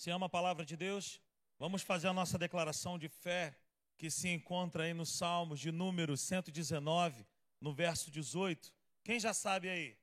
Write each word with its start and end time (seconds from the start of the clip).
Você 0.00 0.10
ama 0.10 0.24
a 0.24 0.30
palavra 0.30 0.64
de 0.64 0.78
Deus? 0.78 1.20
Vamos 1.58 1.82
fazer 1.82 2.08
a 2.08 2.12
nossa 2.14 2.38
declaração 2.38 2.98
de 2.98 3.06
fé 3.06 3.54
que 3.98 4.10
se 4.10 4.30
encontra 4.30 4.84
aí 4.84 4.94
no 4.94 5.04
Salmos 5.04 5.60
de 5.60 5.70
número 5.70 6.16
119, 6.16 7.26
no 7.60 7.74
verso 7.74 8.10
18. 8.10 8.72
Quem 9.04 9.20
já 9.20 9.34
sabe 9.34 9.68
aí? 9.68 9.98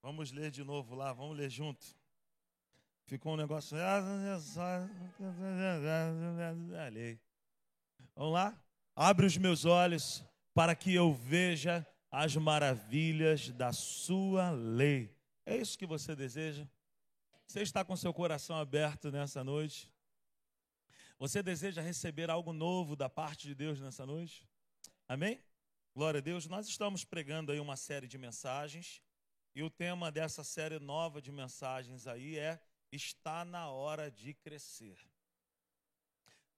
Vamos 0.00 0.32
ler 0.32 0.50
de 0.50 0.64
novo 0.64 0.94
lá, 0.94 1.12
vamos 1.12 1.36
ler 1.36 1.50
junto. 1.50 1.84
Ficou 3.04 3.34
um 3.34 3.36
negócio. 3.36 3.76
Vamos 8.16 8.32
lá? 8.32 8.58
Abre 8.96 9.26
os 9.26 9.36
meus 9.36 9.66
olhos 9.66 10.24
para 10.54 10.74
que 10.74 10.94
eu 10.94 11.12
veja 11.12 11.86
as 12.12 12.36
maravilhas 12.36 13.48
da 13.48 13.72
sua 13.72 14.50
lei. 14.50 15.16
É 15.46 15.56
isso 15.56 15.78
que 15.78 15.86
você 15.86 16.14
deseja? 16.14 16.68
Você 17.46 17.62
está 17.62 17.82
com 17.82 17.96
seu 17.96 18.12
coração 18.12 18.54
aberto 18.54 19.10
nessa 19.10 19.42
noite? 19.42 19.90
Você 21.18 21.42
deseja 21.42 21.80
receber 21.80 22.28
algo 22.28 22.52
novo 22.52 22.94
da 22.94 23.08
parte 23.08 23.48
de 23.48 23.54
Deus 23.54 23.80
nessa 23.80 24.04
noite? 24.04 24.46
Amém? 25.08 25.42
Glória 25.94 26.18
a 26.18 26.20
Deus. 26.20 26.46
Nós 26.46 26.68
estamos 26.68 27.02
pregando 27.02 27.50
aí 27.50 27.58
uma 27.58 27.76
série 27.76 28.06
de 28.06 28.18
mensagens 28.18 29.02
e 29.54 29.62
o 29.62 29.70
tema 29.70 30.12
dessa 30.12 30.44
série 30.44 30.78
nova 30.78 31.20
de 31.22 31.32
mensagens 31.32 32.06
aí 32.06 32.38
é 32.38 32.60
Está 32.90 33.42
na 33.42 33.70
hora 33.70 34.10
de 34.10 34.34
crescer. 34.34 34.98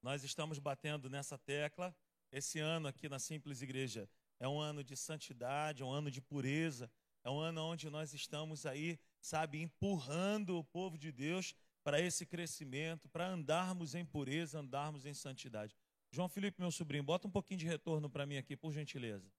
Nós 0.01 0.21
estamos 0.21 0.59
batendo 0.59 1.09
nessa 1.09 1.37
tecla 1.37 1.95
esse 2.29 2.59
ano 2.59 2.89
aqui 2.89 3.07
na 3.07 3.19
Simples 3.19 3.61
Igreja 3.61 4.09
é 4.39 4.47
um 4.47 4.59
ano 4.59 4.83
de 4.83 4.95
santidade, 4.95 5.81
é 5.81 5.85
um 5.85 5.91
ano 5.91 6.11
de 6.11 6.21
pureza, 6.21 6.91
é 7.23 7.29
um 7.29 7.39
ano 7.39 7.61
onde 7.61 7.89
nós 7.89 8.13
estamos 8.13 8.65
aí, 8.65 8.99
sabe, 9.19 9.61
empurrando 9.61 10.57
o 10.57 10.63
povo 10.63 10.97
de 10.97 11.11
Deus 11.11 11.55
para 11.83 11.99
esse 11.99 12.25
crescimento, 12.25 13.07
para 13.09 13.27
andarmos 13.27 13.95
em 13.95 14.05
pureza, 14.05 14.59
andarmos 14.59 15.05
em 15.05 15.13
santidade. 15.13 15.75
João 16.11 16.29
Felipe, 16.29 16.61
meu 16.61 16.71
sobrinho, 16.71 17.03
bota 17.03 17.27
um 17.27 17.31
pouquinho 17.31 17.59
de 17.59 17.65
retorno 17.65 18.09
para 18.09 18.25
mim 18.25 18.37
aqui, 18.37 18.55
por 18.55 18.71
gentileza. 18.71 19.31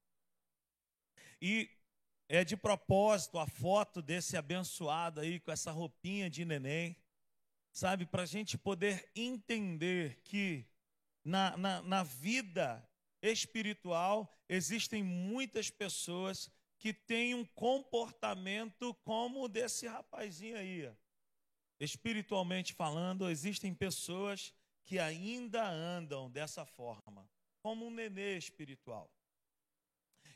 E 1.41 1.69
é 2.29 2.43
de 2.43 2.57
propósito 2.57 3.39
a 3.39 3.47
foto 3.47 4.01
desse 4.01 4.35
abençoado 4.35 5.19
aí 5.19 5.39
com 5.39 5.51
essa 5.51 5.71
roupinha 5.71 6.29
de 6.29 6.43
neném, 6.43 6.95
sabe, 7.71 8.05
para 8.05 8.23
a 8.23 8.25
gente 8.25 8.57
poder 8.57 9.09
entender 9.15 10.19
que 10.23 10.65
na, 11.23 11.55
na, 11.57 11.81
na 11.81 12.03
vida 12.03 12.87
espiritual, 13.21 14.31
existem 14.47 15.03
muitas 15.03 15.69
pessoas 15.69 16.49
que 16.77 16.93
têm 16.93 17.33
um 17.33 17.45
comportamento 17.45 18.93
como 19.03 19.43
o 19.43 19.47
desse 19.47 19.87
rapazinho 19.87 20.57
aí. 20.57 20.91
Espiritualmente 21.79 22.73
falando, 22.73 23.29
existem 23.29 23.73
pessoas 23.73 24.53
que 24.85 24.99
ainda 24.99 25.67
andam 25.67 26.29
dessa 26.29 26.65
forma, 26.65 27.29
como 27.61 27.85
um 27.85 27.91
nenê 27.91 28.37
espiritual. 28.37 29.11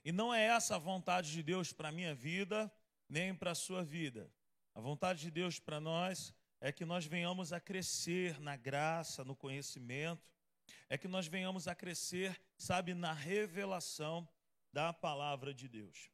E 0.03 0.11
não 0.11 0.33
é 0.33 0.45
essa 0.45 0.75
a 0.75 0.79
vontade 0.79 1.31
de 1.31 1.43
Deus 1.43 1.71
para 1.71 1.89
a 1.89 1.91
minha 1.91 2.13
vida, 2.13 2.71
nem 3.07 3.33
para 3.33 3.51
a 3.51 3.55
sua 3.55 3.83
vida. 3.83 4.31
A 4.73 4.81
vontade 4.81 5.21
de 5.21 5.31
Deus 5.31 5.59
para 5.59 5.79
nós 5.79 6.33
é 6.59 6.71
que 6.71 6.85
nós 6.85 7.05
venhamos 7.05 7.53
a 7.53 7.59
crescer 7.59 8.39
na 8.39 8.55
graça, 8.55 9.23
no 9.23 9.35
conhecimento, 9.35 10.29
é 10.89 10.97
que 10.97 11.07
nós 11.07 11.27
venhamos 11.27 11.67
a 11.67 11.75
crescer, 11.75 12.39
sabe, 12.57 12.93
na 12.93 13.13
revelação 13.13 14.27
da 14.71 14.93
palavra 14.93 15.53
de 15.53 15.67
Deus. 15.67 16.09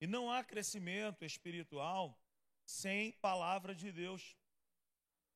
E 0.00 0.06
não 0.06 0.30
há 0.30 0.42
crescimento 0.42 1.24
espiritual 1.24 2.18
sem 2.64 3.12
palavra 3.12 3.74
de 3.74 3.92
Deus. 3.92 4.36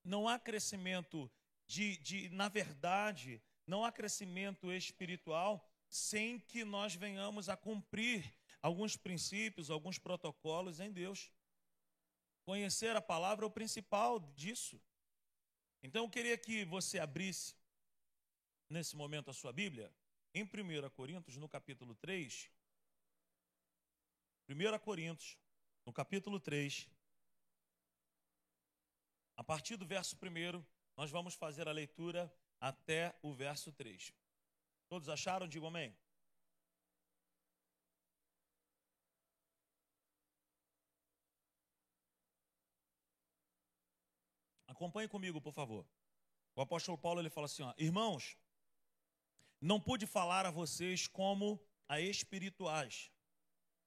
Não 0.04 0.28
há 0.28 0.38
crescimento 0.38 1.30
de, 1.66 1.96
de, 1.98 2.28
na 2.30 2.48
verdade, 2.48 3.42
não 3.66 3.84
há 3.84 3.92
crescimento 3.92 4.72
espiritual 4.72 5.66
sem 5.88 6.38
que 6.38 6.64
nós 6.64 6.94
venhamos 6.94 7.48
a 7.48 7.56
cumprir 7.56 8.34
alguns 8.62 8.96
princípios, 8.96 9.70
alguns 9.70 9.98
protocolos 9.98 10.80
em 10.80 10.90
Deus. 10.90 11.30
Conhecer 12.44 12.96
a 12.96 13.02
palavra 13.02 13.44
é 13.44 13.48
o 13.48 13.50
principal 13.50 14.18
disso. 14.34 14.80
Então 15.82 16.04
eu 16.04 16.10
queria 16.10 16.36
que 16.36 16.64
você 16.64 16.98
abrisse 16.98 17.54
nesse 18.68 18.96
momento 18.96 19.30
a 19.30 19.34
sua 19.34 19.52
Bíblia 19.52 19.92
em 20.34 20.44
1 20.44 20.90
Coríntios, 20.90 21.36
no 21.36 21.48
capítulo 21.48 21.94
3. 21.96 22.50
1 24.48 24.78
Coríntios, 24.80 25.38
no 25.84 25.92
capítulo 25.92 26.38
3. 26.38 26.88
A 29.36 29.44
partir 29.44 29.76
do 29.76 29.86
verso 29.86 30.16
1, 30.16 30.64
nós 30.96 31.10
vamos 31.10 31.34
fazer 31.34 31.68
a 31.68 31.72
leitura 31.72 32.32
até 32.60 33.16
o 33.22 33.32
verso 33.32 33.72
3. 33.72 34.12
Todos 34.88 35.08
acharam? 35.08 35.46
Digam 35.46 35.68
amém. 35.68 35.96
Acompanhe 44.66 45.08
comigo, 45.08 45.40
por 45.40 45.52
favor. 45.52 45.84
O 46.54 46.60
apóstolo 46.60 46.96
Paulo 46.96 47.20
ele 47.20 47.30
fala 47.30 47.46
assim: 47.46 47.62
ó, 47.62 47.74
irmãos, 47.76 48.36
não 49.60 49.80
pude 49.80 50.06
falar 50.06 50.46
a 50.46 50.50
vocês 50.50 51.06
como 51.06 51.60
a 51.88 52.00
espirituais, 52.00 53.10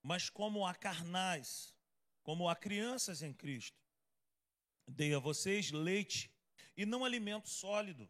mas 0.02 0.30
como 0.30 0.66
a 0.66 0.74
carnais, 0.74 1.74
como 2.24 2.50
a 2.50 2.56
crianças 2.56 3.22
em 3.22 3.34
Cristo. 3.34 3.80
Dei 4.88 5.14
a 5.14 5.20
vocês 5.20 5.72
leite 5.72 6.32
e 6.76 6.86
não 6.86 7.06
alimento 7.06 7.48
sólido, 7.48 8.10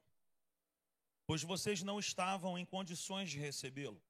pois 1.26 1.44
vocês 1.44 1.84
não 1.84 2.00
estavam 2.00 2.58
em 2.58 2.66
condições 2.66 3.30
de 3.30 3.38
recebê-lo. 3.38 4.02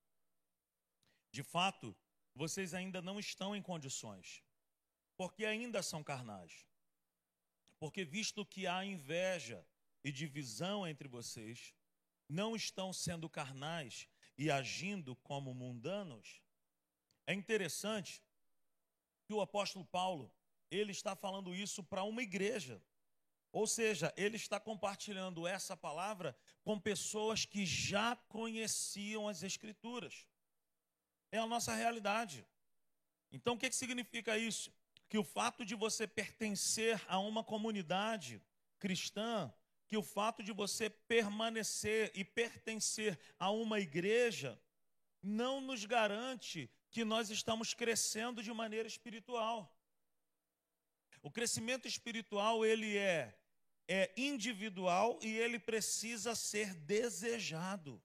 De 1.31 1.43
fato, 1.43 1.95
vocês 2.33 2.73
ainda 2.73 3.01
não 3.01 3.19
estão 3.19 3.55
em 3.55 3.61
condições, 3.61 4.43
porque 5.17 5.45
ainda 5.45 5.81
são 5.81 6.03
carnais. 6.03 6.65
Porque, 7.79 8.05
visto 8.05 8.45
que 8.45 8.67
há 8.67 8.85
inveja 8.85 9.65
e 10.03 10.11
divisão 10.11 10.87
entre 10.87 11.07
vocês, 11.07 11.73
não 12.31 12.55
estão 12.55 12.93
sendo 12.93 13.29
carnais 13.29 14.07
e 14.37 14.49
agindo 14.49 15.15
como 15.17 15.53
mundanos? 15.53 16.41
É 17.27 17.33
interessante 17.33 18.23
que 19.25 19.33
o 19.33 19.41
apóstolo 19.41 19.85
Paulo, 19.85 20.33
ele 20.69 20.91
está 20.91 21.15
falando 21.15 21.53
isso 21.53 21.83
para 21.83 22.03
uma 22.03 22.23
igreja. 22.23 22.81
Ou 23.51 23.67
seja, 23.67 24.13
ele 24.15 24.37
está 24.37 24.59
compartilhando 24.59 25.45
essa 25.45 25.75
palavra 25.75 26.35
com 26.63 26.79
pessoas 26.79 27.43
que 27.43 27.65
já 27.65 28.15
conheciam 28.29 29.27
as 29.27 29.43
escrituras. 29.43 30.25
É 31.31 31.37
a 31.37 31.45
nossa 31.45 31.75
realidade. 31.75 32.47
Então, 33.29 33.55
o 33.55 33.57
que, 33.57 33.69
que 33.69 33.75
significa 33.75 34.37
isso? 34.37 34.73
Que 35.09 35.17
o 35.17 35.23
fato 35.23 35.65
de 35.65 35.75
você 35.75 36.07
pertencer 36.07 37.01
a 37.09 37.19
uma 37.19 37.43
comunidade 37.43 38.41
cristã, 38.79 39.53
que 39.91 39.97
o 39.97 40.01
fato 40.01 40.41
de 40.41 40.53
você 40.53 40.89
permanecer 40.89 42.13
e 42.15 42.23
pertencer 42.23 43.19
a 43.37 43.51
uma 43.51 43.77
igreja 43.77 44.57
não 45.21 45.59
nos 45.59 45.83
garante 45.83 46.71
que 46.89 47.03
nós 47.03 47.29
estamos 47.29 47.73
crescendo 47.73 48.41
de 48.41 48.53
maneira 48.53 48.87
espiritual. 48.87 49.69
O 51.21 51.29
crescimento 51.29 51.89
espiritual, 51.89 52.65
ele 52.65 52.97
é 52.97 53.37
é 53.85 54.13
individual 54.15 55.19
e 55.21 55.37
ele 55.37 55.59
precisa 55.59 56.35
ser 56.35 56.73
desejado. 56.73 58.01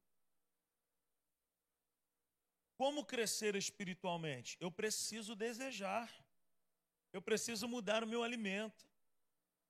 Como 2.75 3.07
crescer 3.07 3.55
espiritualmente? 3.55 4.57
Eu 4.59 4.73
preciso 4.73 5.37
desejar. 5.37 6.13
Eu 7.13 7.23
preciso 7.23 7.69
mudar 7.69 8.03
o 8.03 8.09
meu 8.09 8.25
alimento. 8.25 8.91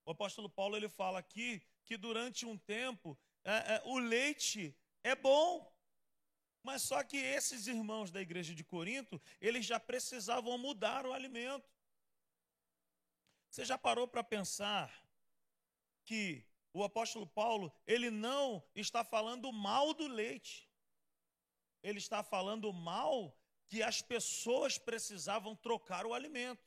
O 0.06 0.12
apóstolo 0.12 0.48
Paulo 0.48 0.78
ele 0.78 0.88
fala 0.88 1.18
aqui 1.18 1.62
que 1.86 1.96
durante 1.96 2.44
um 2.44 2.58
tempo 2.58 3.18
é, 3.44 3.76
é, 3.76 3.82
o 3.86 3.98
leite 3.98 4.76
é 5.02 5.14
bom. 5.14 5.72
Mas 6.62 6.82
só 6.82 7.02
que 7.04 7.16
esses 7.16 7.68
irmãos 7.68 8.10
da 8.10 8.20
igreja 8.20 8.52
de 8.52 8.64
Corinto, 8.64 9.22
eles 9.40 9.64
já 9.64 9.78
precisavam 9.78 10.58
mudar 10.58 11.06
o 11.06 11.12
alimento. 11.12 11.70
Você 13.48 13.64
já 13.64 13.78
parou 13.78 14.08
para 14.08 14.24
pensar 14.24 14.92
que 16.04 16.44
o 16.72 16.82
apóstolo 16.82 17.26
Paulo, 17.26 17.72
ele 17.86 18.10
não 18.10 18.62
está 18.74 19.04
falando 19.04 19.50
mal 19.52 19.94
do 19.94 20.08
leite. 20.08 20.68
Ele 21.82 21.98
está 21.98 22.22
falando 22.22 22.72
mal 22.72 23.38
que 23.68 23.82
as 23.82 24.02
pessoas 24.02 24.76
precisavam 24.76 25.54
trocar 25.54 26.04
o 26.04 26.12
alimento. 26.12 26.62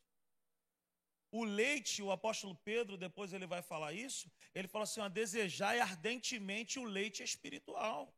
O 1.32 1.44
leite, 1.44 2.02
o 2.02 2.12
apóstolo 2.12 2.56
Pedro, 2.56 2.98
depois 2.98 3.34
ele 3.34 3.46
vai 3.46 3.62
falar 3.62 3.94
isso, 3.94 4.32
ele 4.54 4.68
fala 4.68 4.84
assim: 4.84 5.02
a 5.02 5.08
desejai 5.08 5.80
ardentemente 5.80 6.80
o 6.80 6.84
leite 6.84 7.24
espiritual. 7.24 8.14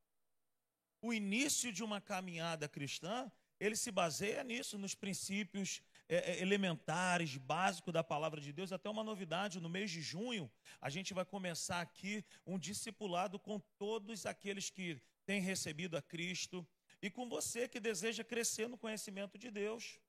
O 1.02 1.14
início 1.14 1.74
de 1.74 1.84
uma 1.84 2.00
caminhada 2.00 2.70
cristã 2.70 3.32
ele 3.62 3.76
se 3.76 3.92
baseia 3.92 4.44
nisso, 4.44 4.76
nos 4.76 4.96
princípios 4.96 5.84
é, 6.10 6.32
é, 6.32 6.42
elementares, 6.42 7.38
básicos 7.38 7.94
da 7.94 8.04
palavra 8.04 8.42
de 8.42 8.52
Deus. 8.52 8.72
Até 8.72 8.90
uma 8.90 9.04
novidade: 9.04 9.60
no 9.60 9.70
mês 9.70 9.92
de 9.92 10.02
junho, 10.02 10.52
a 10.82 10.90
gente 10.90 11.14
vai 11.14 11.24
começar 11.24 11.80
aqui 11.80 12.26
um 12.44 12.58
discipulado 12.58 13.38
com 13.38 13.60
todos 13.78 14.26
aqueles 14.26 14.72
que 14.72 15.00
têm 15.28 15.40
recebido 15.40 15.96
a 15.96 16.02
Cristo 16.02 16.68
e 17.04 17.12
com 17.12 17.30
você 17.30 17.68
que 17.68 17.80
deseja 17.80 18.24
crescer 18.24 18.68
no 18.68 18.80
conhecimento 18.80 19.38
de 19.38 19.52
Deus. 19.52 20.00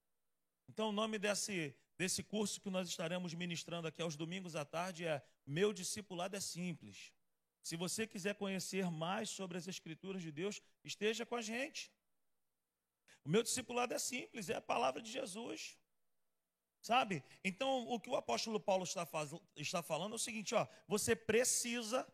Então, 0.67 0.89
o 0.89 0.93
nome 0.93 1.19
desse, 1.19 1.77
desse 2.03 2.21
curso 2.25 2.61
que 2.61 2.69
nós 2.69 2.89
estaremos 2.89 3.33
ministrando 3.33 3.87
aqui 3.87 4.03
aos 4.03 4.17
domingos 4.17 4.57
à 4.57 4.65
tarde 4.65 5.07
é 5.07 5.23
Meu 5.47 5.73
Discipulado 5.73 6.35
é 6.35 6.41
Simples. 6.41 7.13
Se 7.63 7.77
você 7.77 8.09
quiser 8.09 8.35
conhecer 8.35 8.91
mais 8.91 9.31
sobre 9.31 9.57
as 9.57 9.69
Escrituras 9.69 10.21
de 10.21 10.33
Deus, 10.33 10.61
esteja 10.83 11.25
com 11.25 11.37
a 11.37 11.41
gente. 11.41 11.93
O 13.25 13.29
meu 13.29 13.41
discipulado 13.41 13.95
é 13.95 14.01
simples, 14.01 14.51
é 14.51 14.57
a 14.57 14.61
palavra 14.61 15.01
de 15.01 15.13
Jesus. 15.13 15.79
Sabe? 16.81 17.23
Então, 17.45 17.87
o 17.87 18.01
que 18.01 18.11
o 18.11 18.17
apóstolo 18.17 18.59
Paulo 18.59 18.83
está, 18.83 19.07
faz, 19.07 19.31
está 19.55 19.81
falando 19.81 20.15
é 20.15 20.17
o 20.17 20.19
seguinte: 20.19 20.57
ó, 20.57 20.67
você 20.89 21.15
precisa 21.15 22.05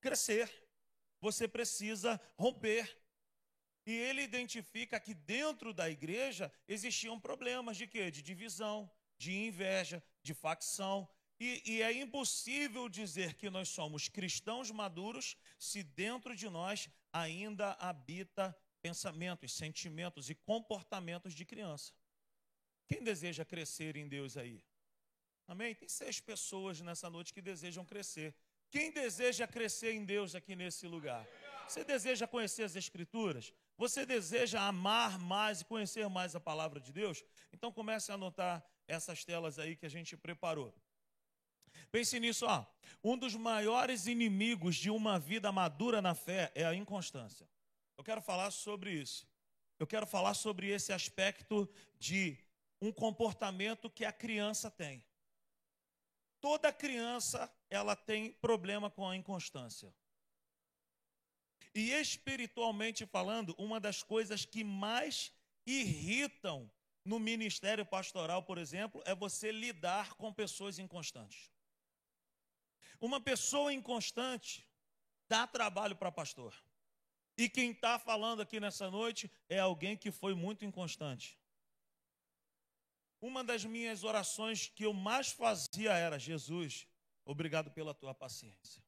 crescer, 0.00 0.50
você 1.20 1.46
precisa 1.46 2.18
romper. 2.38 2.98
E 3.84 3.92
ele 3.92 4.22
identifica 4.22 4.98
que 4.98 5.12
dentro 5.12 5.74
da 5.74 5.90
igreja 5.90 6.50
existiam 6.66 7.20
problemas 7.20 7.76
de 7.76 7.86
quê? 7.86 8.10
De 8.10 8.22
divisão, 8.22 8.90
de 9.20 9.32
inveja, 9.36 10.02
de 10.22 10.32
facção. 10.32 11.06
E, 11.38 11.62
e, 11.66 11.82
é 11.82 11.92
impossível 11.92 12.88
dizer 12.88 13.34
que 13.34 13.50
nós 13.50 13.68
somos 13.68 14.08
cristãos 14.08 14.70
maduros 14.70 15.36
se 15.58 15.82
dentro 15.82 16.34
de 16.34 16.48
nós 16.48 16.88
ainda 17.12 17.72
habita 17.72 18.56
pensamentos, 18.80 19.52
sentimentos 19.52 20.30
e 20.30 20.34
comportamentos 20.34 21.34
de 21.34 21.44
criança. 21.44 21.92
Quem 22.88 23.02
deseja 23.04 23.44
crescer 23.44 23.94
em 23.94 24.08
Deus 24.08 24.38
aí? 24.38 24.64
Amém? 25.46 25.74
Tem 25.74 25.88
seis 25.88 26.18
pessoas 26.18 26.80
nessa 26.80 27.10
noite 27.10 27.34
que 27.34 27.42
desejam 27.42 27.84
crescer. 27.84 28.34
Quem 28.70 28.90
deseja 28.90 29.46
crescer 29.46 29.92
em 29.92 30.04
Deus 30.04 30.34
aqui 30.34 30.56
nesse 30.56 30.86
lugar? 30.86 31.26
Você 31.68 31.84
deseja 31.84 32.26
conhecer 32.26 32.62
as 32.62 32.74
Escrituras? 32.74 33.52
Você 33.76 34.06
deseja 34.06 34.60
amar 34.62 35.18
mais 35.18 35.60
e 35.60 35.64
conhecer 35.64 36.08
mais 36.08 36.34
a 36.34 36.40
palavra 36.40 36.80
de 36.80 36.92
Deus? 36.92 37.22
Então 37.52 37.70
comece 37.70 38.10
a 38.10 38.14
anotar 38.14 38.64
essas 38.90 39.24
telas 39.24 39.58
aí 39.58 39.76
que 39.76 39.86
a 39.86 39.88
gente 39.88 40.16
preparou. 40.16 40.74
Pense 41.92 42.18
nisso, 42.18 42.44
ó. 42.46 42.66
Um 43.02 43.16
dos 43.16 43.34
maiores 43.34 44.06
inimigos 44.06 44.76
de 44.76 44.90
uma 44.90 45.18
vida 45.18 45.52
madura 45.52 46.02
na 46.02 46.14
fé 46.14 46.50
é 46.54 46.64
a 46.64 46.74
inconstância. 46.74 47.48
Eu 47.96 48.02
quero 48.02 48.20
falar 48.20 48.50
sobre 48.50 48.92
isso. 48.92 49.28
Eu 49.78 49.86
quero 49.86 50.06
falar 50.06 50.34
sobre 50.34 50.68
esse 50.68 50.92
aspecto 50.92 51.68
de 51.98 52.36
um 52.82 52.92
comportamento 52.92 53.88
que 53.88 54.04
a 54.04 54.12
criança 54.12 54.70
tem. 54.70 55.04
Toda 56.40 56.72
criança, 56.72 57.50
ela 57.68 57.94
tem 57.94 58.32
problema 58.32 58.90
com 58.90 59.08
a 59.08 59.16
inconstância. 59.16 59.94
E 61.74 61.92
espiritualmente 61.92 63.06
falando, 63.06 63.54
uma 63.56 63.78
das 63.78 64.02
coisas 64.02 64.44
que 64.44 64.64
mais 64.64 65.32
irritam 65.64 66.70
no 67.04 67.18
ministério 67.18 67.84
pastoral, 67.84 68.42
por 68.42 68.58
exemplo, 68.58 69.02
é 69.06 69.14
você 69.14 69.50
lidar 69.50 70.14
com 70.14 70.32
pessoas 70.32 70.78
inconstantes. 70.78 71.50
Uma 73.00 73.20
pessoa 73.20 73.72
inconstante 73.72 74.66
dá 75.28 75.46
trabalho 75.46 75.96
para 75.96 76.12
pastor. 76.12 76.54
E 77.36 77.48
quem 77.48 77.70
está 77.70 77.98
falando 77.98 78.42
aqui 78.42 78.60
nessa 78.60 78.90
noite 78.90 79.30
é 79.48 79.58
alguém 79.58 79.96
que 79.96 80.10
foi 80.10 80.34
muito 80.34 80.64
inconstante. 80.64 81.38
Uma 83.20 83.42
das 83.42 83.64
minhas 83.64 84.04
orações 84.04 84.68
que 84.68 84.84
eu 84.84 84.92
mais 84.92 85.30
fazia 85.30 85.92
era: 85.92 86.18
Jesus, 86.18 86.86
obrigado 87.24 87.70
pela 87.70 87.94
tua 87.94 88.14
paciência. 88.14 88.82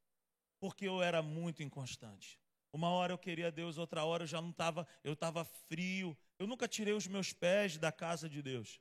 Porque 0.59 0.87
eu 0.87 1.03
era 1.03 1.23
muito 1.23 1.63
inconstante. 1.63 2.39
Uma 2.73 2.89
hora 2.91 3.13
eu 3.13 3.19
queria 3.19 3.53
Deus, 3.53 3.77
outra 3.77 4.05
hora 4.05 4.23
eu 4.23 4.27
já 4.27 4.41
não 4.41 4.51
estava, 4.51 4.87
eu 5.05 5.13
estava 5.13 5.45
frio. 5.45 6.17
Eu 6.43 6.47
nunca 6.49 6.67
tirei 6.67 6.93
os 6.93 7.07
meus 7.07 7.33
pés 7.33 7.79
da 7.79 7.93
casa 7.93 8.29
de 8.29 8.43
Deus. 8.43 8.81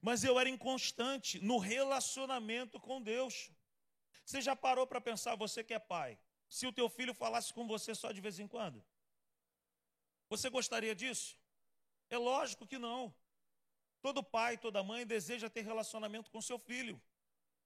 Mas 0.00 0.24
eu 0.24 0.40
era 0.40 0.48
inconstante 0.48 1.38
no 1.44 1.58
relacionamento 1.58 2.80
com 2.80 3.02
Deus. 3.02 3.50
Você 4.24 4.40
já 4.40 4.56
parou 4.56 4.86
para 4.86 4.98
pensar, 4.98 5.34
você 5.36 5.62
que 5.62 5.74
é 5.74 5.78
pai, 5.78 6.18
se 6.48 6.66
o 6.66 6.72
teu 6.72 6.88
filho 6.88 7.12
falasse 7.12 7.52
com 7.52 7.66
você 7.66 7.94
só 7.94 8.12
de 8.12 8.22
vez 8.22 8.38
em 8.38 8.48
quando? 8.48 8.82
Você 10.30 10.48
gostaria 10.48 10.94
disso? 10.94 11.38
É 12.08 12.16
lógico 12.16 12.66
que 12.66 12.78
não. 12.78 13.14
Todo 14.00 14.22
pai, 14.22 14.56
toda 14.56 14.82
mãe 14.82 15.06
deseja 15.06 15.50
ter 15.50 15.66
relacionamento 15.66 16.30
com 16.30 16.40
seu 16.40 16.58
filho. 16.58 16.98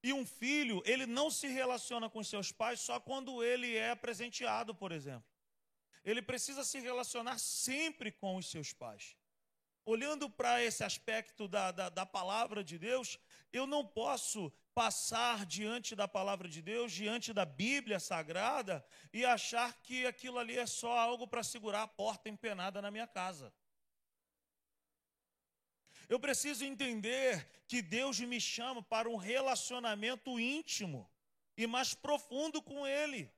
E 0.02 0.12
um 0.12 0.26
filho, 0.26 0.82
ele 0.84 1.06
não 1.06 1.30
se 1.30 1.46
relaciona 1.46 2.10
com 2.10 2.24
seus 2.24 2.50
pais 2.50 2.80
só 2.80 2.98
quando 2.98 3.44
ele 3.44 3.76
é 3.76 3.94
presenteado, 3.94 4.74
por 4.74 4.90
exemplo. 4.90 5.30
Ele 6.04 6.20
precisa 6.20 6.64
se 6.64 6.80
relacionar 6.80 7.38
sempre 7.38 8.10
com 8.10 8.36
os 8.36 8.50
seus 8.50 8.72
pais. 8.72 9.19
Olhando 9.92 10.30
para 10.30 10.62
esse 10.62 10.84
aspecto 10.84 11.48
da, 11.48 11.72
da, 11.72 11.88
da 11.88 12.06
palavra 12.06 12.62
de 12.62 12.78
Deus, 12.78 13.18
eu 13.52 13.66
não 13.66 13.84
posso 13.84 14.52
passar 14.72 15.44
diante 15.44 15.96
da 15.96 16.06
palavra 16.06 16.48
de 16.48 16.62
Deus, 16.62 16.92
diante 16.92 17.32
da 17.32 17.44
Bíblia 17.44 17.98
Sagrada, 17.98 18.86
e 19.12 19.24
achar 19.24 19.74
que 19.82 20.06
aquilo 20.06 20.38
ali 20.38 20.56
é 20.56 20.64
só 20.64 20.96
algo 20.96 21.26
para 21.26 21.42
segurar 21.42 21.82
a 21.82 21.88
porta 21.88 22.28
empenada 22.28 22.80
na 22.80 22.88
minha 22.88 23.08
casa. 23.08 23.52
Eu 26.08 26.20
preciso 26.20 26.64
entender 26.64 27.50
que 27.66 27.82
Deus 27.82 28.20
me 28.20 28.40
chama 28.40 28.84
para 28.84 29.10
um 29.10 29.16
relacionamento 29.16 30.38
íntimo 30.38 31.10
e 31.56 31.66
mais 31.66 31.94
profundo 31.94 32.62
com 32.62 32.86
Ele. 32.86 33.28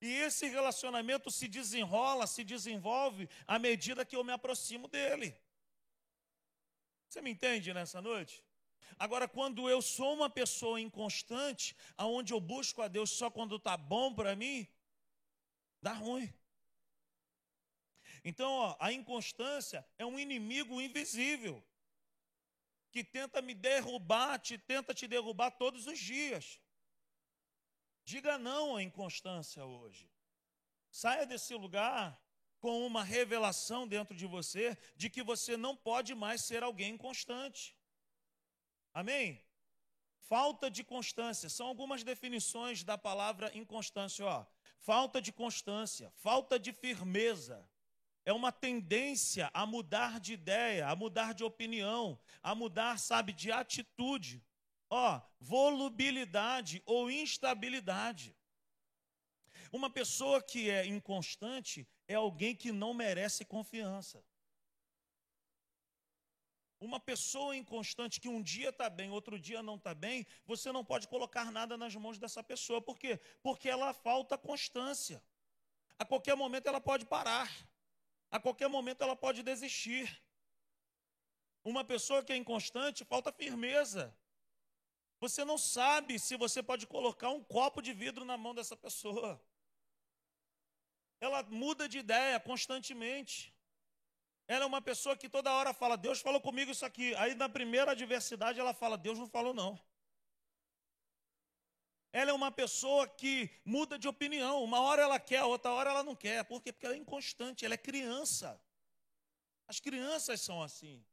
E 0.00 0.12
esse 0.14 0.48
relacionamento 0.48 1.30
se 1.30 1.46
desenrola, 1.46 2.26
se 2.26 2.42
desenvolve 2.42 3.28
à 3.46 3.56
medida 3.56 4.04
que 4.04 4.16
eu 4.16 4.24
me 4.24 4.32
aproximo 4.32 4.88
dele. 4.88 5.38
Você 7.10 7.20
me 7.20 7.30
entende 7.32 7.74
nessa 7.74 8.00
noite? 8.00 8.44
Agora, 8.96 9.26
quando 9.26 9.68
eu 9.68 9.82
sou 9.82 10.14
uma 10.14 10.30
pessoa 10.30 10.80
inconstante, 10.80 11.76
aonde 11.96 12.32
eu 12.32 12.40
busco 12.40 12.80
a 12.82 12.86
Deus 12.86 13.10
só 13.10 13.28
quando 13.28 13.56
está 13.56 13.76
bom 13.76 14.14
para 14.14 14.36
mim, 14.36 14.68
dá 15.82 15.92
ruim. 15.92 16.32
Então, 18.24 18.52
ó, 18.52 18.76
a 18.78 18.92
inconstância 18.92 19.84
é 19.98 20.06
um 20.06 20.20
inimigo 20.20 20.80
invisível 20.80 21.60
que 22.92 23.02
tenta 23.02 23.42
me 23.42 23.54
derrubar, 23.54 24.38
te 24.38 24.56
tenta 24.56 24.94
te 24.94 25.08
derrubar 25.08 25.50
todos 25.50 25.88
os 25.88 25.98
dias. 25.98 26.60
Diga 28.04 28.38
não 28.38 28.76
à 28.76 28.84
inconstância 28.84 29.64
hoje. 29.64 30.08
Saia 30.92 31.26
desse 31.26 31.54
lugar 31.54 32.22
com 32.60 32.86
uma 32.86 33.02
revelação 33.02 33.88
dentro 33.88 34.14
de 34.14 34.26
você 34.26 34.76
de 34.94 35.10
que 35.10 35.22
você 35.22 35.56
não 35.56 35.74
pode 35.74 36.14
mais 36.14 36.42
ser 36.42 36.62
alguém 36.62 36.94
inconstante. 36.94 37.76
Amém? 38.92 39.42
Falta 40.20 40.70
de 40.70 40.84
constância. 40.84 41.48
São 41.48 41.66
algumas 41.66 42.04
definições 42.04 42.84
da 42.84 42.96
palavra 42.96 43.50
inconstância. 43.56 44.24
Ó. 44.24 44.46
Falta 44.78 45.20
de 45.20 45.32
constância, 45.32 46.10
falta 46.16 46.58
de 46.58 46.72
firmeza. 46.72 47.68
É 48.24 48.32
uma 48.32 48.52
tendência 48.52 49.50
a 49.52 49.66
mudar 49.66 50.20
de 50.20 50.34
ideia, 50.34 50.88
a 50.88 50.94
mudar 50.94 51.34
de 51.34 51.42
opinião, 51.42 52.18
a 52.42 52.54
mudar, 52.54 52.98
sabe, 52.98 53.32
de 53.32 53.50
atitude. 53.50 54.44
Ó, 54.88 55.20
volubilidade 55.40 56.82
ou 56.84 57.10
instabilidade. 57.10 58.36
Uma 59.72 59.88
pessoa 59.88 60.42
que 60.42 60.68
é 60.68 60.84
inconstante 60.84 61.86
é 62.08 62.14
alguém 62.14 62.56
que 62.56 62.72
não 62.72 62.92
merece 62.92 63.44
confiança. 63.44 64.24
Uma 66.80 66.98
pessoa 66.98 67.54
inconstante 67.54 68.20
que 68.20 68.28
um 68.28 68.42
dia 68.42 68.70
está 68.70 68.88
bem, 68.88 69.10
outro 69.10 69.38
dia 69.38 69.62
não 69.62 69.76
está 69.76 69.94
bem, 69.94 70.26
você 70.46 70.72
não 70.72 70.84
pode 70.84 71.06
colocar 71.06 71.52
nada 71.52 71.76
nas 71.76 71.94
mãos 71.94 72.18
dessa 72.18 72.42
pessoa. 72.42 72.80
Por 72.80 72.98
quê? 72.98 73.20
Porque 73.42 73.68
ela 73.68 73.92
falta 73.92 74.38
constância. 74.38 75.22
A 75.98 76.04
qualquer 76.04 76.34
momento 76.34 76.66
ela 76.66 76.80
pode 76.80 77.04
parar. 77.04 77.48
A 78.30 78.40
qualquer 78.40 78.68
momento 78.68 79.02
ela 79.02 79.14
pode 79.14 79.42
desistir. 79.42 80.20
Uma 81.62 81.84
pessoa 81.84 82.24
que 82.24 82.32
é 82.32 82.36
inconstante 82.36 83.04
falta 83.04 83.30
firmeza. 83.30 84.16
Você 85.20 85.44
não 85.44 85.58
sabe 85.58 86.18
se 86.18 86.34
você 86.36 86.62
pode 86.62 86.86
colocar 86.86 87.28
um 87.28 87.44
copo 87.44 87.82
de 87.82 87.92
vidro 87.92 88.24
na 88.24 88.38
mão 88.38 88.54
dessa 88.54 88.74
pessoa. 88.74 89.38
Ela 91.20 91.42
muda 91.42 91.88
de 91.88 91.98
ideia 91.98 92.40
constantemente. 92.40 93.54
Ela 94.48 94.64
é 94.64 94.66
uma 94.66 94.82
pessoa 94.82 95.16
que 95.16 95.28
toda 95.28 95.52
hora 95.52 95.72
fala, 95.72 95.96
Deus 95.96 96.20
falou 96.20 96.40
comigo 96.40 96.70
isso 96.72 96.84
aqui. 96.84 97.14
Aí 97.16 97.34
na 97.34 97.48
primeira 97.48 97.92
adversidade 97.92 98.58
ela 98.58 98.74
fala, 98.74 98.96
Deus 98.98 99.18
não 99.18 99.28
falou 99.28 99.54
não. 99.54 99.78
Ela 102.12 102.30
é 102.32 102.34
uma 102.34 102.50
pessoa 102.50 103.06
que 103.06 103.50
muda 103.64 103.98
de 103.98 104.08
opinião. 104.08 104.64
Uma 104.64 104.80
hora 104.80 105.02
ela 105.02 105.20
quer, 105.20 105.44
outra 105.44 105.70
hora 105.70 105.90
ela 105.90 106.02
não 106.02 106.16
quer. 106.16 106.44
Por 106.44 106.60
quê? 106.60 106.72
Porque 106.72 106.86
ela 106.86 106.96
é 106.96 106.98
inconstante, 106.98 107.64
ela 107.64 107.74
é 107.74 107.78
criança. 107.78 108.60
As 109.68 109.78
crianças 109.78 110.40
são 110.40 110.60
assim. 110.60 111.04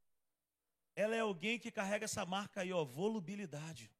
Ela 0.95 1.15
é 1.15 1.19
alguém 1.19 1.59
que 1.59 1.71
carrega 1.71 2.05
essa 2.05 2.25
marca 2.25 2.61
aí, 2.61 2.73
ó, 2.73 2.83
volubilidade. 2.83 3.91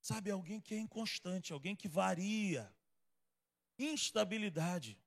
Sabe, 0.00 0.30
alguém 0.30 0.58
que 0.60 0.74
é 0.74 0.78
inconstante, 0.78 1.52
alguém 1.52 1.76
que 1.76 1.88
varia. 1.88 2.74
Instabilidade. 3.78 4.98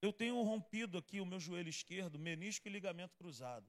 Eu 0.00 0.12
tenho 0.12 0.40
rompido 0.42 0.98
aqui 0.98 1.20
o 1.20 1.26
meu 1.26 1.40
joelho 1.40 1.68
esquerdo, 1.68 2.18
menisco 2.18 2.68
e 2.68 2.70
ligamento 2.70 3.16
cruzado. 3.16 3.66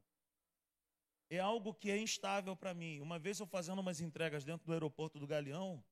É 1.29 1.39
algo 1.39 1.73
que 1.73 1.89
é 1.89 1.97
instável 1.97 2.55
para 2.55 2.73
mim. 2.73 2.99
Uma 2.99 3.17
vez 3.17 3.39
eu 3.39 3.47
fazendo 3.47 3.79
umas 3.79 4.01
entregas 4.01 4.43
dentro 4.43 4.65
do 4.65 4.73
aeroporto 4.73 5.17
do 5.17 5.25
Galeão, 5.25 5.83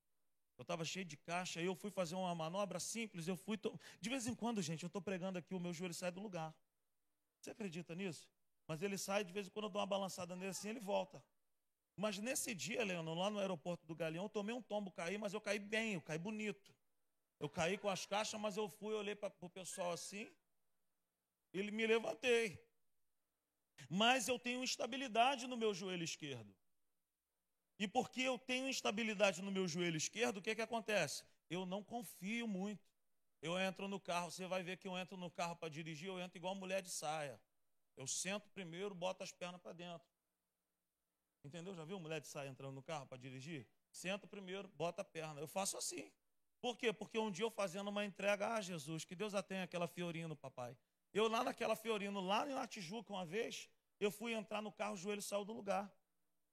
eu 0.58 0.62
estava 0.62 0.86
cheio 0.86 1.06
de 1.06 1.18
caixa, 1.18 1.62
eu 1.62 1.76
fui 1.76 1.90
fazer 1.90 2.16
uma 2.16 2.34
manobra 2.36 2.80
simples, 2.80 3.28
eu 3.28 3.36
fui. 3.36 3.58
To... 3.58 3.80
De 4.00 4.10
vez 4.10 4.28
em 4.28 4.36
quando, 4.36 4.62
gente, 4.62 4.84
eu 4.84 4.88
estou 4.88 5.02
pregando 5.02 5.40
aqui, 5.40 5.56
o 5.56 5.60
meu 5.60 5.74
joelho 5.74 5.94
sai 5.94 6.12
do 6.12 6.22
lugar. 6.22 6.54
Você 7.40 7.50
acredita 7.50 7.96
nisso? 7.96 8.30
Mas 8.68 8.82
ele 8.82 8.98
sai, 8.98 9.24
de 9.24 9.34
vez 9.34 9.48
em 9.48 9.50
quando 9.50 9.66
eu 9.66 9.70
dou 9.70 9.82
uma 9.82 9.88
balançada 9.88 10.36
nele 10.36 10.52
assim, 10.52 10.70
ele 10.70 10.80
volta. 10.80 11.24
Mas 11.96 12.18
nesse 12.18 12.54
dia, 12.54 12.84
Leandro, 12.84 13.14
lá 13.14 13.30
no 13.30 13.40
aeroporto 13.40 13.86
do 13.86 13.96
Galeão, 13.96 14.26
eu 14.26 14.30
tomei 14.30 14.54
um 14.54 14.62
tombo, 14.62 14.92
caí, 14.92 15.18
mas 15.18 15.34
eu 15.34 15.42
caí 15.42 15.60
bem, 15.60 15.96
eu 15.96 16.02
caí 16.02 16.18
bonito. 16.18 16.74
Eu 17.44 17.50
caí 17.50 17.78
com 17.78 17.90
as 17.90 18.06
caixas, 18.06 18.40
mas 18.40 18.56
eu 18.56 18.70
fui, 18.70 18.94
olhei 18.96 19.16
para 19.22 19.34
o 19.42 19.50
pessoal 19.50 19.92
assim, 19.92 20.26
ele 21.52 21.72
me 21.72 21.86
levantei. 21.86 22.46
Mas 23.90 24.30
eu 24.30 24.40
tenho 24.40 24.64
instabilidade 24.64 25.46
no 25.46 25.58
meu 25.58 25.74
joelho 25.74 26.06
esquerdo. 26.06 26.56
E 27.78 27.86
porque 27.86 28.22
eu 28.22 28.40
tenho 28.40 28.70
instabilidade 28.70 29.42
no 29.42 29.52
meu 29.52 29.68
joelho 29.68 29.98
esquerdo, 29.98 30.38
o 30.38 30.42
que, 30.42 30.56
que 30.56 30.62
acontece? 30.62 31.26
Eu 31.50 31.66
não 31.66 31.84
confio 31.84 32.48
muito. 32.48 32.88
Eu 33.42 33.60
entro 33.60 33.90
no 33.90 34.00
carro, 34.00 34.32
você 34.32 34.48
vai 34.48 34.64
ver 34.64 34.78
que 34.78 34.88
eu 34.88 34.98
entro 34.98 35.18
no 35.18 35.30
carro 35.30 35.58
para 35.58 35.68
dirigir, 35.68 36.08
eu 36.08 36.22
entro 36.22 36.38
igual 36.38 36.56
mulher 36.56 36.82
de 36.82 36.92
saia. 36.92 37.38
Eu 37.98 38.08
sento 38.08 38.50
primeiro, 38.52 38.96
boto 38.96 39.22
as 39.22 39.34
pernas 39.34 39.60
para 39.60 39.74
dentro. 39.74 40.08
Entendeu? 41.44 41.76
Já 41.76 41.84
viu 41.84 42.00
mulher 42.00 42.22
de 42.22 42.28
saia 42.28 42.48
entrando 42.48 42.74
no 42.74 42.82
carro 42.82 43.06
para 43.06 43.18
dirigir? 43.18 43.68
Senta 43.92 44.26
primeiro, 44.26 44.70
bota 44.70 45.02
a 45.02 45.06
perna. 45.06 45.42
Eu 45.42 45.48
faço 45.48 45.78
assim. 45.78 46.10
Por 46.64 46.78
quê? 46.78 46.94
Porque 46.94 47.20
um 47.20 47.30
dia 47.30 47.44
eu 47.44 47.52
fazendo 47.52 47.90
uma 47.90 48.06
entrega, 48.06 48.54
ah, 48.54 48.62
Jesus, 48.62 49.04
que 49.04 49.18
Deus 49.18 49.36
a 49.36 49.44
tenha 49.44 49.64
aquela 49.64 49.86
Fiorino, 49.86 50.34
papai. 50.34 50.78
Eu 51.14 51.28
lá 51.28 51.44
naquela 51.44 51.76
Fiorino, 51.76 52.22
lá 52.22 52.46
na 52.46 52.66
Tijuca, 52.66 53.12
uma 53.12 53.26
vez, 53.26 53.70
eu 54.00 54.10
fui 54.10 54.32
entrar 54.32 54.62
no 54.62 54.72
carro, 54.72 54.94
o 54.94 54.96
joelho 54.96 55.22
saiu 55.22 55.44
do 55.44 55.52
lugar. 55.52 55.94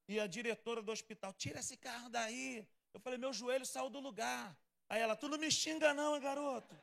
E 0.08 0.18
a 0.18 0.26
diretora 0.26 0.82
do 0.82 0.90
hospital, 0.90 1.32
tira 1.32 1.60
esse 1.60 1.76
carro 1.76 2.08
daí. 2.10 2.66
Eu 2.92 2.98
falei, 2.98 3.20
meu 3.20 3.32
joelho 3.32 3.64
saiu 3.64 3.88
do 3.88 4.00
lugar. 4.00 4.58
Aí 4.88 5.00
ela, 5.00 5.14
tu 5.14 5.28
não 5.28 5.38
me 5.38 5.48
xinga 5.48 5.94
não, 5.94 6.16
hein, 6.16 6.20
garoto. 6.20 6.76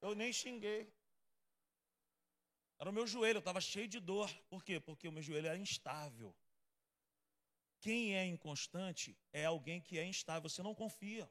Eu 0.00 0.14
nem 0.14 0.32
xinguei. 0.32 0.88
Era 2.78 2.90
o 2.90 2.92
meu 2.92 3.08
joelho, 3.08 3.38
eu 3.38 3.40
estava 3.40 3.60
cheio 3.60 3.88
de 3.88 3.98
dor. 3.98 4.30
Por 4.48 4.62
quê? 4.62 4.78
Porque 4.78 5.08
o 5.08 5.10
meu 5.10 5.20
joelho 5.20 5.48
era 5.48 5.58
instável. 5.58 6.32
Quem 7.80 8.14
é 8.14 8.24
inconstante 8.24 9.18
é 9.32 9.46
alguém 9.46 9.80
que 9.80 9.98
é 9.98 10.04
instável, 10.04 10.48
você 10.48 10.62
não 10.62 10.76
confia. 10.76 11.28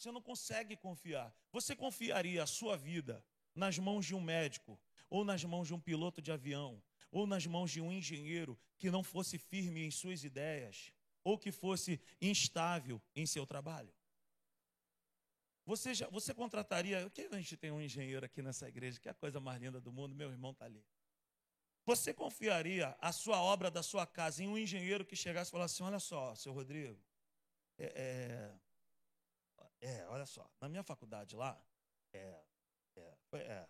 Você 0.00 0.10
não 0.10 0.22
consegue 0.22 0.76
confiar. 0.76 1.30
Você 1.52 1.76
confiaria 1.76 2.42
a 2.42 2.46
sua 2.46 2.74
vida 2.74 3.22
nas 3.54 3.78
mãos 3.78 4.06
de 4.06 4.14
um 4.14 4.20
médico, 4.20 4.80
ou 5.10 5.26
nas 5.26 5.44
mãos 5.44 5.66
de 5.66 5.74
um 5.74 5.80
piloto 5.80 6.22
de 6.22 6.32
avião, 6.32 6.82
ou 7.12 7.26
nas 7.26 7.44
mãos 7.44 7.70
de 7.70 7.82
um 7.82 7.92
engenheiro 7.92 8.58
que 8.78 8.90
não 8.90 9.02
fosse 9.02 9.36
firme 9.36 9.84
em 9.84 9.90
suas 9.90 10.24
ideias, 10.24 10.90
ou 11.22 11.36
que 11.36 11.52
fosse 11.52 12.00
instável 12.18 12.98
em 13.14 13.26
seu 13.26 13.44
trabalho? 13.44 13.92
Você, 15.66 15.92
já, 15.92 16.08
você 16.08 16.32
contrataria. 16.32 17.10
Que 17.10 17.28
a 17.30 17.36
gente 17.36 17.58
tem 17.58 17.70
um 17.70 17.82
engenheiro 17.82 18.24
aqui 18.24 18.40
nessa 18.40 18.66
igreja, 18.66 18.98
que 18.98 19.06
é 19.06 19.10
a 19.10 19.14
coisa 19.14 19.38
mais 19.38 19.60
linda 19.60 19.82
do 19.82 19.92
mundo, 19.92 20.14
meu 20.14 20.30
irmão 20.30 20.52
está 20.52 20.64
ali. 20.64 20.82
Você 21.84 22.14
confiaria 22.14 22.96
a 23.02 23.12
sua 23.12 23.42
obra 23.42 23.70
da 23.70 23.82
sua 23.82 24.06
casa 24.06 24.42
em 24.42 24.48
um 24.48 24.56
engenheiro 24.56 25.04
que 25.04 25.14
chegasse 25.14 25.50
e 25.50 25.52
falasse 25.52 25.74
assim: 25.74 25.84
olha 25.84 25.98
só, 25.98 26.34
seu 26.34 26.54
Rodrigo, 26.54 26.98
é, 27.76 27.84
é, 27.84 28.69
é 29.80 30.06
olha 30.08 30.26
só, 30.26 30.48
na 30.60 30.68
minha 30.68 30.82
faculdade 30.82 31.36
lá, 31.36 31.60
é, 32.12 32.42
é, 32.96 33.16
é 33.34 33.68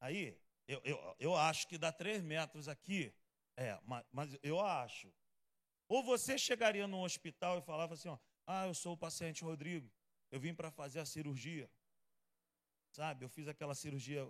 aí 0.00 0.38
eu, 0.66 0.80
eu, 0.84 1.16
eu 1.18 1.36
acho 1.36 1.68
que 1.68 1.78
dá 1.78 1.92
três 1.92 2.22
metros 2.22 2.68
aqui, 2.68 3.14
é, 3.56 3.78
mas, 3.84 4.04
mas 4.12 4.38
eu 4.42 4.60
acho. 4.60 5.12
Ou 5.88 6.02
você 6.02 6.36
chegaria 6.36 6.86
num 6.86 7.02
hospital 7.02 7.58
e 7.58 7.62
falava 7.62 7.94
assim: 7.94 8.08
ó, 8.08 8.18
ah, 8.46 8.66
eu 8.66 8.74
sou 8.74 8.94
o 8.94 8.98
paciente 8.98 9.44
Rodrigo, 9.44 9.90
eu 10.30 10.40
vim 10.40 10.54
para 10.54 10.70
fazer 10.70 11.00
a 11.00 11.06
cirurgia. 11.06 11.70
Sabe, 12.92 13.24
eu 13.24 13.28
fiz 13.28 13.46
aquela 13.46 13.74
cirurgia 13.74 14.26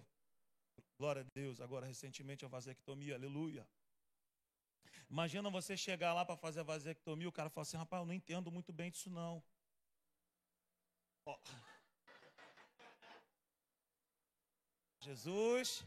Glória 0.99 1.23
a 1.23 1.25
Deus. 1.35 1.61
Agora, 1.61 1.87
recentemente, 1.87 2.45
a 2.45 2.49
vasectomia, 2.49 3.15
aleluia. 3.15 3.67
Imagina 5.11 5.51
você 5.51 5.77
chegar 5.77 6.15
lá 6.15 6.25
para 6.25 6.37
fazer 6.37 6.61
a 6.61 6.63
vasectomia, 6.63 7.29
o 7.29 7.33
cara 7.33 7.51
fala 7.51 7.63
assim, 7.63 7.77
rapaz, 7.77 8.01
eu 8.01 8.07
não 8.07 8.15
entendo 8.15 8.51
muito 8.51 8.73
bem 8.73 8.91
disso 8.91 9.11
não. 9.11 9.43
Oh. 11.27 11.37
Jesus, 15.01 15.85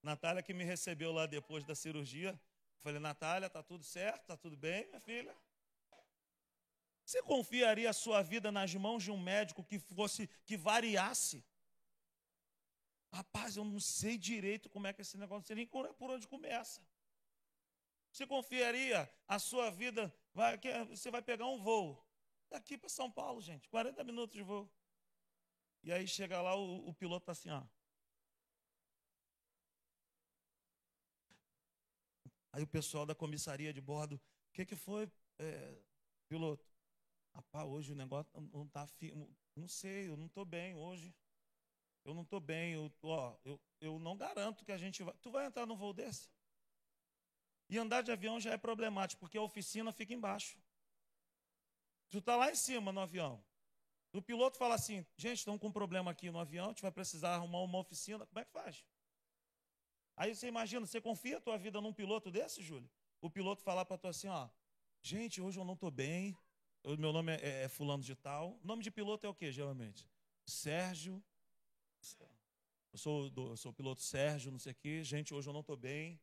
Natália 0.00 0.42
que 0.42 0.54
me 0.54 0.62
recebeu 0.62 1.10
lá 1.10 1.26
depois 1.26 1.64
da 1.64 1.74
cirurgia, 1.74 2.40
falei, 2.78 3.00
Natália, 3.00 3.50
tá 3.50 3.64
tudo 3.64 3.82
certo? 3.82 4.26
Tá 4.26 4.36
tudo 4.36 4.56
bem, 4.56 4.86
minha 4.86 5.00
filha? 5.00 5.36
Você 7.04 7.20
confiaria 7.22 7.90
a 7.90 7.92
sua 7.92 8.22
vida 8.22 8.52
nas 8.52 8.72
mãos 8.76 9.02
de 9.02 9.10
um 9.10 9.20
médico 9.20 9.64
que 9.64 9.80
fosse, 9.80 10.28
que 10.46 10.56
variasse? 10.56 11.44
Rapaz, 13.12 13.56
eu 13.56 13.64
não 13.64 13.80
sei 13.80 14.16
direito 14.16 14.70
como 14.70 14.86
é 14.86 14.92
que 14.92 15.02
esse 15.02 15.18
negócio, 15.18 15.54
nem 15.54 15.66
por 15.66 16.10
onde 16.10 16.28
começa. 16.28 16.80
Você 18.12 18.24
confiaria 18.24 19.12
a 19.26 19.40
sua 19.40 19.68
vida, 19.70 20.14
vai, 20.32 20.60
você 20.88 21.10
vai 21.10 21.22
pegar 21.22 21.46
um 21.46 21.58
voo 21.58 22.11
daqui 22.52 22.78
para 22.78 22.88
São 22.88 23.10
Paulo, 23.10 23.40
gente, 23.40 23.68
40 23.68 24.04
minutos 24.04 24.34
de 24.36 24.42
voo. 24.42 24.70
E 25.82 25.92
aí 25.92 26.06
chega 26.06 26.40
lá, 26.40 26.54
o, 26.54 26.88
o 26.88 26.94
piloto 26.94 27.24
está 27.24 27.32
assim, 27.32 27.50
ó. 27.50 27.62
Aí 32.52 32.62
o 32.62 32.66
pessoal 32.66 33.04
da 33.06 33.14
comissaria 33.14 33.72
de 33.72 33.80
bordo, 33.80 34.16
o 34.16 34.52
que, 34.52 34.64
que 34.66 34.76
foi, 34.76 35.10
é, 35.38 35.78
piloto? 36.28 36.70
Rapaz, 37.34 37.66
hoje 37.66 37.92
o 37.92 37.96
negócio 37.96 38.30
não 38.52 38.64
está 38.64 38.86
firme. 38.86 39.26
Não 39.56 39.66
sei, 39.66 40.08
eu 40.08 40.16
não 40.16 40.26
estou 40.26 40.44
bem 40.44 40.74
hoje 40.74 41.14
eu 42.04 42.14
não 42.14 42.22
estou 42.22 42.40
bem, 42.40 42.74
eu, 42.74 42.92
ó, 43.02 43.36
eu, 43.44 43.60
eu 43.80 43.98
não 43.98 44.16
garanto 44.16 44.64
que 44.64 44.72
a 44.72 44.78
gente 44.78 45.02
vai. 45.02 45.14
Tu 45.22 45.30
vai 45.30 45.46
entrar 45.46 45.66
num 45.66 45.76
voo 45.76 45.92
desse? 45.92 46.28
E 47.68 47.78
andar 47.78 48.02
de 48.02 48.10
avião 48.10 48.40
já 48.40 48.52
é 48.52 48.58
problemático, 48.58 49.20
porque 49.20 49.38
a 49.38 49.42
oficina 49.42 49.92
fica 49.92 50.12
embaixo. 50.12 50.58
Tu 52.12 52.18
está 52.18 52.36
lá 52.36 52.50
em 52.50 52.54
cima 52.54 52.92
no 52.92 53.00
avião. 53.00 53.42
O 54.12 54.22
piloto 54.22 54.56
fala 54.56 54.76
assim: 54.76 55.04
gente, 55.16 55.38
estão 55.38 55.58
com 55.58 55.66
um 55.68 55.72
problema 55.72 56.10
aqui 56.12 56.30
no 56.30 56.38
avião, 56.38 56.66
a 56.66 56.68
gente 56.68 56.82
vai 56.82 56.92
precisar 56.92 57.34
arrumar 57.34 57.60
uma 57.62 57.78
oficina. 57.78 58.24
Como 58.26 58.38
é 58.38 58.44
que 58.44 58.52
faz? 58.52 58.84
Aí 60.16 60.32
você 60.32 60.46
imagina, 60.46 60.86
você 60.86 61.00
confia 61.00 61.38
a 61.38 61.40
tua 61.40 61.56
vida 61.58 61.80
num 61.80 61.92
piloto 61.92 62.30
desse, 62.30 62.62
Júlio? 62.62 62.88
O 63.20 63.28
piloto 63.28 63.62
falar 63.62 63.84
para 63.84 63.98
tu 63.98 64.06
assim: 64.06 64.28
ó, 64.28 64.48
gente, 65.00 65.40
hoje 65.40 65.58
eu 65.58 65.64
não 65.64 65.74
estou 65.74 65.90
bem, 65.90 66.36
meu 66.84 67.12
nome 67.12 67.32
é, 67.32 67.64
é, 67.64 67.68
Fulano 67.68 68.04
de 68.04 68.14
Tal. 68.14 68.56
Nome 68.62 68.82
de 68.84 68.90
piloto 68.90 69.26
é 69.26 69.30
o 69.30 69.34
que, 69.34 69.50
geralmente? 69.50 70.06
Sérgio 70.44 71.20
eu 72.92 72.98
sou, 72.98 73.30
do, 73.30 73.48
eu 73.52 73.56
sou 73.56 73.72
piloto 73.72 74.02
Sérgio, 74.02 74.52
não 74.52 74.58
sei 74.58 74.72
o 74.72 74.74
quê. 74.74 75.02
Gente, 75.02 75.32
hoje 75.32 75.48
eu 75.48 75.52
não 75.52 75.60
estou 75.60 75.76
bem. 75.76 76.20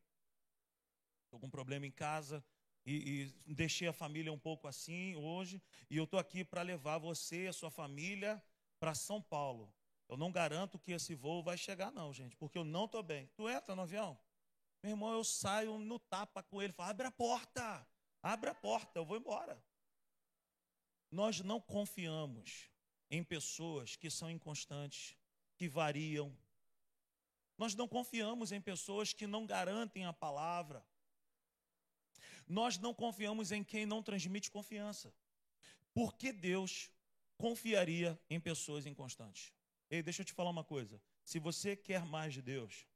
Estou 1.24 1.40
com 1.40 1.46
um 1.46 1.50
problema 1.50 1.84
em 1.84 1.90
casa. 1.90 2.44
E, 2.84 3.32
e, 3.46 3.54
deixei 3.54 3.88
a 3.88 3.92
família 3.92 4.32
um 4.32 4.38
pouco 4.38 4.66
assim 4.66 5.14
hoje. 5.16 5.62
E 5.88 5.96
eu 5.96 6.04
estou 6.04 6.18
aqui 6.18 6.44
para 6.44 6.62
levar 6.62 6.98
você 6.98 7.44
e 7.44 7.48
a 7.48 7.52
sua 7.52 7.70
família 7.70 8.42
para 8.78 8.94
São 8.94 9.20
Paulo. 9.20 9.72
Eu 10.08 10.16
não 10.16 10.32
garanto 10.32 10.78
que 10.78 10.92
esse 10.92 11.14
voo 11.14 11.42
vai 11.42 11.56
chegar, 11.56 11.92
não, 11.92 12.12
gente, 12.12 12.36
porque 12.36 12.58
eu 12.58 12.64
não 12.64 12.86
estou 12.86 13.02
bem. 13.02 13.28
Tu 13.36 13.48
entra 13.48 13.76
no 13.76 13.82
avião? 13.82 14.18
Meu 14.82 14.92
irmão, 14.92 15.12
eu 15.12 15.22
saio 15.22 15.78
no 15.78 15.98
tapa 15.98 16.42
com 16.42 16.60
ele. 16.60 16.72
Falo, 16.72 16.90
abre 16.90 17.06
a 17.06 17.12
porta. 17.12 17.86
Abre 18.22 18.50
a 18.50 18.54
porta, 18.54 18.98
eu 18.98 19.04
vou 19.04 19.16
embora. 19.16 19.62
Nós 21.10 21.40
não 21.40 21.60
confiamos 21.60 22.70
em 23.10 23.22
pessoas 23.22 23.96
que 23.96 24.10
são 24.10 24.30
inconstantes, 24.30 25.16
que 25.56 25.68
variam. 25.68 26.36
Nós 27.58 27.74
não 27.74 27.86
confiamos 27.86 28.52
em 28.52 28.60
pessoas 28.60 29.12
que 29.12 29.26
não 29.26 29.46
garantem 29.46 30.06
a 30.06 30.12
palavra. 30.12 30.84
Nós 32.50 32.76
não 32.78 32.92
confiamos 32.92 33.52
em 33.52 33.62
quem 33.62 33.86
não 33.86 34.02
transmite 34.02 34.50
confiança. 34.50 35.14
Por 35.94 36.16
que 36.16 36.32
Deus 36.32 36.90
confiaria 37.38 38.20
em 38.28 38.40
pessoas 38.40 38.86
inconstantes? 38.86 39.52
Ei, 39.88 40.02
deixa 40.02 40.22
eu 40.22 40.26
te 40.26 40.32
falar 40.32 40.50
uma 40.50 40.64
coisa. 40.64 41.00
Se 41.24 41.38
você 41.38 41.76
quer 41.76 42.04
mais 42.04 42.34
de 42.34 42.42
Deus, 42.42 42.88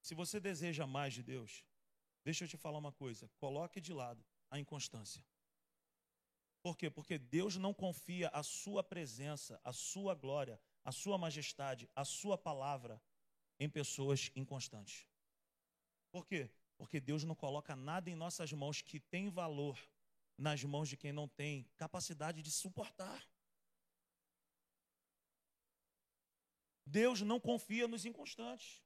se 0.00 0.14
você 0.14 0.40
deseja 0.40 0.86
mais 0.86 1.12
de 1.12 1.22
Deus, 1.22 1.66
deixa 2.24 2.44
eu 2.44 2.48
te 2.48 2.56
falar 2.56 2.78
uma 2.78 2.90
coisa. 2.90 3.30
Coloque 3.36 3.78
de 3.78 3.92
lado 3.92 4.24
a 4.50 4.58
inconstância. 4.58 5.22
Por 6.62 6.74
quê? 6.74 6.88
Porque 6.88 7.18
Deus 7.18 7.56
não 7.56 7.74
confia 7.74 8.30
a 8.30 8.42
sua 8.42 8.82
presença, 8.82 9.60
a 9.62 9.72
sua 9.72 10.14
glória, 10.14 10.58
a 10.82 10.92
sua 10.92 11.18
majestade, 11.18 11.86
a 11.94 12.06
sua 12.06 12.38
palavra 12.38 12.98
em 13.60 13.68
pessoas 13.68 14.32
inconstantes. 14.34 15.06
Por 16.10 16.26
quê? 16.26 16.50
Porque 16.78 17.00
Deus 17.00 17.24
não 17.24 17.34
coloca 17.34 17.76
nada 17.76 18.08
em 18.08 18.14
nossas 18.14 18.52
mãos 18.52 18.80
que 18.80 18.98
tem 18.98 19.28
valor 19.28 19.78
nas 20.38 20.62
mãos 20.62 20.88
de 20.88 20.96
quem 20.96 21.12
não 21.12 21.26
tem 21.26 21.68
capacidade 21.76 22.40
de 22.40 22.50
suportar. 22.50 23.28
Deus 26.86 27.20
não 27.20 27.40
confia 27.40 27.88
nos 27.88 28.06
inconstantes. 28.06 28.80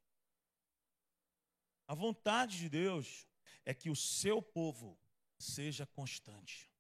A 1.86 1.94
vontade 1.94 2.56
de 2.56 2.68
Deus 2.68 3.28
é 3.64 3.74
que 3.74 3.90
o 3.90 3.94
seu 3.94 4.40
povo 4.40 4.98
seja 5.38 5.86
constante. 5.86 6.70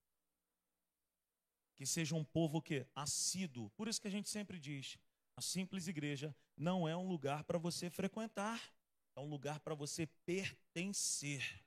Que 1.76 1.84
seja 1.84 2.14
um 2.14 2.24
povo 2.24 2.62
que 2.62 2.86
assíduo. 2.94 3.70
Por 3.70 3.86
isso 3.86 4.00
que 4.00 4.08
a 4.08 4.10
gente 4.10 4.30
sempre 4.30 4.58
diz, 4.58 4.98
a 5.36 5.42
simples 5.42 5.86
igreja 5.86 6.34
não 6.56 6.88
é 6.88 6.96
um 6.96 7.06
lugar 7.06 7.44
para 7.44 7.58
você 7.58 7.90
frequentar, 7.90 8.72
é 9.14 9.20
um 9.20 9.28
lugar 9.28 9.60
para 9.60 9.74
você 9.74 10.06
pertencer. 10.24 11.62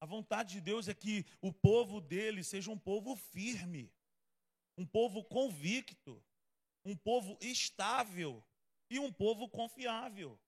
A 0.00 0.06
vontade 0.06 0.54
de 0.54 0.60
Deus 0.60 0.88
é 0.88 0.94
que 0.94 1.24
o 1.40 1.52
povo 1.52 2.00
dele 2.00 2.44
seja 2.44 2.70
um 2.70 2.78
povo 2.78 3.16
firme, 3.16 3.90
um 4.76 4.84
povo 4.84 5.24
convicto, 5.24 6.22
um 6.84 6.96
povo 6.96 7.38
estável 7.40 8.44
e 8.90 8.98
um 8.98 9.12
povo 9.12 9.48
confiável. 9.48 10.38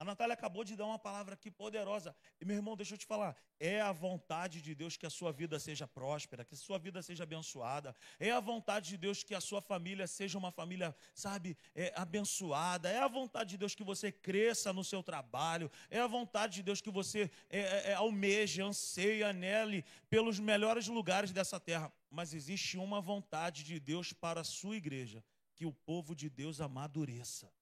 A 0.00 0.04
Natália 0.06 0.32
acabou 0.32 0.64
de 0.64 0.74
dar 0.74 0.86
uma 0.86 0.98
palavra 0.98 1.34
aqui 1.34 1.50
poderosa. 1.50 2.16
E 2.40 2.44
meu 2.46 2.56
irmão, 2.56 2.74
deixa 2.74 2.94
eu 2.94 2.98
te 2.98 3.04
falar. 3.04 3.36
É 3.58 3.82
a 3.82 3.92
vontade 3.92 4.62
de 4.62 4.74
Deus 4.74 4.96
que 4.96 5.04
a 5.04 5.10
sua 5.10 5.30
vida 5.30 5.60
seja 5.60 5.86
próspera, 5.86 6.42
que 6.42 6.54
a 6.54 6.56
sua 6.56 6.78
vida 6.78 7.02
seja 7.02 7.24
abençoada. 7.24 7.94
É 8.18 8.30
a 8.30 8.40
vontade 8.40 8.88
de 8.88 8.96
Deus 8.96 9.22
que 9.22 9.34
a 9.34 9.42
sua 9.42 9.60
família 9.60 10.06
seja 10.06 10.38
uma 10.38 10.50
família, 10.50 10.96
sabe, 11.14 11.54
é, 11.74 11.92
abençoada. 11.94 12.88
É 12.88 12.98
a 12.98 13.08
vontade 13.08 13.50
de 13.50 13.58
Deus 13.58 13.74
que 13.74 13.84
você 13.84 14.10
cresça 14.10 14.72
no 14.72 14.82
seu 14.82 15.02
trabalho. 15.02 15.70
É 15.90 16.00
a 16.00 16.06
vontade 16.06 16.54
de 16.54 16.62
Deus 16.62 16.80
que 16.80 16.90
você 16.90 17.30
é, 17.50 17.60
é, 17.60 17.90
é 17.90 17.92
almeja, 17.92 18.64
anseia 18.64 19.34
nele 19.34 19.84
pelos 20.08 20.40
melhores 20.40 20.86
lugares 20.86 21.30
dessa 21.30 21.60
terra. 21.60 21.92
Mas 22.10 22.32
existe 22.32 22.78
uma 22.78 23.02
vontade 23.02 23.62
de 23.62 23.78
Deus 23.78 24.14
para 24.14 24.40
a 24.40 24.44
sua 24.44 24.76
igreja 24.76 25.22
que 25.54 25.66
o 25.66 25.74
povo 25.74 26.16
de 26.16 26.30
Deus 26.30 26.58
amadureça. 26.58 27.52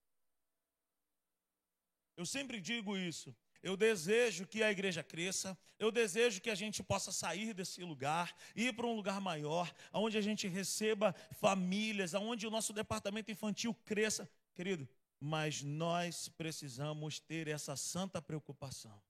Eu 2.19 2.27
sempre 2.27 2.61
digo 2.61 2.97
isso. 2.97 3.33
Eu 3.63 3.77
desejo 3.77 4.45
que 4.45 4.61
a 4.61 4.73
igreja 4.73 5.05
cresça, 5.05 5.57
eu 5.79 5.93
desejo 5.93 6.41
que 6.41 6.51
a 6.51 6.55
gente 6.57 6.83
possa 6.83 7.13
sair 7.13 7.55
desse 7.55 7.81
lugar, 7.85 8.37
ir 8.57 8.75
para 8.75 8.89
um 8.89 8.97
lugar 8.97 9.21
maior, 9.21 9.73
onde 9.93 10.19
a 10.19 10.21
gente 10.21 10.49
receba 10.49 11.15
famílias, 11.41 12.15
onde 12.15 12.45
o 12.45 12.51
nosso 12.51 12.73
departamento 12.73 13.31
infantil 13.31 13.73
cresça. 13.85 14.29
Querido, 14.53 14.89
mas 15.21 15.63
nós 15.63 16.29
precisamos 16.29 17.21
ter 17.21 17.47
essa 17.47 17.77
santa 17.77 18.21
preocupação. 18.21 19.01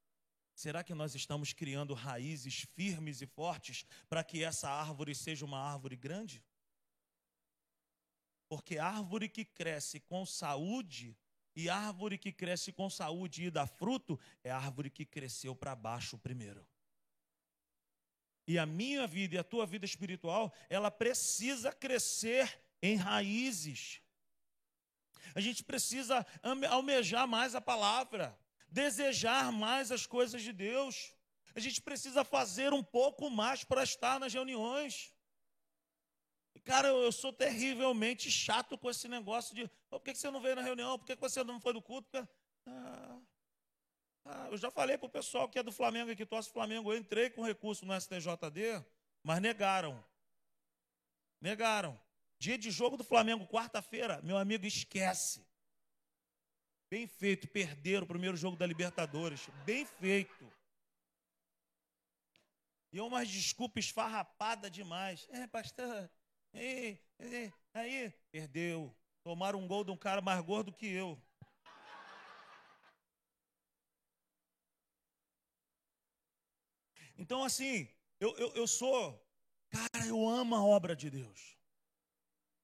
Será 0.55 0.85
que 0.85 0.93
nós 0.93 1.15
estamos 1.15 1.55
criando 1.55 1.95
raízes 1.95 2.67
firmes 2.75 3.23
e 3.23 3.27
fortes 3.27 3.87
para 4.07 4.23
que 4.23 4.45
essa 4.45 4.69
árvore 4.69 5.15
seja 5.15 5.47
uma 5.47 5.61
árvore 5.61 5.97
grande? 5.97 6.45
Porque 8.51 8.77
árvore 8.77 9.31
que 9.31 9.47
cresce 9.47 9.99
com 9.99 10.27
saúde 10.27 11.17
e 11.59 11.69
árvore 11.69 12.17
que 12.17 12.31
cresce 12.31 12.71
com 12.71 12.89
saúde 12.89 13.43
e 13.43 13.51
dá 13.51 13.67
fruto 13.67 14.17
é 14.45 14.51
árvore 14.53 14.89
que 14.89 15.05
cresceu 15.05 15.57
para 15.57 15.75
baixo 15.75 16.17
primeiro. 16.17 16.65
E 18.47 18.57
a 18.57 18.65
minha 18.65 19.09
vida 19.09 19.35
e 19.35 19.39
a 19.39 19.43
tua 19.43 19.67
vida 19.67 19.85
espiritual, 19.85 20.55
ela 20.71 20.89
precisa 20.89 21.73
crescer 21.73 22.63
em 22.81 22.95
raízes. 22.95 24.01
A 25.35 25.41
gente 25.41 25.65
precisa 25.65 26.25
almejar 26.71 27.27
mais 27.27 27.57
a 27.57 27.61
palavra, 27.61 28.39
desejar 28.69 29.51
mais 29.51 29.91
as 29.91 30.07
coisas 30.07 30.41
de 30.43 30.53
Deus. 30.53 31.13
A 31.57 31.59
gente 31.59 31.83
precisa 31.83 32.23
fazer 32.23 32.73
um 32.73 32.85
pouco 32.85 33.29
mais 33.29 33.65
para 33.65 33.83
estar 33.83 34.21
nas 34.21 34.33
reuniões. 34.33 35.13
Cara, 36.65 36.89
eu, 36.89 37.13
sou 37.13 37.33
terrivelmente 37.33 38.31
chato 38.31 38.77
com 38.79 38.91
esse 38.91 39.09
negócio 39.09 39.55
de 39.55 39.71
por 39.89 40.01
que, 40.01 40.15
você 40.15 40.31
não 40.31 40.41
veio 40.41 40.57
na 40.57 40.63
reunião? 40.63 40.99
Por 40.99 41.07
que, 41.07 41.17
você 41.17 41.43
não 41.45 41.61
foi 41.61 41.73
do 41.73 41.83
culto? 41.83 42.29
Ah, 42.67 43.21
ah, 44.25 44.49
eu 44.51 44.57
já 44.57 44.71
falei 44.71 44.99
para 44.99 45.07
o 45.07 45.11
pessoal 45.11 45.49
que 45.49 45.59
é 45.59 45.63
do 45.63 45.73
Flamengo 45.73 46.11
e 46.11 46.17
que 46.17 46.27
torce 46.27 46.51
Flamengo. 46.51 46.93
Eu 46.93 46.99
entrei 46.99 47.31
com 47.31 47.43
recurso 47.43 47.87
no 47.87 47.99
STJD, 47.99 48.85
mas 49.23 49.41
negaram. 49.41 50.05
Negaram. 51.41 51.99
Dia 52.39 52.59
de 52.59 52.71
jogo 52.71 52.97
do 52.97 53.05
Flamengo, 53.05 53.47
quarta-feira, 53.47 54.21
meu 54.23 54.37
amigo, 54.37 54.65
esquece. 54.67 55.47
Bem 56.91 57.07
feito, 57.07 57.49
perderam 57.49 58.05
o 58.05 58.09
primeiro 58.09 58.37
jogo 58.37 58.57
da 58.57 58.67
Libertadores. 58.67 59.49
Bem 59.65 59.85
feito. 59.85 60.53
E 62.93 62.99
é 62.99 63.03
uma 63.03 63.25
desculpa 63.25 63.79
esfarrapada 63.79 64.71
demais. 64.71 65.27
É, 65.31 65.47
pastor, 65.47 66.11
Ei, 66.53 67.03
aí, 67.75 68.13
perdeu. 68.31 68.95
Tomaram 69.23 69.61
um 69.61 69.69
gol 69.69 69.85
de 69.85 69.91
um 69.91 69.97
cara 69.97 70.21
mais 70.21 70.41
gordo 70.41 70.73
que 70.73 70.87
eu. 70.87 71.21
Então, 77.17 77.43
assim, 77.43 77.89
eu, 78.21 78.37
eu, 78.37 78.53
eu 78.55 78.67
sou. 78.67 79.23
Cara, 79.69 80.07
eu 80.07 80.29
amo 80.29 80.55
a 80.55 80.65
obra 80.65 80.95
de 80.95 81.11
Deus. 81.11 81.59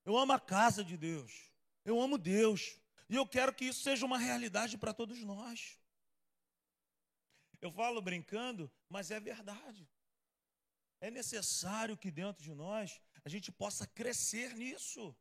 Eu 0.05 0.17
amo 0.17 0.33
a 0.33 0.41
casa 0.41 0.85
de 0.85 0.97
Deus. 0.97 1.51
Eu 1.85 2.01
amo 2.01 2.17
Deus. 2.17 2.79
E 3.09 3.17
eu 3.17 3.27
quero 3.27 3.53
que 3.53 3.65
isso 3.67 3.83
seja 3.83 4.07
uma 4.07 4.19
realidade 4.19 4.79
para 4.79 4.95
todos 4.95 5.21
nós. 5.21 5.79
Eu 7.61 7.73
falo 7.73 8.01
brincando, 8.01 8.71
mas 8.89 9.11
é 9.11 9.19
verdade. 9.19 9.89
É 11.01 11.11
necessário 11.11 11.97
que 11.97 12.11
dentro 12.11 12.43
de 12.43 12.55
nós 12.55 13.01
a 13.25 13.29
gente 13.29 13.51
possa 13.51 13.87
crescer 13.87 14.55
nisso. 14.55 15.17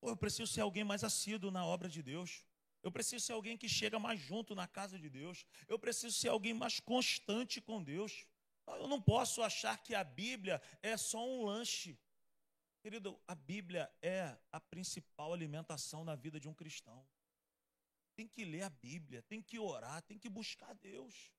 Pô, 0.00 0.08
eu 0.10 0.16
preciso 0.16 0.46
ser 0.52 0.62
alguém 0.62 0.84
mais 0.84 1.04
assíduo 1.04 1.50
na 1.50 1.64
obra 1.64 1.88
de 1.88 2.02
Deus. 2.02 2.44
Eu 2.82 2.90
preciso 2.90 3.24
ser 3.24 3.32
alguém 3.32 3.56
que 3.56 3.68
chega 3.68 3.98
mais 3.98 4.18
junto 4.18 4.54
na 4.54 4.66
casa 4.66 4.98
de 4.98 5.08
Deus. 5.08 5.46
Eu 5.68 5.78
preciso 5.78 6.16
ser 6.16 6.28
alguém 6.28 6.54
mais 6.54 6.80
constante 6.80 7.60
com 7.60 7.82
Deus. 7.82 8.26
Eu 8.66 8.88
não 8.88 9.00
posso 9.00 9.42
achar 9.42 9.80
que 9.82 9.94
a 9.94 10.02
Bíblia 10.02 10.60
é 10.82 10.96
só 10.96 11.24
um 11.24 11.44
lanche. 11.44 11.98
Querido, 12.80 13.20
a 13.28 13.34
Bíblia 13.34 13.92
é 14.02 14.36
a 14.50 14.60
principal 14.60 15.32
alimentação 15.32 16.04
na 16.04 16.16
vida 16.16 16.40
de 16.40 16.48
um 16.48 16.54
cristão. 16.54 17.06
Tem 18.16 18.26
que 18.26 18.44
ler 18.44 18.62
a 18.62 18.70
Bíblia, 18.70 19.22
tem 19.22 19.40
que 19.40 19.58
orar, 19.58 20.02
tem 20.02 20.18
que 20.18 20.28
buscar 20.28 20.74
Deus. 20.74 21.32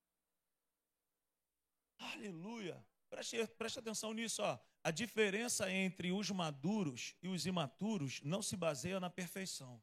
Aleluia. 1.98 2.86
Preste, 3.10 3.46
preste 3.48 3.80
atenção 3.80 4.14
nisso, 4.14 4.42
ó. 4.42 4.58
A 4.84 4.92
diferença 4.92 5.72
entre 5.72 6.12
os 6.12 6.30
maduros 6.30 7.16
e 7.22 7.30
os 7.30 7.46
imaturos 7.46 8.22
não 8.22 8.42
se 8.42 8.58
baseia 8.58 9.00
na 9.00 9.10
perfeição. 9.10 9.82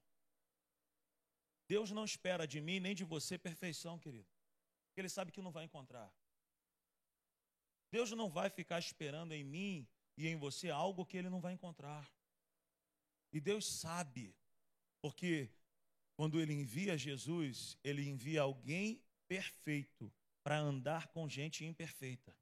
Deus 1.67 1.91
não 1.91 2.05
espera 2.05 2.47
de 2.47 2.61
mim 2.61 2.81
nem 2.81 2.95
de 2.95 3.05
você 3.05 3.39
perfeição, 3.39 3.99
querido. 3.99 4.29
Ele 4.97 5.09
sabe 5.09 5.33
que 5.33 5.41
não 5.41 5.51
vai 5.51 5.65
encontrar. 5.65 6.13
Deus 7.91 8.11
não 8.13 8.29
vai 8.29 8.51
ficar 8.51 8.79
esperando 8.79 9.33
em 9.33 9.43
mim 9.43 9.89
e 10.17 10.29
em 10.29 10.37
você 10.37 10.69
algo 10.69 11.07
que 11.07 11.17
Ele 11.17 11.31
não 11.31 11.41
vai 11.41 11.55
encontrar. 11.55 12.09
E 13.33 13.41
Deus 13.41 13.65
sabe, 13.67 14.37
porque 15.01 15.51
quando 16.15 16.39
Ele 16.41 16.53
envia 16.53 16.99
Jesus, 16.99 17.79
Ele 17.83 18.07
envia 18.07 18.43
alguém 18.43 19.03
perfeito 19.27 20.13
para 20.43 20.59
andar 20.59 21.09
com 21.09 21.29
gente 21.29 21.65
imperfeita. 21.65 22.37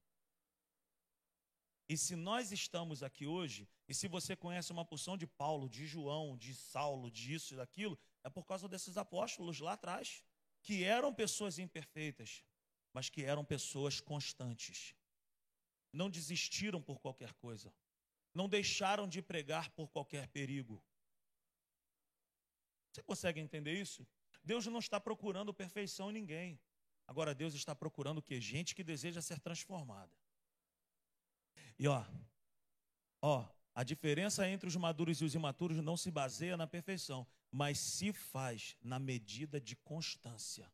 E 1.89 1.97
se 1.97 2.15
nós 2.15 2.53
estamos 2.53 3.03
aqui 3.03 3.27
hoje, 3.27 3.67
e 3.89 3.95
se 3.95 4.07
você 4.09 4.37
conhece 4.37 4.71
uma 4.71 4.85
porção 4.85 5.17
de 5.17 5.27
Paulo, 5.27 5.71
de 5.71 5.87
João, 5.87 6.37
de 6.37 6.55
Saulo, 6.55 7.11
disso 7.11 7.55
e 7.55 7.57
daquilo, 7.57 7.99
é 8.23 8.29
por 8.29 8.45
causa 8.45 8.69
desses 8.69 8.99
apóstolos 8.99 9.59
lá 9.59 9.73
atrás, 9.73 10.23
que 10.61 10.85
eram 10.85 11.15
pessoas 11.15 11.59
imperfeitas, 11.59 12.45
mas 12.93 13.09
que 13.09 13.25
eram 13.25 13.43
pessoas 13.43 14.01
constantes. 14.01 14.95
Não 15.91 16.11
desistiram 16.11 16.83
por 16.83 17.01
qualquer 17.01 17.33
coisa. 17.35 17.73
Não 18.35 18.47
deixaram 18.49 19.09
de 19.09 19.23
pregar 19.23 19.71
por 19.71 19.89
qualquer 19.89 20.29
perigo. 20.29 20.85
Você 22.93 23.03
consegue 23.03 23.41
entender 23.41 23.81
isso? 23.81 24.07
Deus 24.45 24.67
não 24.67 24.79
está 24.79 25.01
procurando 25.01 25.55
perfeição 25.55 26.11
em 26.11 26.15
ninguém. 26.15 26.61
Agora, 27.07 27.35
Deus 27.35 27.55
está 27.55 27.75
procurando 27.75 28.19
o 28.19 28.23
que? 28.23 28.39
Gente 28.39 28.75
que 28.75 28.85
deseja 28.85 29.23
ser 29.23 29.41
transformada. 29.41 30.15
E 31.79 31.87
ó, 31.87 32.05
ó, 33.23 33.49
a 33.75 33.85
diferença 33.85 34.49
entre 34.49 34.69
os 34.69 34.77
maduros 34.77 35.21
e 35.21 35.25
os 35.25 35.35
imaturos 35.35 35.79
não 35.79 35.97
se 35.97 36.11
baseia 36.11 36.57
na 36.57 36.67
perfeição, 36.67 37.27
mas 37.51 37.79
se 37.79 38.13
faz 38.13 38.77
na 38.83 38.99
medida 38.99 39.61
de 39.61 39.77
constância. 39.77 40.71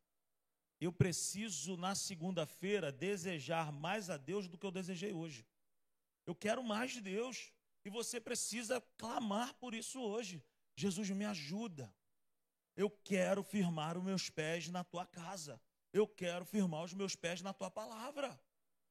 Eu 0.79 0.91
preciso, 0.91 1.77
na 1.77 1.95
segunda-feira, 1.95 2.91
desejar 2.91 3.71
mais 3.71 4.09
a 4.09 4.17
Deus 4.17 4.47
do 4.47 4.57
que 4.57 4.65
eu 4.65 4.71
desejei 4.71 5.13
hoje. 5.13 5.45
Eu 6.25 6.35
quero 6.35 6.63
mais 6.63 6.91
de 6.91 7.01
Deus. 7.01 7.51
E 7.85 7.89
você 7.89 8.19
precisa 8.19 8.81
clamar 8.97 9.53
por 9.55 9.75
isso 9.75 10.01
hoje. 10.01 10.43
Jesus, 10.75 11.09
me 11.11 11.23
ajuda. 11.23 11.93
Eu 12.75 12.89
quero 12.89 13.43
firmar 13.43 13.97
os 13.97 14.03
meus 14.03 14.29
pés 14.29 14.67
na 14.67 14.83
tua 14.83 15.05
casa. 15.05 15.61
Eu 15.93 16.07
quero 16.07 16.43
firmar 16.43 16.83
os 16.83 16.93
meus 16.93 17.15
pés 17.15 17.41
na 17.41 17.53
tua 17.53 17.69
palavra. 17.69 18.37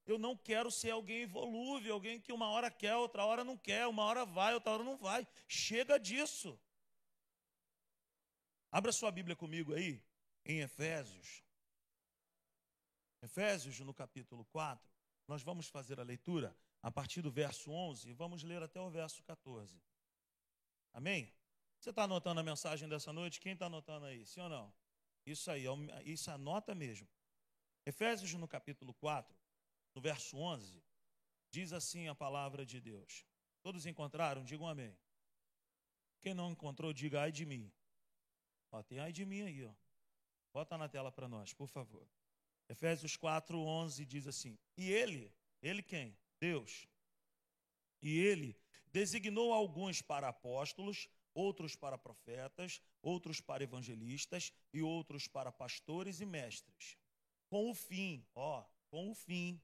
Eu 0.07 0.19
não 0.19 0.37
quero 0.37 0.71
ser 0.71 0.91
alguém 0.91 1.27
volúvel, 1.27 1.95
alguém 1.95 2.21
que 2.21 2.33
uma 2.33 2.49
hora 2.51 2.71
quer, 2.71 2.95
outra 2.97 3.25
hora 3.25 3.43
não 3.43 3.57
quer, 3.57 3.87
uma 3.87 4.05
hora 4.05 4.25
vai, 4.25 4.53
outra 4.53 4.73
hora 4.73 4.85
não 4.85 4.97
vai. 4.97 5.27
Chega 5.49 5.99
disso. 5.99 6.61
Abra 8.71 8.93
sua 8.93 9.11
Bíblia 9.11 9.35
comigo 9.35 9.73
aí, 9.73 10.03
em 10.45 10.61
Efésios. 10.61 11.43
Efésios, 13.23 13.81
no 13.81 13.95
capítulo 13.95 14.45
4. 14.47 14.87
Nós 15.27 15.43
vamos 15.43 15.69
fazer 15.69 15.99
a 15.99 16.03
leitura 16.03 16.55
a 16.83 16.91
partir 16.91 17.23
do 17.23 17.31
verso 17.31 17.71
11 17.71 18.11
e 18.11 18.13
vamos 18.13 18.43
ler 18.43 18.63
até 18.63 18.79
o 18.79 18.91
verso 18.91 19.23
14. 19.23 19.81
Amém? 20.93 21.33
Você 21.81 21.91
está 21.91 22.03
anotando 22.03 22.41
a 22.41 22.43
mensagem 22.43 22.89
dessa 22.89 23.13
noite? 23.13 23.41
Quem 23.41 23.55
está 23.55 23.67
anotando 23.67 24.05
aí? 24.05 24.27
Sim 24.27 24.41
ou 24.43 24.49
não? 24.51 24.75
Isso 25.25 25.51
aí, 25.51 25.65
isso 26.05 26.31
anota 26.31 26.75
mesmo. 26.75 27.09
Efésios 27.87 28.35
no 28.35 28.47
capítulo 28.47 28.93
4, 28.95 29.35
no 29.95 30.01
verso 30.01 30.37
11, 30.37 30.83
diz 31.51 31.73
assim 31.73 32.09
a 32.09 32.15
palavra 32.15 32.67
de 32.67 32.81
Deus. 32.81 33.25
Todos 33.63 33.87
encontraram? 33.87 34.45
Digam 34.45 34.69
amém. 34.69 34.97
Quem 36.21 36.35
não 36.35 36.51
encontrou, 36.51 36.93
diga 36.93 37.23
ai 37.23 37.31
de 37.31 37.47
mim. 37.47 37.73
Ó, 38.73 38.83
tem 38.83 38.99
ai 38.99 39.13
de 39.13 39.25
mim 39.25 39.43
aí, 39.43 39.65
ó. 39.65 39.73
Bota 40.53 40.77
na 40.77 40.89
tela 40.89 41.13
para 41.13 41.29
nós, 41.29 41.53
por 41.53 41.69
favor. 41.69 42.09
Efésios 42.69 43.17
4, 43.17 43.59
11 43.59 44.05
diz 44.05 44.27
assim: 44.27 44.59
E 44.77 44.91
ele, 44.91 45.33
ele 45.63 45.83
quem? 45.83 46.17
Deus. 46.41 46.89
E 48.01 48.19
ele 48.19 48.57
designou 48.93 49.53
alguns 49.53 50.01
para 50.03 50.29
apóstolos, 50.29 51.09
outros 51.35 51.75
para 51.75 51.99
profetas, 51.99 52.81
outros 53.03 53.41
para 53.41 53.65
evangelistas 53.65 54.53
e 54.73 54.83
outros 54.83 55.27
para 55.27 55.51
pastores 55.53 56.21
e 56.21 56.27
mestres, 56.27 56.97
com 57.49 57.71
o 57.71 57.75
fim, 57.75 58.25
ó, 58.35 58.65
com 58.89 59.11
o 59.11 59.15
fim 59.15 59.61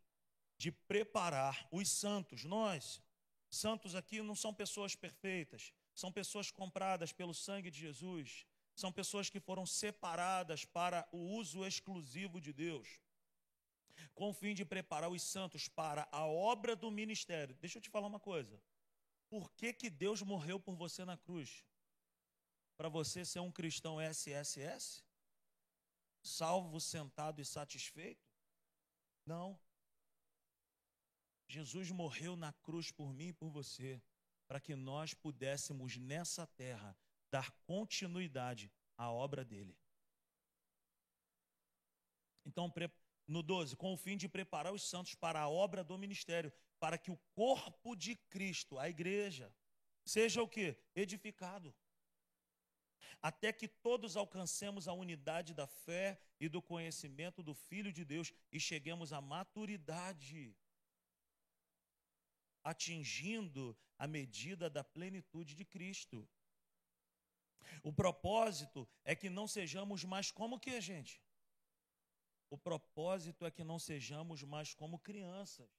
de 0.60 0.70
preparar 0.70 1.66
os 1.72 1.88
santos. 1.88 2.44
Nós, 2.44 3.00
santos 3.48 3.94
aqui 3.94 4.20
não 4.20 4.34
são 4.34 4.52
pessoas 4.52 4.94
perfeitas, 4.94 5.72
são 5.94 6.12
pessoas 6.12 6.50
compradas 6.50 7.12
pelo 7.14 7.32
sangue 7.32 7.70
de 7.70 7.80
Jesus, 7.80 8.44
são 8.76 8.92
pessoas 8.92 9.30
que 9.30 9.40
foram 9.40 9.64
separadas 9.64 10.66
para 10.66 11.08
o 11.12 11.18
uso 11.40 11.64
exclusivo 11.64 12.38
de 12.42 12.52
Deus. 12.52 13.00
Com 14.14 14.28
o 14.28 14.34
fim 14.34 14.52
de 14.54 14.66
preparar 14.66 15.10
os 15.10 15.22
santos 15.22 15.66
para 15.66 16.06
a 16.12 16.26
obra 16.26 16.76
do 16.76 16.90
ministério. 16.90 17.56
Deixa 17.58 17.78
eu 17.78 17.82
te 17.82 17.88
falar 17.88 18.08
uma 18.08 18.20
coisa. 18.20 18.60
Por 19.30 19.50
que, 19.52 19.72
que 19.72 19.88
Deus 19.88 20.20
morreu 20.20 20.60
por 20.60 20.74
você 20.74 21.06
na 21.06 21.16
cruz? 21.16 21.64
Para 22.76 22.90
você 22.90 23.24
ser 23.24 23.40
um 23.40 23.50
cristão 23.50 23.98
SSS? 23.98 25.02
Salvo, 26.22 26.78
sentado 26.80 27.40
e 27.40 27.46
satisfeito? 27.46 28.28
Não. 29.24 29.58
Jesus 31.50 31.90
morreu 31.90 32.36
na 32.36 32.52
cruz 32.52 32.92
por 32.92 33.12
mim 33.12 33.28
e 33.28 33.32
por 33.32 33.50
você, 33.50 34.00
para 34.46 34.60
que 34.60 34.76
nós 34.76 35.14
pudéssemos 35.14 35.96
nessa 35.96 36.46
terra 36.46 36.96
dar 37.28 37.50
continuidade 37.66 38.70
à 38.96 39.10
obra 39.10 39.44
dele. 39.44 39.76
Então, 42.46 42.72
no 43.26 43.42
12, 43.42 43.76
com 43.76 43.92
o 43.92 43.96
fim 43.96 44.16
de 44.16 44.28
preparar 44.28 44.72
os 44.72 44.88
santos 44.88 45.16
para 45.16 45.40
a 45.40 45.48
obra 45.48 45.82
do 45.82 45.98
ministério, 45.98 46.52
para 46.78 46.96
que 46.96 47.10
o 47.10 47.16
corpo 47.34 47.96
de 47.96 48.14
Cristo, 48.14 48.78
a 48.78 48.88
igreja, 48.88 49.52
seja 50.04 50.40
o 50.42 50.48
que? 50.48 50.76
Edificado. 50.94 51.74
Até 53.20 53.52
que 53.52 53.66
todos 53.66 54.16
alcancemos 54.16 54.86
a 54.86 54.92
unidade 54.92 55.52
da 55.52 55.66
fé 55.66 56.20
e 56.38 56.48
do 56.48 56.62
conhecimento 56.62 57.42
do 57.42 57.54
Filho 57.54 57.92
de 57.92 58.04
Deus 58.04 58.32
e 58.52 58.60
cheguemos 58.60 59.12
à 59.12 59.20
maturidade, 59.20 60.56
atingindo 62.62 63.76
a 63.98 64.06
medida 64.06 64.68
da 64.68 64.82
plenitude 64.84 65.54
de 65.54 65.64
Cristo. 65.64 66.28
O 67.82 67.92
propósito 67.92 68.88
é 69.04 69.14
que 69.14 69.30
não 69.30 69.46
sejamos 69.46 70.04
mais 70.04 70.30
como 70.30 70.58
que, 70.58 70.80
gente? 70.80 71.22
O 72.48 72.58
propósito 72.58 73.46
é 73.46 73.50
que 73.50 73.62
não 73.62 73.78
sejamos 73.78 74.42
mais 74.42 74.74
como 74.74 74.98
crianças 74.98 75.70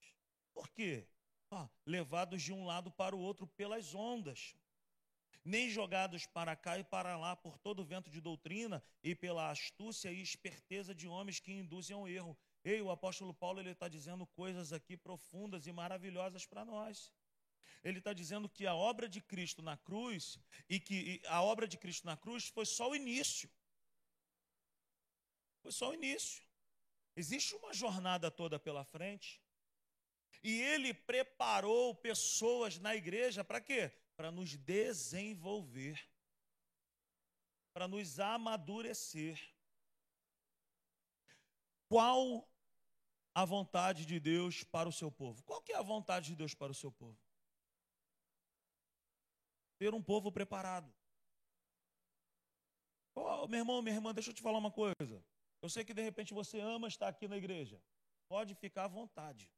por 0.54 0.70
quê? 0.70 1.08
Ah, 1.50 1.70
levados 1.86 2.42
de 2.42 2.54
um 2.54 2.66
lado 2.66 2.92
para 2.92 3.16
o 3.16 3.20
outro 3.20 3.46
pelas 3.46 3.94
ondas, 3.94 4.56
nem 5.44 5.70
jogados 5.70 6.26
para 6.26 6.56
cá 6.56 6.78
e 6.78 6.84
para 6.84 7.18
lá 7.18 7.36
por 7.36 7.58
todo 7.58 7.84
vento 7.84 8.10
de 8.10 8.22
doutrina 8.22 8.84
e 9.04 9.16
pela 9.16 9.50
astúcia 9.50 10.12
e 10.12 10.22
esperteza 10.22 10.94
de 10.94 11.08
homens 11.08 11.40
que 11.40 11.52
induzem 11.52 11.96
ao 11.96 12.08
erro. 12.08 12.38
Ei, 12.64 12.82
o 12.82 12.92
apóstolo 12.92 13.34
Paulo 13.34 13.60
ele 13.60 13.72
está 13.72 13.88
dizendo 13.88 14.26
coisas 14.28 14.72
aqui 14.72 14.96
profundas 14.96 15.66
e 15.66 15.72
maravilhosas 15.72 16.46
para 16.46 16.64
nós. 16.64 17.12
Ele 17.84 17.98
está 17.98 18.14
dizendo 18.14 18.48
que 18.48 18.68
a 18.68 18.76
obra 18.76 19.10
de 19.10 19.20
Cristo 19.20 19.62
na 19.64 19.76
cruz 19.76 20.40
e 20.70 20.80
que 20.80 21.22
a 21.26 21.42
obra 21.42 21.68
de 21.68 21.78
Cristo 21.78 22.06
na 22.06 22.16
cruz 22.16 22.48
foi 22.48 22.66
só 22.66 22.90
o 22.90 22.96
início. 22.96 23.50
Foi 25.62 25.72
só 25.72 25.90
o 25.90 25.94
início. 25.94 26.44
Existe 27.16 27.56
uma 27.56 27.74
jornada 27.74 28.30
toda 28.30 28.60
pela 28.60 28.86
frente. 28.86 29.42
E 30.44 30.62
ele 30.62 30.94
preparou 30.94 31.96
pessoas 31.96 32.78
na 32.78 32.96
igreja 32.96 33.44
para 33.44 33.62
quê? 33.62 33.92
Para 34.16 34.32
nos 34.32 34.56
desenvolver, 34.56 36.00
para 37.74 37.88
nos 37.88 38.20
amadurecer. 38.20 39.40
Qual 41.88 42.51
a 43.34 43.46
vontade 43.46 44.06
de 44.06 44.20
Deus 44.20 44.64
para 44.64 44.90
o 44.90 44.92
seu 44.92 45.12
povo? 45.12 45.44
Qual 45.44 45.62
que 45.62 45.72
é 45.72 45.78
a 45.78 45.82
vontade 45.82 46.28
de 46.28 46.36
Deus 46.36 46.54
para 46.54 46.72
o 46.72 46.76
seu 46.76 46.92
povo? 46.92 47.18
Ter 49.78 49.94
um 49.94 50.02
povo 50.02 50.32
preparado. 50.32 50.94
Oh, 53.16 53.48
meu 53.48 53.60
irmão, 53.60 53.82
minha 53.82 53.96
irmã, 53.96 54.14
deixa 54.14 54.30
eu 54.30 54.34
te 54.34 54.42
falar 54.42 54.58
uma 54.58 54.72
coisa. 54.72 55.24
Eu 55.62 55.70
sei 55.70 55.84
que 55.84 55.94
de 55.94 56.02
repente 56.02 56.34
você 56.34 56.60
ama 56.60 56.88
estar 56.88 57.08
aqui 57.08 57.28
na 57.28 57.38
igreja. 57.38 57.82
Pode 58.28 58.56
ficar 58.56 58.86
à 58.86 58.88
vontade. 58.88 59.50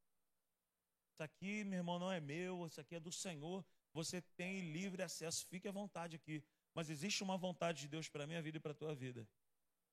Isso 1.12 1.24
aqui, 1.24 1.64
meu 1.64 1.78
irmão, 1.78 2.00
não 2.00 2.12
é 2.12 2.20
meu, 2.20 2.66
isso 2.66 2.82
aqui 2.82 2.96
é 2.96 3.00
do 3.00 3.12
Senhor. 3.12 3.64
Você 3.94 4.22
tem 4.36 4.72
livre 4.72 5.04
acesso, 5.04 5.46
fique 5.46 5.68
à 5.68 5.72
vontade 5.72 6.16
aqui. 6.16 6.44
Mas 6.74 6.90
existe 6.90 7.22
uma 7.22 7.38
vontade 7.38 7.82
de 7.82 7.88
Deus 7.88 8.10
para 8.10 8.24
a 8.24 8.28
minha 8.28 8.42
vida 8.42 8.58
e 8.58 8.60
para 8.60 8.72
a 8.72 8.76
tua 8.76 8.96
vida. 8.96 9.28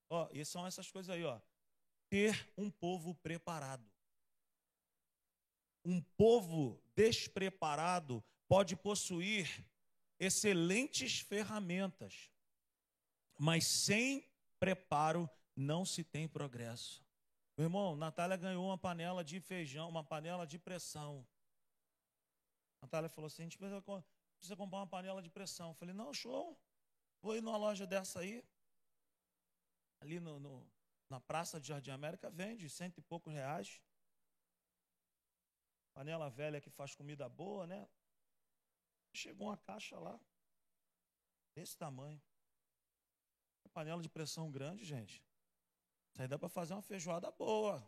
Ó, 0.09 0.27
e 0.31 0.43
são 0.43 0.65
essas 0.65 0.89
coisas 0.89 1.09
aí, 1.15 1.23
ó. 1.23 1.39
Ter 2.11 2.51
um 2.57 2.69
povo 2.69 3.15
preparado. 3.15 3.89
Um 5.85 6.01
povo 6.17 6.77
despreparado 6.93 8.21
pode 8.49 8.75
possuir 8.75 9.65
excelentes 10.19 11.21
ferramentas, 11.21 12.29
mas 13.39 13.65
sem 13.65 14.29
preparo 14.59 15.29
não 15.55 15.85
se 15.85 16.03
tem 16.03 16.27
progresso. 16.27 17.01
Meu 17.57 17.67
irmão, 17.67 17.95
Natália 17.95 18.35
ganhou 18.35 18.65
uma 18.65 18.77
panela 18.77 19.23
de 19.23 19.39
feijão, 19.39 19.87
uma 19.87 20.03
panela 20.03 20.45
de 20.45 20.59
pressão. 20.59 21.25
Natália 22.81 23.07
falou 23.07 23.27
assim: 23.27 23.43
a 23.43 23.45
gente 23.45 23.57
precisa, 23.57 23.81
precisa 23.81 24.57
comprar 24.57 24.79
uma 24.79 24.87
panela 24.87 25.21
de 25.21 25.29
pressão. 25.29 25.69
Eu 25.69 25.75
falei: 25.75 25.95
não, 25.95 26.13
show. 26.13 26.59
Vou 27.21 27.37
ir 27.37 27.41
numa 27.41 27.55
loja 27.55 27.87
dessa 27.87 28.19
aí. 28.19 28.43
Ali 30.01 30.19
no, 30.19 30.41
no, 30.41 30.67
na 31.11 31.19
praça 31.19 31.59
de 31.59 31.67
Jardim 31.67 31.91
América 31.91 32.29
vende 32.29 32.69
cento 32.69 32.97
e 32.97 33.01
poucos 33.01 33.33
reais. 33.33 33.81
Panela 35.93 36.29
velha 36.29 36.61
que 36.61 36.69
faz 36.69 36.95
comida 36.95 37.27
boa, 37.27 37.67
né? 37.67 37.85
Chegou 39.13 39.47
uma 39.47 39.57
caixa 39.57 39.99
lá, 39.99 40.17
desse 41.53 41.77
tamanho. 41.77 42.19
Panela 43.73 44.01
de 44.01 44.09
pressão 44.09 44.49
grande, 44.49 44.85
gente. 44.85 45.21
Isso 46.11 46.21
aí 46.21 46.27
dá 46.27 46.39
para 46.39 46.47
fazer 46.49 46.73
uma 46.73 46.81
feijoada 46.81 47.29
boa. 47.31 47.85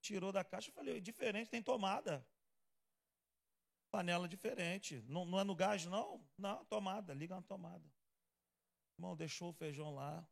Tirou 0.00 0.30
da 0.32 0.44
caixa, 0.44 0.70
eu 0.70 0.74
falei, 0.74 1.00
diferente, 1.00 1.50
tem 1.50 1.62
tomada. 1.62 2.24
Panela 3.90 4.28
diferente. 4.28 5.02
Não, 5.08 5.24
não 5.24 5.40
é 5.40 5.44
no 5.44 5.56
gás, 5.56 5.86
não? 5.86 6.24
Não, 6.38 6.64
tomada, 6.66 7.12
liga 7.14 7.34
na 7.34 7.42
tomada. 7.42 7.88
Irmão, 8.96 9.16
deixou 9.16 9.50
o 9.50 9.52
feijão 9.52 9.92
lá. 9.94 10.24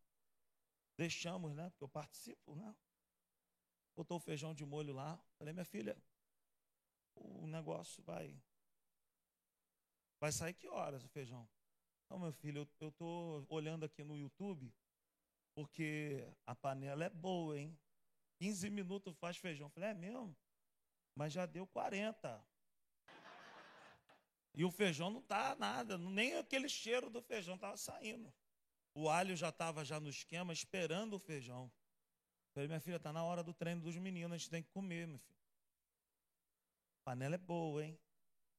Deixamos, 0.97 1.55
né? 1.55 1.71
Porque 1.71 1.85
eu 1.85 1.89
participo, 1.89 2.55
né? 2.55 2.75
Botou 3.95 4.17
o 4.17 4.21
feijão 4.21 4.55
de 4.55 4.65
molho 4.65 4.95
lá. 4.95 5.23
Falei, 5.39 5.53
minha 5.53 5.65
filha, 5.65 5.97
o 7.15 7.47
negócio 7.47 8.03
vai. 8.03 8.41
Vai 10.21 10.33
sair 10.33 10.55
que 10.55 10.69
horas 10.69 11.05
o 11.05 11.09
feijão? 11.09 11.49
Não, 12.09 12.19
meu 12.19 12.33
filho, 12.33 12.69
eu 12.81 12.89
estou 12.89 13.47
olhando 13.49 13.85
aqui 13.85 14.05
no 14.05 14.17
YouTube 14.17 14.73
porque 15.55 16.27
a 16.47 16.55
panela 16.55 17.05
é 17.05 17.11
boa, 17.11 17.59
hein? 17.59 17.79
15 18.39 18.71
minutos 18.71 19.17
faz 19.19 19.37
feijão. 19.37 19.71
falei, 19.71 19.91
é 19.91 19.95
mesmo? 19.95 20.37
Mas 21.15 21.33
já 21.33 21.47
deu 21.47 21.67
40. 21.67 22.45
E 24.55 24.65
o 24.65 24.71
feijão 24.71 25.11
não 25.11 25.23
tá 25.23 25.57
nada, 25.57 25.97
nem 25.97 26.37
aquele 26.37 26.69
cheiro 26.69 27.09
do 27.09 27.23
feijão 27.23 27.55
estava 27.55 27.77
saindo. 27.77 28.33
O 28.95 29.09
alho 29.09 29.35
já 29.37 29.49
estava 29.49 29.85
já 29.85 29.99
no 29.99 30.09
esquema, 30.09 30.53
esperando 30.53 31.15
o 31.15 31.19
feijão. 31.19 31.71
Falei, 32.53 32.69
minha 32.69 32.81
filha, 32.81 33.01
tá 33.01 33.13
na 33.13 33.25
hora 33.25 33.43
do 33.43 33.55
treino 33.55 33.81
dos 33.81 33.97
meninos, 33.97 34.35
a 34.35 34.39
gente 34.39 34.51
tem 34.51 34.63
que 34.63 34.71
comer, 34.71 35.07
meu 35.07 35.19
filho. 35.19 35.41
A 37.01 37.05
panela 37.05 37.35
é 37.35 37.39
boa, 37.39 37.85
hein? 37.85 37.99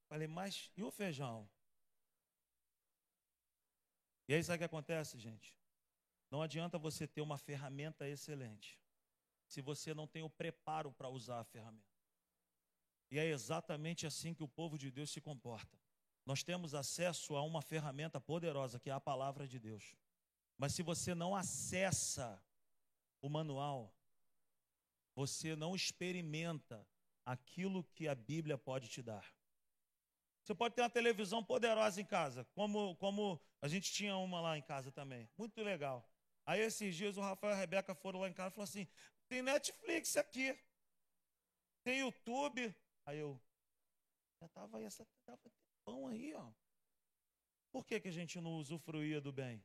Falei, 0.09 0.27
mas 0.27 0.71
e 0.75 0.83
o 0.83 0.91
feijão? 0.91 1.47
E 4.27 4.33
aí 4.33 4.43
sabe 4.43 4.55
o 4.55 4.59
que 4.59 4.63
acontece, 4.65 5.19
gente? 5.19 5.55
Não 6.31 6.41
adianta 6.41 6.79
você 6.79 7.07
ter 7.07 7.21
uma 7.21 7.37
ferramenta 7.37 8.07
excelente 8.07 8.79
se 9.47 9.61
você 9.61 9.93
não 9.93 10.07
tem 10.07 10.23
o 10.23 10.29
preparo 10.29 10.91
para 10.91 11.09
usar 11.09 11.39
a 11.39 11.43
ferramenta. 11.43 11.93
E 13.11 13.19
é 13.19 13.25
exatamente 13.25 14.07
assim 14.07 14.33
que 14.33 14.43
o 14.43 14.47
povo 14.47 14.75
de 14.75 14.89
Deus 14.89 15.11
se 15.11 15.21
comporta. 15.21 15.77
Nós 16.25 16.41
temos 16.41 16.73
acesso 16.73 17.35
a 17.35 17.43
uma 17.43 17.61
ferramenta 17.61 18.19
poderosa, 18.19 18.79
que 18.79 18.89
é 18.89 18.93
a 18.93 18.99
palavra 18.99 19.47
de 19.47 19.59
Deus. 19.59 19.95
Mas 20.57 20.73
se 20.73 20.83
você 20.83 21.13
não 21.13 21.35
acessa 21.35 22.41
o 23.21 23.29
manual, 23.29 23.93
você 25.15 25.55
não 25.55 25.75
experimenta 25.75 26.87
aquilo 27.25 27.83
que 27.83 28.07
a 28.07 28.15
Bíblia 28.15 28.57
pode 28.57 28.87
te 28.87 29.01
dar. 29.01 29.33
Você 30.43 30.53
pode 30.53 30.75
ter 30.75 30.81
uma 30.81 30.89
televisão 30.89 31.43
poderosa 31.43 32.01
em 32.01 32.05
casa, 32.05 32.43
como, 32.53 32.95
como 32.97 33.39
a 33.61 33.67
gente 33.67 33.93
tinha 33.93 34.17
uma 34.17 34.41
lá 34.41 34.57
em 34.57 34.61
casa 34.61 34.91
também. 34.91 35.29
Muito 35.37 35.61
legal. 35.61 36.05
Aí 36.45 36.59
esses 36.59 36.95
dias 36.95 37.15
o 37.15 37.21
Rafael 37.21 37.53
e 37.53 37.55
a 37.55 37.59
Rebeca 37.59 37.95
foram 37.95 38.19
lá 38.19 38.27
em 38.27 38.33
casa 38.33 38.49
e 38.49 38.55
falaram 38.55 38.69
assim: 38.69 38.87
tem 39.29 39.41
Netflix 39.41 40.17
aqui, 40.17 40.57
tem 41.83 41.99
YouTube. 41.99 42.75
Aí 43.05 43.19
eu 43.19 43.39
já 44.41 44.47
estava 44.47 44.77
aí, 44.77 44.83
essa 44.83 45.07
tava 45.25 45.39
pão 45.85 46.07
aí, 46.07 46.33
ó. 46.33 46.51
Por 47.71 47.85
que, 47.85 47.99
que 48.01 48.09
a 48.09 48.11
gente 48.11 48.39
não 48.41 48.57
usufruía 48.57 49.21
do 49.21 49.31
bem? 49.31 49.63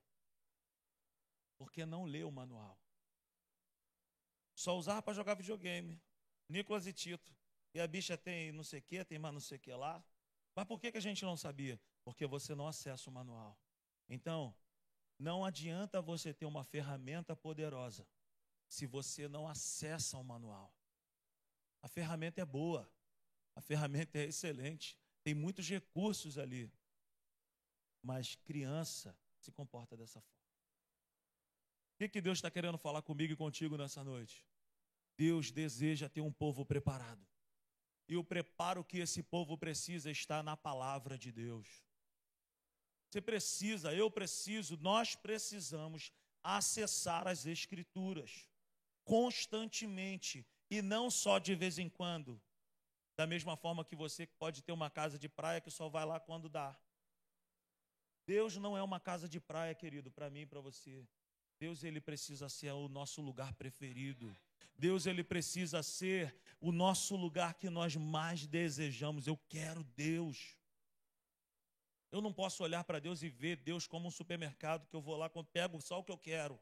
Porque 1.59 1.85
não 1.85 2.05
leu 2.05 2.29
o 2.29 2.33
manual. 2.33 2.81
Só 4.55 4.79
usava 4.79 5.03
para 5.03 5.13
jogar 5.13 5.35
videogame. 5.35 6.01
Nicolas 6.49 6.87
e 6.87 6.93
Tito. 6.93 7.37
E 7.75 7.81
a 7.81 7.87
bicha 7.87 8.17
tem 8.17 8.51
não 8.53 8.65
sei 8.65 8.81
o 8.81 8.83
que, 8.83 9.05
tem 9.05 9.19
mais 9.19 9.35
não 9.35 9.41
sei 9.41 9.59
o 9.59 9.61
que 9.61 9.73
lá. 9.73 10.03
Mas 10.55 10.65
por 10.65 10.81
que, 10.81 10.91
que 10.91 10.99
a 10.99 11.03
gente 11.03 11.25
não 11.25 11.37
sabia? 11.37 11.81
Porque 12.03 12.27
você 12.27 12.55
não 12.55 12.67
acessa 12.67 13.11
o 13.11 13.13
manual. 13.13 13.59
Então, 14.09 14.55
não 15.19 15.45
adianta 15.45 16.01
você 16.01 16.33
ter 16.33 16.47
uma 16.47 16.65
ferramenta 16.65 17.37
poderosa 17.37 18.07
se 18.69 18.87
você 18.87 19.29
não 19.29 19.49
acessa 19.49 20.17
o 20.17 20.25
manual. 20.25 20.73
A 21.83 21.89
ferramenta 21.89 22.41
é 22.41 22.45
boa, 22.45 22.91
a 23.55 23.61
ferramenta 23.61 24.19
é 24.19 24.25
excelente, 24.25 24.99
tem 25.23 25.35
muitos 25.35 25.69
recursos 25.69 26.39
ali. 26.39 26.71
Mas 28.03 28.37
criança 28.37 29.17
se 29.39 29.51
comporta 29.51 29.97
dessa 29.97 30.21
forma. 30.21 30.38
O 31.99 32.01
que, 32.01 32.09
que 32.09 32.21
Deus 32.21 32.39
está 32.39 32.49
querendo 32.49 32.79
falar 32.79 33.03
comigo 33.03 33.33
e 33.33 33.37
contigo 33.37 33.77
nessa 33.77 34.05
noite? 34.05 34.47
Deus 35.17 35.51
deseja 35.51 36.09
ter 36.09 36.21
um 36.21 36.33
povo 36.33 36.65
preparado. 36.65 37.27
E 38.07 38.17
o 38.17 38.23
preparo 38.23 38.85
que 38.85 38.99
esse 38.99 39.21
povo 39.21 39.59
precisa 39.59 40.09
está 40.09 40.41
na 40.41 40.57
palavra 40.57 41.19
de 41.19 41.33
Deus. 41.33 41.83
Você 43.11 43.21
precisa, 43.21 43.93
eu 43.93 44.09
preciso, 44.09 44.77
nós 44.77 45.17
precisamos 45.17 46.13
acessar 46.41 47.27
as 47.27 47.47
Escrituras 47.47 48.49
constantemente 49.03 50.47
e 50.71 50.81
não 50.81 51.11
só 51.11 51.41
de 51.41 51.57
vez 51.57 51.81
em 51.81 51.89
quando. 51.89 52.41
Da 53.17 53.27
mesma 53.27 53.57
forma 53.57 53.85
que 53.85 53.97
você 53.97 54.25
pode 54.25 54.63
ter 54.63 54.71
uma 54.71 54.89
casa 54.89 55.19
de 55.19 55.29
praia 55.29 55.61
que 55.61 55.69
só 55.69 55.89
vai 55.89 56.05
lá 56.05 56.21
quando 56.21 56.49
dá. 56.49 56.79
Deus 58.25 58.57
não 58.57 58.79
é 58.79 58.83
uma 58.85 59.01
casa 59.01 59.29
de 59.29 59.41
praia, 59.41 59.75
querido, 59.75 60.13
para 60.13 60.31
mim 60.31 60.43
e 60.43 60.47
para 60.47 60.61
você. 60.61 61.05
Deus 61.59 61.83
ele 61.83 62.01
precisa 62.01 62.49
ser 62.49 62.73
o 62.73 62.89
nosso 62.89 63.21
lugar 63.21 63.53
preferido. 63.55 64.35
Deus 64.77 65.07
ele 65.07 65.25
precisa 65.25 65.83
ser 65.83 66.35
o 66.61 66.71
nosso 66.71 67.17
lugar 67.17 67.55
que 67.55 67.69
nós 67.69 67.97
mais 67.97 68.47
desejamos. 68.47 69.27
Eu 69.27 69.37
quero 69.49 69.83
Deus. 69.83 70.57
Eu 72.11 72.21
não 72.21 72.33
posso 72.33 72.63
olhar 72.63 72.85
para 72.85 73.01
Deus 73.01 73.23
e 73.23 73.29
ver 73.29 73.57
Deus 73.57 73.87
como 73.87 74.09
um 74.09 74.11
supermercado 74.11 74.87
que 74.87 74.95
eu 74.95 75.01
vou 75.01 75.17
lá, 75.17 75.29
pego 75.53 75.81
só 75.81 75.99
o 75.99 76.05
que 76.05 76.13
eu 76.13 76.19
quero. 76.19 76.59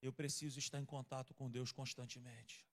Eu 0.00 0.12
preciso 0.12 0.58
estar 0.58 0.80
em 0.80 0.84
contato 0.84 1.34
com 1.34 1.50
Deus 1.50 1.72
constantemente. 1.72 2.64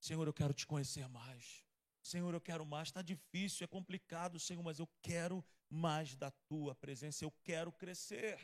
Senhor, 0.00 0.26
eu 0.26 0.34
quero 0.34 0.52
te 0.52 0.66
conhecer 0.66 1.08
mais. 1.08 1.64
Senhor, 2.02 2.34
eu 2.34 2.40
quero 2.40 2.66
mais. 2.66 2.88
Está 2.88 3.00
difícil, 3.00 3.64
é 3.64 3.68
complicado, 3.68 4.38
Senhor, 4.38 4.62
mas 4.62 4.78
eu 4.78 4.88
quero 5.00 5.42
mais 5.70 6.14
da 6.16 6.30
tua 6.30 6.74
presença. 6.74 7.24
Eu 7.24 7.30
quero 7.42 7.72
crescer. 7.72 8.38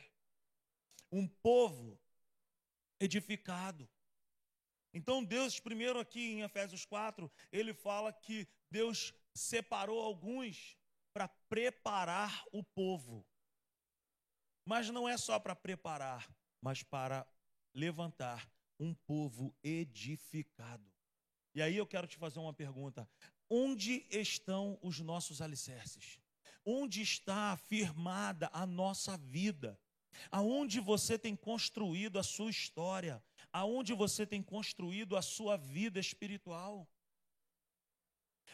Um 1.11 1.27
povo 1.27 1.99
edificado. 2.99 3.88
Então, 4.92 5.25
Deus, 5.25 5.61
primeiro 5.61 5.99
aqui 5.99 6.20
em 6.33 6.42
Efésios 6.42 6.85
4, 6.85 7.31
ele 7.53 7.73
fala 7.73 8.12
que 8.12 8.49
Deus 8.70 9.14
separou 9.35 10.01
alguns 10.01 10.77
para 11.12 11.29
preparar 11.49 12.44
o 12.53 12.62
povo. 12.62 13.27
Mas 14.64 14.90
não 14.90 15.09
é 15.09 15.16
só 15.16 15.38
para 15.38 15.55
preparar, 15.55 16.29
mas 16.61 16.83
para 16.83 17.27
levantar 17.75 18.51
um 18.79 18.94
povo 18.94 19.55
edificado. 19.62 20.90
E 21.55 21.62
aí 21.62 21.77
eu 21.77 21.87
quero 21.87 22.07
te 22.07 22.16
fazer 22.16 22.38
uma 22.38 22.55
pergunta: 22.55 23.09
onde 23.49 24.07
estão 24.11 24.79
os 24.83 25.01
nossos 25.01 25.40
alicerces? 25.40 26.20
Onde 26.64 27.01
está 27.01 27.53
afirmada 27.53 28.51
a 28.53 28.66
nossa 28.66 29.16
vida? 29.16 29.81
Aonde 30.31 30.81
você 30.81 31.18
tem 31.18 31.37
construído 31.37 32.18
a 32.18 32.23
sua 32.23 32.51
história? 32.51 33.23
Aonde 33.53 33.92
você 33.94 34.27
tem 34.27 34.42
construído 34.42 35.16
a 35.16 35.23
sua 35.23 35.57
vida 35.57 35.99
espiritual? 35.99 36.88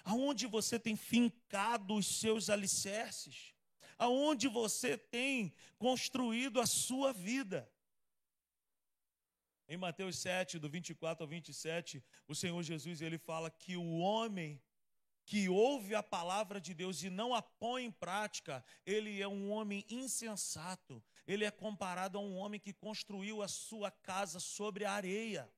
Aonde 0.04 0.46
você 0.46 0.78
tem 0.78 0.96
fincado 0.96 1.94
os 1.94 2.06
seus 2.06 2.48
alicerces? 2.48 3.54
Aonde 3.98 4.48
você 4.48 4.96
tem 4.96 5.52
construído 5.78 6.60
a 6.60 6.66
sua 6.66 7.12
vida? 7.12 7.70
Em 9.68 9.76
Mateus 9.76 10.16
7, 10.18 10.58
do 10.58 10.68
24 10.68 11.24
ao 11.24 11.28
27, 11.28 12.04
o 12.28 12.34
Senhor 12.34 12.62
Jesus 12.62 13.00
ele 13.00 13.18
fala 13.18 13.50
que 13.50 13.76
o 13.76 13.98
homem 13.98 14.62
que 15.24 15.48
ouve 15.48 15.92
a 15.92 16.04
palavra 16.04 16.60
de 16.60 16.72
Deus 16.72 17.02
e 17.02 17.10
não 17.10 17.34
a 17.34 17.42
põe 17.42 17.84
em 17.84 17.90
prática, 17.90 18.64
ele 18.86 19.20
é 19.20 19.26
um 19.26 19.50
homem 19.50 19.84
insensato. 19.90 21.02
Ele 21.26 21.44
é 21.44 21.50
comparado 21.50 22.18
a 22.18 22.20
um 22.20 22.36
homem 22.36 22.60
que 22.60 22.72
construiu 22.72 23.42
a 23.42 23.48
sua 23.48 23.90
casa 23.90 24.38
sobre 24.38 24.84
a 24.84 24.92
areia. 24.92 25.50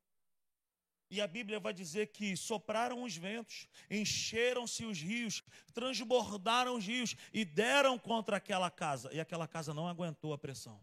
E 1.11 1.20
a 1.20 1.26
Bíblia 1.26 1.59
vai 1.59 1.72
dizer 1.72 2.09
que 2.09 2.37
sopraram 2.37 3.02
os 3.02 3.16
ventos, 3.16 3.66
encheram-se 3.90 4.85
os 4.85 5.00
rios, 5.00 5.42
transbordaram 5.72 6.76
os 6.76 6.87
rios 6.87 7.16
e 7.33 7.44
deram 7.44 7.98
contra 7.98 8.37
aquela 8.37 8.70
casa. 8.70 9.11
E 9.12 9.20
aquela 9.20 9.48
casa 9.48 9.72
não 9.72 9.88
aguentou 9.88 10.33
a 10.33 10.38
pressão. 10.38 10.81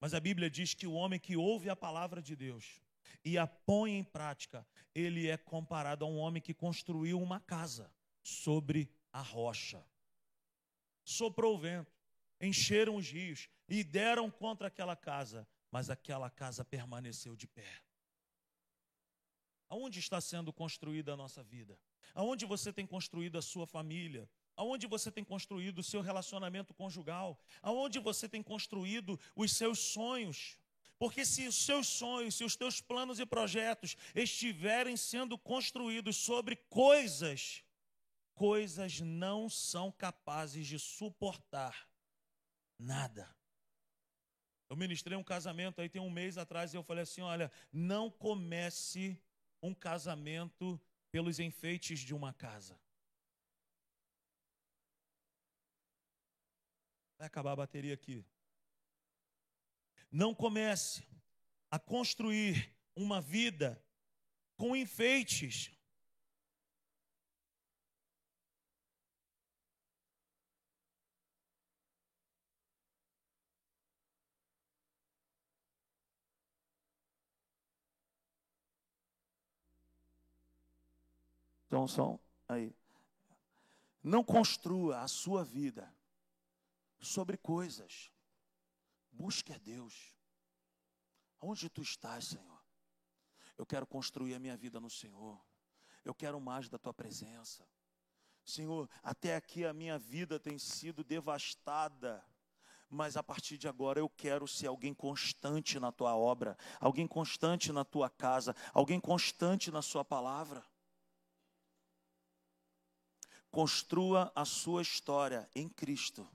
Mas 0.00 0.12
a 0.12 0.20
Bíblia 0.20 0.50
diz 0.50 0.74
que 0.74 0.86
o 0.86 0.92
homem 0.92 1.18
que 1.18 1.36
ouve 1.36 1.70
a 1.70 1.76
palavra 1.76 2.20
de 2.20 2.34
Deus 2.34 2.80
e 3.24 3.36
a 3.38 3.46
põe 3.46 3.96
em 3.96 4.04
prática, 4.04 4.66
ele 4.94 5.28
é 5.28 5.36
comparado 5.36 6.04
a 6.04 6.08
um 6.08 6.18
homem 6.18 6.42
que 6.42 6.54
construiu 6.54 7.20
uma 7.20 7.40
casa 7.40 7.92
sobre 8.22 8.90
a 9.12 9.20
rocha. 9.20 9.84
Soprou 11.04 11.54
o 11.54 11.58
vento, 11.58 11.97
encheram 12.40 12.96
os 12.96 13.08
rios 13.10 13.48
e 13.68 13.82
deram 13.82 14.30
contra 14.30 14.68
aquela 14.68 14.96
casa, 14.96 15.46
mas 15.70 15.90
aquela 15.90 16.30
casa 16.30 16.64
permaneceu 16.64 17.36
de 17.36 17.46
pé. 17.46 17.82
Aonde 19.68 19.98
está 19.98 20.20
sendo 20.20 20.52
construída 20.52 21.12
a 21.12 21.16
nossa 21.16 21.42
vida? 21.42 21.78
Aonde 22.14 22.46
você 22.46 22.72
tem 22.72 22.86
construído 22.86 23.36
a 23.36 23.42
sua 23.42 23.66
família? 23.66 24.28
aonde 24.58 24.88
você 24.88 25.08
tem 25.08 25.22
construído 25.22 25.78
o 25.78 25.84
seu 25.84 26.00
relacionamento 26.00 26.74
conjugal, 26.74 27.40
aonde 27.62 28.00
você 28.00 28.28
tem 28.28 28.42
construído 28.42 29.18
os 29.36 29.52
seus 29.52 29.78
sonhos. 29.78 30.58
Porque 30.98 31.24
se 31.24 31.46
os 31.46 31.54
seus 31.54 31.86
sonhos, 31.86 32.34
se 32.34 32.42
os 32.42 32.56
teus 32.56 32.80
planos 32.80 33.20
e 33.20 33.24
projetos 33.24 33.96
estiverem 34.16 34.96
sendo 34.96 35.38
construídos 35.38 36.16
sobre 36.16 36.56
coisas, 36.56 37.62
coisas 38.34 39.00
não 39.00 39.48
são 39.48 39.92
capazes 39.92 40.66
de 40.66 40.76
suportar 40.76 41.88
nada. 42.78 43.34
Eu 44.68 44.76
ministrei 44.76 45.16
um 45.16 45.24
casamento 45.24 45.80
aí 45.80 45.88
tem 45.88 46.00
um 46.00 46.10
mês 46.10 46.36
atrás 46.36 46.72
e 46.72 46.76
eu 46.76 46.82
falei 46.82 47.02
assim: 47.02 47.22
olha, 47.22 47.50
não 47.72 48.10
comece 48.10 49.20
um 49.62 49.74
casamento 49.74 50.80
pelos 51.10 51.38
enfeites 51.38 52.00
de 52.00 52.14
uma 52.14 52.32
casa. 52.32 52.78
Vai 57.16 57.26
acabar 57.26 57.52
a 57.52 57.56
bateria 57.56 57.94
aqui. 57.94 58.24
Não 60.10 60.34
comece 60.34 61.06
a 61.70 61.78
construir 61.78 62.74
uma 62.94 63.20
vida 63.20 63.82
com 64.56 64.76
enfeites. 64.76 65.70
Som, 81.68 81.86
som, 81.86 82.18
aí. 82.48 82.74
Não 84.02 84.24
construa 84.24 85.00
a 85.00 85.08
sua 85.08 85.44
vida 85.44 85.92
sobre 87.00 87.36
coisas. 87.36 88.10
Busque 89.10 89.52
a 89.52 89.58
Deus. 89.58 90.14
Onde 91.40 91.68
tu 91.68 91.82
estás, 91.82 92.28
Senhor? 92.28 92.62
Eu 93.56 93.66
quero 93.66 93.86
construir 93.86 94.34
a 94.34 94.38
minha 94.38 94.56
vida 94.56 94.80
no 94.80 94.88
Senhor. 94.88 95.40
Eu 96.04 96.14
quero 96.14 96.40
mais 96.40 96.68
da 96.68 96.78
tua 96.78 96.94
presença. 96.94 97.68
Senhor, 98.44 98.88
até 99.02 99.36
aqui 99.36 99.64
a 99.64 99.74
minha 99.74 99.98
vida 99.98 100.40
tem 100.40 100.58
sido 100.58 101.04
devastada 101.04 102.24
mas 102.90 103.16
a 103.16 103.22
partir 103.22 103.58
de 103.58 103.68
agora 103.68 104.00
eu 104.00 104.08
quero 104.08 104.48
ser 104.48 104.66
alguém 104.66 104.94
constante 104.94 105.78
na 105.78 105.92
tua 105.92 106.16
obra, 106.16 106.56
alguém 106.80 107.06
constante 107.06 107.70
na 107.72 107.84
tua 107.84 108.08
casa, 108.08 108.56
alguém 108.72 108.98
constante 108.98 109.70
na 109.70 109.82
sua 109.82 110.04
palavra. 110.04 110.64
Construa 113.50 114.30
a 114.34 114.44
sua 114.44 114.82
história 114.82 115.48
em 115.54 115.68
Cristo 115.68 116.28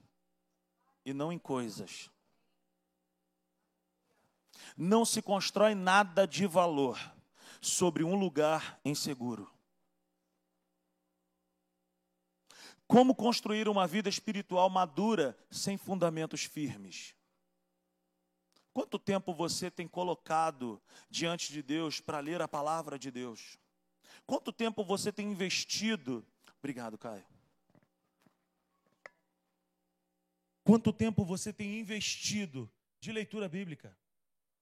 e 1.04 1.12
não 1.12 1.32
em 1.32 1.38
coisas. 1.38 2.10
Não 4.76 5.04
se 5.04 5.22
constrói 5.22 5.74
nada 5.74 6.26
de 6.26 6.46
valor 6.46 6.98
sobre 7.60 8.02
um 8.02 8.14
lugar 8.14 8.80
inseguro. 8.84 9.50
Como 12.86 13.14
construir 13.14 13.68
uma 13.68 13.86
vida 13.86 14.08
espiritual 14.08 14.68
madura 14.68 15.36
sem 15.50 15.76
fundamentos 15.76 16.44
firmes? 16.44 17.14
Quanto 18.72 18.98
tempo 18.98 19.32
você 19.32 19.70
tem 19.70 19.86
colocado 19.86 20.82
diante 21.08 21.52
de 21.52 21.62
Deus 21.62 22.00
para 22.00 22.18
ler 22.18 22.42
a 22.42 22.48
palavra 22.48 22.98
de 22.98 23.10
Deus? 23.10 23.56
Quanto 24.26 24.52
tempo 24.52 24.84
você 24.84 25.12
tem 25.12 25.30
investido? 25.30 26.26
Obrigado, 26.64 26.96
Caio. 26.96 27.22
Quanto 30.62 30.94
tempo 30.94 31.22
você 31.22 31.52
tem 31.52 31.78
investido 31.78 32.72
de 32.98 33.12
leitura 33.12 33.46
bíblica? 33.50 33.94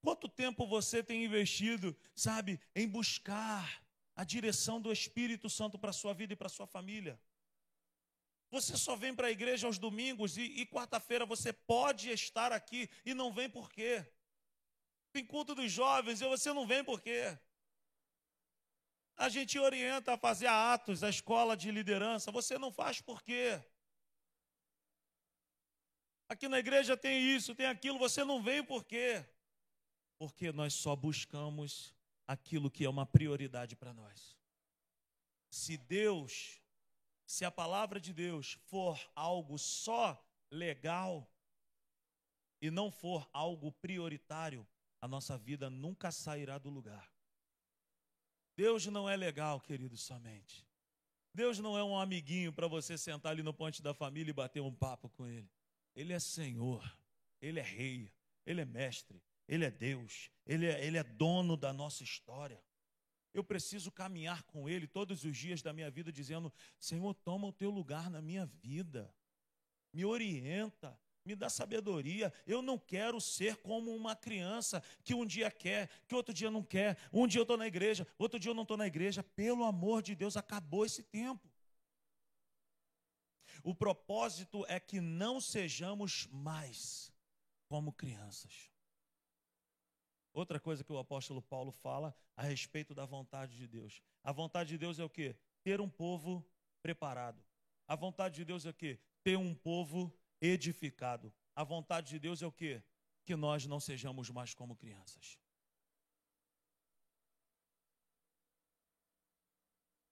Quanto 0.00 0.28
tempo 0.28 0.66
você 0.66 1.00
tem 1.00 1.24
investido, 1.24 1.96
sabe, 2.12 2.60
em 2.74 2.88
buscar 2.88 3.84
a 4.16 4.24
direção 4.24 4.80
do 4.80 4.90
Espírito 4.90 5.48
Santo 5.48 5.78
para 5.78 5.90
a 5.90 5.92
sua 5.92 6.12
vida 6.12 6.32
e 6.32 6.36
para 6.36 6.48
a 6.48 6.50
sua 6.50 6.66
família? 6.66 7.20
Você 8.50 8.76
só 8.76 8.96
vem 8.96 9.14
para 9.14 9.28
a 9.28 9.30
igreja 9.30 9.68
aos 9.68 9.78
domingos 9.78 10.36
e, 10.36 10.42
e 10.42 10.66
quarta-feira 10.66 11.24
você 11.24 11.52
pode 11.52 12.10
estar 12.10 12.50
aqui 12.50 12.90
e 13.06 13.14
não 13.14 13.32
vem 13.32 13.48
por 13.48 13.70
quê? 13.70 14.04
Tem 15.12 15.24
culto 15.24 15.54
dos 15.54 15.70
jovens 15.70 16.20
e 16.20 16.26
você 16.26 16.52
não 16.52 16.66
vem 16.66 16.82
por 16.82 17.00
quê? 17.00 17.38
A 19.24 19.28
gente 19.28 19.56
orienta 19.58 20.14
a 20.14 20.18
fazer 20.18 20.48
atos, 20.48 21.04
a 21.04 21.08
escola 21.08 21.56
de 21.56 21.70
liderança, 21.70 22.32
você 22.32 22.58
não 22.58 22.72
faz 22.72 23.00
por 23.00 23.22
quê? 23.22 23.62
Aqui 26.28 26.48
na 26.48 26.58
igreja 26.58 26.96
tem 26.96 27.22
isso, 27.36 27.54
tem 27.54 27.66
aquilo, 27.66 27.98
você 27.98 28.24
não 28.24 28.42
vem 28.42 28.64
por 28.64 28.82
quê? 28.84 29.24
Porque 30.18 30.50
nós 30.50 30.74
só 30.74 30.96
buscamos 30.96 31.94
aquilo 32.26 32.70
que 32.70 32.84
é 32.84 32.90
uma 32.90 33.06
prioridade 33.06 33.76
para 33.76 33.92
nós. 33.92 34.36
Se 35.50 35.76
Deus 35.76 36.60
se 37.32 37.44
a 37.44 37.50
palavra 37.50 38.00
de 38.00 38.12
Deus 38.12 38.58
for 38.64 38.98
algo 39.14 39.56
só 39.56 40.20
legal 40.50 41.30
e 42.60 42.72
não 42.72 42.90
for 42.90 43.28
algo 43.32 43.70
prioritário, 43.70 44.66
a 45.00 45.06
nossa 45.06 45.38
vida 45.38 45.70
nunca 45.70 46.10
sairá 46.10 46.58
do 46.58 46.70
lugar. 46.70 47.11
Deus 48.56 48.86
não 48.86 49.08
é 49.08 49.16
legal, 49.16 49.60
querido, 49.60 49.96
somente. 49.96 50.66
Deus 51.34 51.58
não 51.58 51.76
é 51.78 51.82
um 51.82 51.98
amiguinho 51.98 52.52
para 52.52 52.68
você 52.68 52.98
sentar 52.98 53.32
ali 53.32 53.42
no 53.42 53.54
ponte 53.54 53.82
da 53.82 53.94
família 53.94 54.30
e 54.30 54.34
bater 54.34 54.60
um 54.60 54.74
papo 54.74 55.08
com 55.08 55.26
ele. 55.26 55.50
Ele 55.94 56.12
é 56.12 56.18
Senhor, 56.18 56.84
ele 57.40 57.58
é 57.58 57.62
Rei, 57.62 58.12
ele 58.44 58.60
é 58.60 58.64
Mestre, 58.64 59.22
ele 59.48 59.64
é 59.64 59.70
Deus, 59.70 60.30
ele 60.46 60.66
é, 60.66 60.84
ele 60.84 60.98
é 60.98 61.02
dono 61.02 61.56
da 61.56 61.72
nossa 61.72 62.02
história. 62.02 62.62
Eu 63.34 63.42
preciso 63.42 63.90
caminhar 63.90 64.42
com 64.42 64.68
Ele 64.68 64.86
todos 64.86 65.24
os 65.24 65.36
dias 65.36 65.62
da 65.62 65.72
minha 65.72 65.90
vida, 65.90 66.12
dizendo: 66.12 66.52
Senhor, 66.78 67.14
toma 67.14 67.48
o 67.48 67.52
teu 67.52 67.70
lugar 67.70 68.10
na 68.10 68.20
minha 68.20 68.44
vida, 68.44 69.14
me 69.92 70.04
orienta, 70.04 70.98
me 71.24 71.34
dá 71.34 71.48
sabedoria. 71.48 72.32
Eu 72.46 72.62
não 72.62 72.78
quero 72.78 73.20
ser 73.20 73.56
como 73.56 73.94
uma 73.94 74.14
criança 74.14 74.82
que 75.04 75.14
um 75.14 75.24
dia 75.24 75.50
quer, 75.50 75.88
que 76.06 76.14
outro 76.14 76.34
dia 76.34 76.50
não 76.50 76.62
quer. 76.62 76.96
Um 77.12 77.26
dia 77.26 77.40
eu 77.40 77.44
estou 77.44 77.56
na 77.56 77.66
igreja, 77.66 78.06
outro 78.18 78.38
dia 78.38 78.50
eu 78.50 78.54
não 78.54 78.62
estou 78.62 78.76
na 78.76 78.86
igreja. 78.86 79.22
Pelo 79.22 79.64
amor 79.64 80.02
de 80.02 80.14
Deus, 80.14 80.36
acabou 80.36 80.84
esse 80.84 81.02
tempo. 81.02 81.50
O 83.62 83.74
propósito 83.74 84.64
é 84.68 84.80
que 84.80 85.00
não 85.00 85.40
sejamos 85.40 86.26
mais 86.32 87.12
como 87.68 87.92
crianças. 87.92 88.70
Outra 90.32 90.58
coisa 90.58 90.82
que 90.82 90.92
o 90.92 90.98
apóstolo 90.98 91.42
Paulo 91.42 91.70
fala 91.70 92.14
a 92.36 92.42
respeito 92.42 92.94
da 92.94 93.04
vontade 93.04 93.56
de 93.56 93.68
Deus. 93.68 94.02
A 94.24 94.32
vontade 94.32 94.70
de 94.70 94.78
Deus 94.78 94.98
é 94.98 95.04
o 95.04 95.10
quê? 95.10 95.36
Ter 95.62 95.80
um 95.80 95.88
povo 95.88 96.44
preparado. 96.82 97.44
A 97.86 97.94
vontade 97.94 98.36
de 98.36 98.44
Deus 98.44 98.64
é 98.64 98.70
o 98.70 98.74
quê? 98.74 98.98
Ter 99.22 99.36
um 99.36 99.54
povo 99.54 100.12
edificado. 100.42 101.32
A 101.54 101.64
vontade 101.64 102.10
de 102.10 102.18
Deus 102.18 102.42
é 102.42 102.46
o 102.46 102.52
quê? 102.52 102.82
Que 103.24 103.36
nós 103.36 103.64
não 103.64 103.80
sejamos 103.80 104.28
mais 104.28 104.52
como 104.52 104.76
crianças. 104.76 105.38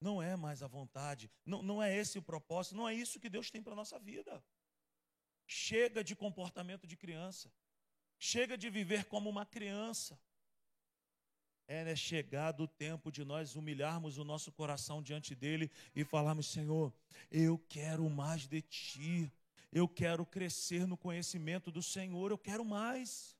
Não 0.00 0.22
é 0.22 0.34
mais 0.34 0.62
a 0.62 0.66
vontade, 0.66 1.30
não, 1.44 1.62
não 1.62 1.82
é 1.82 1.94
esse 1.94 2.18
o 2.18 2.22
propósito, 2.22 2.74
não 2.74 2.88
é 2.88 2.94
isso 2.94 3.20
que 3.20 3.28
Deus 3.28 3.50
tem 3.50 3.62
para 3.62 3.74
a 3.74 3.76
nossa 3.76 3.98
vida. 3.98 4.42
Chega 5.46 6.02
de 6.02 6.16
comportamento 6.16 6.86
de 6.86 6.96
criança. 6.96 7.52
Chega 8.18 8.56
de 8.56 8.70
viver 8.70 9.04
como 9.06 9.28
uma 9.28 9.44
criança. 9.44 10.18
É 11.66 11.84
né, 11.84 11.96
chegado 11.96 12.64
o 12.64 12.68
tempo 12.68 13.12
de 13.12 13.24
nós 13.24 13.56
humilharmos 13.56 14.16
o 14.16 14.24
nosso 14.24 14.50
coração 14.52 15.02
diante 15.02 15.34
dele 15.34 15.70
e 15.94 16.04
falarmos: 16.04 16.46
Senhor, 16.50 16.92
eu 17.30 17.58
quero 17.68 18.08
mais 18.08 18.46
de 18.46 18.62
ti. 18.62 19.32
Eu 19.72 19.88
quero 19.88 20.26
crescer 20.26 20.86
no 20.86 20.96
conhecimento 20.96 21.70
do 21.70 21.82
Senhor, 21.82 22.30
eu 22.30 22.38
quero 22.38 22.64
mais. 22.64 23.36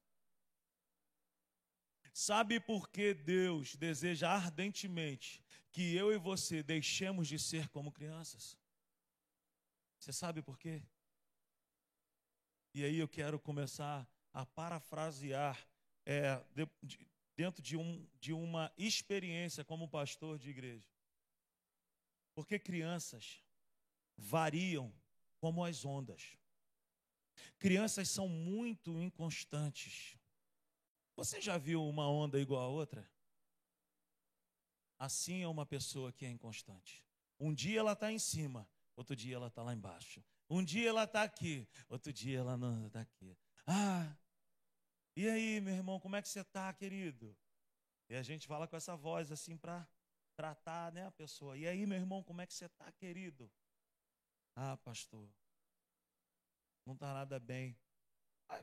Sabe 2.12 2.60
por 2.60 2.88
que 2.88 3.14
Deus 3.14 3.76
deseja 3.76 4.30
ardentemente 4.30 5.42
que 5.72 5.94
eu 5.94 6.12
e 6.12 6.18
você 6.18 6.62
deixemos 6.62 7.28
de 7.28 7.38
ser 7.38 7.68
como 7.68 7.92
crianças? 7.92 8.58
Você 9.98 10.12
sabe 10.12 10.42
por 10.42 10.58
quê? 10.58 10.82
E 12.72 12.84
aí 12.84 12.98
eu 12.98 13.08
quero 13.08 13.38
começar 13.38 14.08
a 14.32 14.46
parafrasear 14.46 15.58
é, 16.06 16.36
de, 16.54 16.68
de, 16.82 17.06
dentro 17.36 17.62
de, 17.62 17.76
um, 17.76 18.06
de 18.20 18.32
uma 18.32 18.72
experiência 18.78 19.64
como 19.64 19.88
pastor 19.88 20.38
de 20.38 20.50
igreja. 20.50 20.88
Porque 22.34 22.58
crianças 22.58 23.42
variam 24.16 24.92
como 25.40 25.64
as 25.64 25.84
ondas. 25.84 26.36
Crianças 27.58 28.08
são 28.08 28.28
muito 28.28 29.00
inconstantes. 29.00 30.16
Você 31.16 31.40
já 31.40 31.58
viu 31.58 31.86
uma 31.86 32.08
onda 32.08 32.40
igual 32.40 32.62
a 32.62 32.68
outra? 32.68 33.10
Assim 34.98 35.42
é 35.42 35.48
uma 35.48 35.66
pessoa 35.66 36.12
que 36.12 36.26
é 36.26 36.30
inconstante. 36.30 37.04
Um 37.38 37.54
dia 37.54 37.80
ela 37.80 37.92
está 37.92 38.12
em 38.12 38.18
cima, 38.18 38.68
outro 38.94 39.16
dia 39.16 39.36
ela 39.36 39.46
está 39.46 39.62
lá 39.62 39.72
embaixo. 39.72 40.22
Um 40.48 40.62
dia 40.62 40.90
ela 40.90 41.04
está 41.04 41.22
aqui, 41.22 41.66
outro 41.88 42.12
dia 42.12 42.38
ela 42.38 42.56
não 42.56 42.86
está 42.86 43.00
aqui. 43.00 43.36
Ah, 43.66 44.14
e 45.16 45.28
aí, 45.28 45.60
meu 45.60 45.74
irmão, 45.74 45.98
como 45.98 46.16
é 46.16 46.22
que 46.22 46.28
você 46.28 46.40
está, 46.40 46.72
querido? 46.72 47.36
E 48.08 48.14
a 48.14 48.22
gente 48.22 48.46
fala 48.46 48.66
com 48.66 48.76
essa 48.76 48.96
voz 48.96 49.30
assim 49.30 49.56
para 49.56 49.86
tratar 50.34 50.92
né, 50.92 51.06
a 51.06 51.10
pessoa. 51.10 51.56
E 51.56 51.66
aí, 51.66 51.86
meu 51.86 51.98
irmão, 51.98 52.22
como 52.22 52.40
é 52.40 52.46
que 52.46 52.54
você 52.54 52.66
está, 52.66 52.90
querido? 52.92 53.50
Ah, 54.54 54.76
pastor, 54.78 55.28
não 56.84 56.94
está 56.94 57.12
nada 57.14 57.38
bem. 57.38 57.78
Ah, 58.48 58.62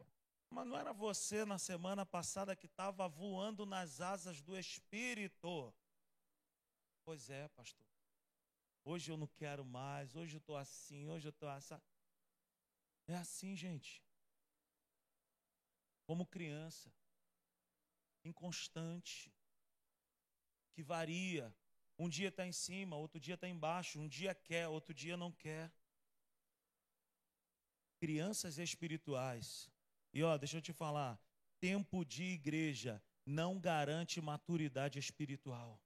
mas 0.50 0.68
não 0.68 0.78
era 0.78 0.94
você 0.94 1.46
na 1.46 1.58
semana 1.58 2.06
passada 2.06 2.56
que 2.56 2.66
estava 2.66 3.08
voando 3.08 3.66
nas 3.66 4.02
asas 4.02 4.42
do 4.42 4.58
Espírito? 4.58 5.74
Pois 7.04 7.30
é, 7.30 7.48
pastor. 7.50 7.88
Hoje 8.84 9.12
eu 9.12 9.18
não 9.18 9.28
quero 9.28 9.66
mais, 9.66 10.16
hoje 10.16 10.36
eu 10.36 10.40
estou 10.40 10.56
assim, 10.56 11.08
hoje 11.10 11.28
eu 11.28 11.32
estou 11.32 11.50
assim. 11.50 11.76
É 13.08 13.16
assim, 13.16 13.56
gente 13.56 14.08
como 16.08 16.26
criança, 16.26 16.90
inconstante, 18.24 19.30
que 20.72 20.82
varia. 20.82 21.54
Um 22.00 22.08
dia 22.08 22.30
está 22.30 22.46
em 22.46 22.52
cima, 22.52 22.96
outro 22.96 23.20
dia 23.20 23.34
está 23.34 23.48
embaixo, 23.48 24.00
um 24.00 24.08
dia 24.08 24.36
quer, 24.36 24.68
outro 24.68 24.94
dia 24.94 25.18
não 25.18 25.32
quer. 25.32 25.72
Crianças 28.00 28.60
espirituais. 28.60 29.70
E 30.14 30.22
ó, 30.24 30.38
deixa 30.38 30.58
eu 30.58 30.62
te 30.62 30.72
falar, 30.72 31.20
tempo 31.60 32.06
de 32.06 32.24
igreja 32.24 33.02
não 33.26 33.60
garante 33.60 34.22
maturidade 34.22 35.00
espiritual. 35.00 35.82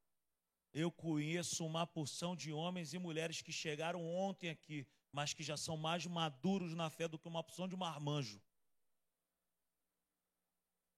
Eu 0.74 0.92
conheço 0.92 1.66
uma 1.66 1.86
porção 1.88 2.36
de 2.36 2.52
homens 2.52 2.94
e 2.94 3.00
mulheres 3.00 3.42
que 3.42 3.52
chegaram 3.52 4.06
ontem 4.06 4.50
aqui, 4.50 4.88
mas 5.12 5.34
que 5.34 5.44
já 5.44 5.58
são 5.58 5.76
mais 5.76 6.06
maduros 6.06 6.74
na 6.74 6.90
fé 6.90 7.08
do 7.08 7.20
que 7.20 7.28
uma 7.28 7.44
porção 7.44 7.68
de 7.68 7.76
marmanjo. 7.76 8.42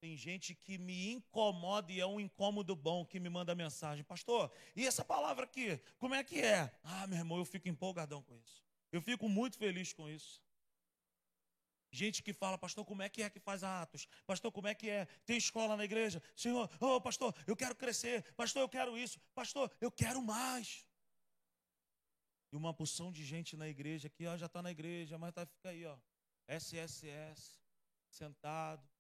Tem 0.04 0.18
gente 0.18 0.54
que 0.54 0.78
me 0.78 1.14
incomoda 1.14 1.90
e 1.90 2.02
é 2.02 2.06
um 2.06 2.20
incômodo 2.20 2.76
bom 2.76 3.06
que 3.06 3.22
me 3.22 3.30
manda 3.30 3.56
mensagem. 3.56 4.04
Pastor, 4.04 4.52
e 4.76 4.86
essa 4.86 5.06
palavra 5.06 5.46
aqui, 5.46 5.80
como 5.98 6.14
é 6.14 6.22
que 6.22 6.42
é? 6.42 6.78
Ah, 6.84 7.08
meu 7.08 7.20
irmão, 7.20 7.38
eu 7.38 7.46
fico 7.46 7.70
empolgadão 7.70 8.22
com 8.22 8.36
isso. 8.36 8.62
Eu 8.92 9.02
fico 9.02 9.30
muito 9.30 9.58
feliz 9.58 9.94
com 9.94 10.10
isso. 10.10 10.44
Gente 11.90 12.22
que 12.22 12.34
fala, 12.34 12.58
pastor, 12.58 12.84
como 12.84 13.02
é 13.02 13.08
que 13.08 13.24
é 13.24 13.30
que 13.30 13.40
faz 13.40 13.64
atos? 13.64 14.06
Pastor, 14.26 14.52
como 14.52 14.68
é 14.68 14.76
que 14.76 14.90
é? 14.90 15.06
Tem 15.26 15.38
escola 15.38 15.78
na 15.78 15.86
igreja? 15.86 16.22
Senhor, 16.36 16.70
oh, 16.82 17.00
pastor, 17.00 17.34
eu 17.48 17.56
quero 17.56 17.74
crescer. 17.74 18.24
Pastor, 18.34 18.62
eu 18.62 18.68
quero 18.68 18.98
isso. 18.98 19.22
Pastor, 19.34 19.72
eu 19.80 19.90
quero 19.90 20.22
mais. 20.22 20.86
E 22.52 22.58
uma 22.58 22.74
porção 22.74 23.10
de 23.10 23.24
gente 23.24 23.56
na 23.56 23.70
igreja 23.70 24.10
que 24.10 24.28
ó, 24.28 24.36
já 24.36 24.48
está 24.48 24.62
na 24.62 24.72
igreja, 24.72 25.18
mas 25.18 25.34
tá, 25.34 25.46
fica 25.46 25.70
aí, 25.70 25.86
ó. 25.86 25.98
SSS, 26.46 27.58
sentado, 28.10 28.93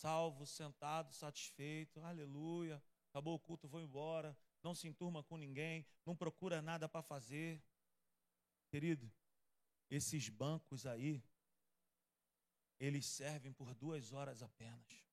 salvo, 0.00 0.46
sentado, 0.46 1.12
satisfeito. 1.12 2.00
Aleluia. 2.00 2.82
Acabou 3.10 3.34
o 3.34 3.38
culto, 3.38 3.68
vou 3.68 3.80
embora. 3.80 4.36
Não 4.62 4.74
se 4.74 4.88
enturma 4.88 5.22
com 5.22 5.36
ninguém, 5.36 5.86
não 6.04 6.16
procura 6.16 6.62
nada 6.62 6.88
para 6.88 7.02
fazer. 7.02 7.62
Querido, 8.70 9.10
esses 9.90 10.28
bancos 10.28 10.86
aí, 10.86 11.22
eles 12.78 13.06
servem 13.06 13.52
por 13.52 13.74
duas 13.74 14.12
horas 14.12 14.42
apenas. 14.42 15.04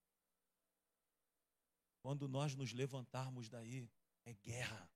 Quando 2.02 2.28
nós 2.28 2.56
nos 2.56 2.72
levantarmos 2.72 3.50
daí, 3.50 3.90
é 4.26 4.34
guerra. 4.34 4.90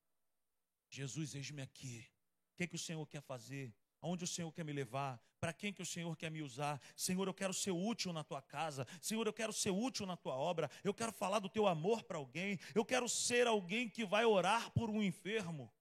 Jesus, 0.89 1.35
eis-me 1.35 1.61
aqui. 1.61 2.05
O 2.53 2.55
que, 2.55 2.63
é 2.63 2.67
que 2.67 2.75
o 2.75 2.79
Senhor 2.79 3.05
quer 3.07 3.21
fazer? 3.21 3.73
Aonde 4.01 4.23
o 4.23 4.27
Senhor 4.27 4.51
quer 4.51 4.65
me 4.65 4.73
levar? 4.73 5.21
Para 5.39 5.53
quem 5.53 5.71
que 5.71 5.81
o 5.81 5.85
Senhor 5.85 6.15
quer 6.17 6.31
me 6.31 6.41
usar? 6.41 6.81
Senhor, 6.95 7.27
eu 7.27 7.33
quero 7.33 7.53
ser 7.53 7.71
útil 7.71 8.11
na 8.11 8.23
tua 8.23 8.41
casa. 8.41 8.87
Senhor, 8.99 9.25
eu 9.25 9.33
quero 9.33 9.53
ser 9.53 9.69
útil 9.69 10.05
na 10.05 10.17
tua 10.17 10.35
obra. 10.35 10.69
Eu 10.83 10.93
quero 10.93 11.11
falar 11.11 11.39
do 11.39 11.49
teu 11.49 11.67
amor 11.67 12.03
para 12.03 12.17
alguém. 12.17 12.59
Eu 12.73 12.83
quero 12.83 13.07
ser 13.07 13.47
alguém 13.47 13.89
que 13.89 14.05
vai 14.05 14.25
orar 14.25 14.71
por 14.71 14.89
um 14.89 15.01
enfermo. 15.01 15.71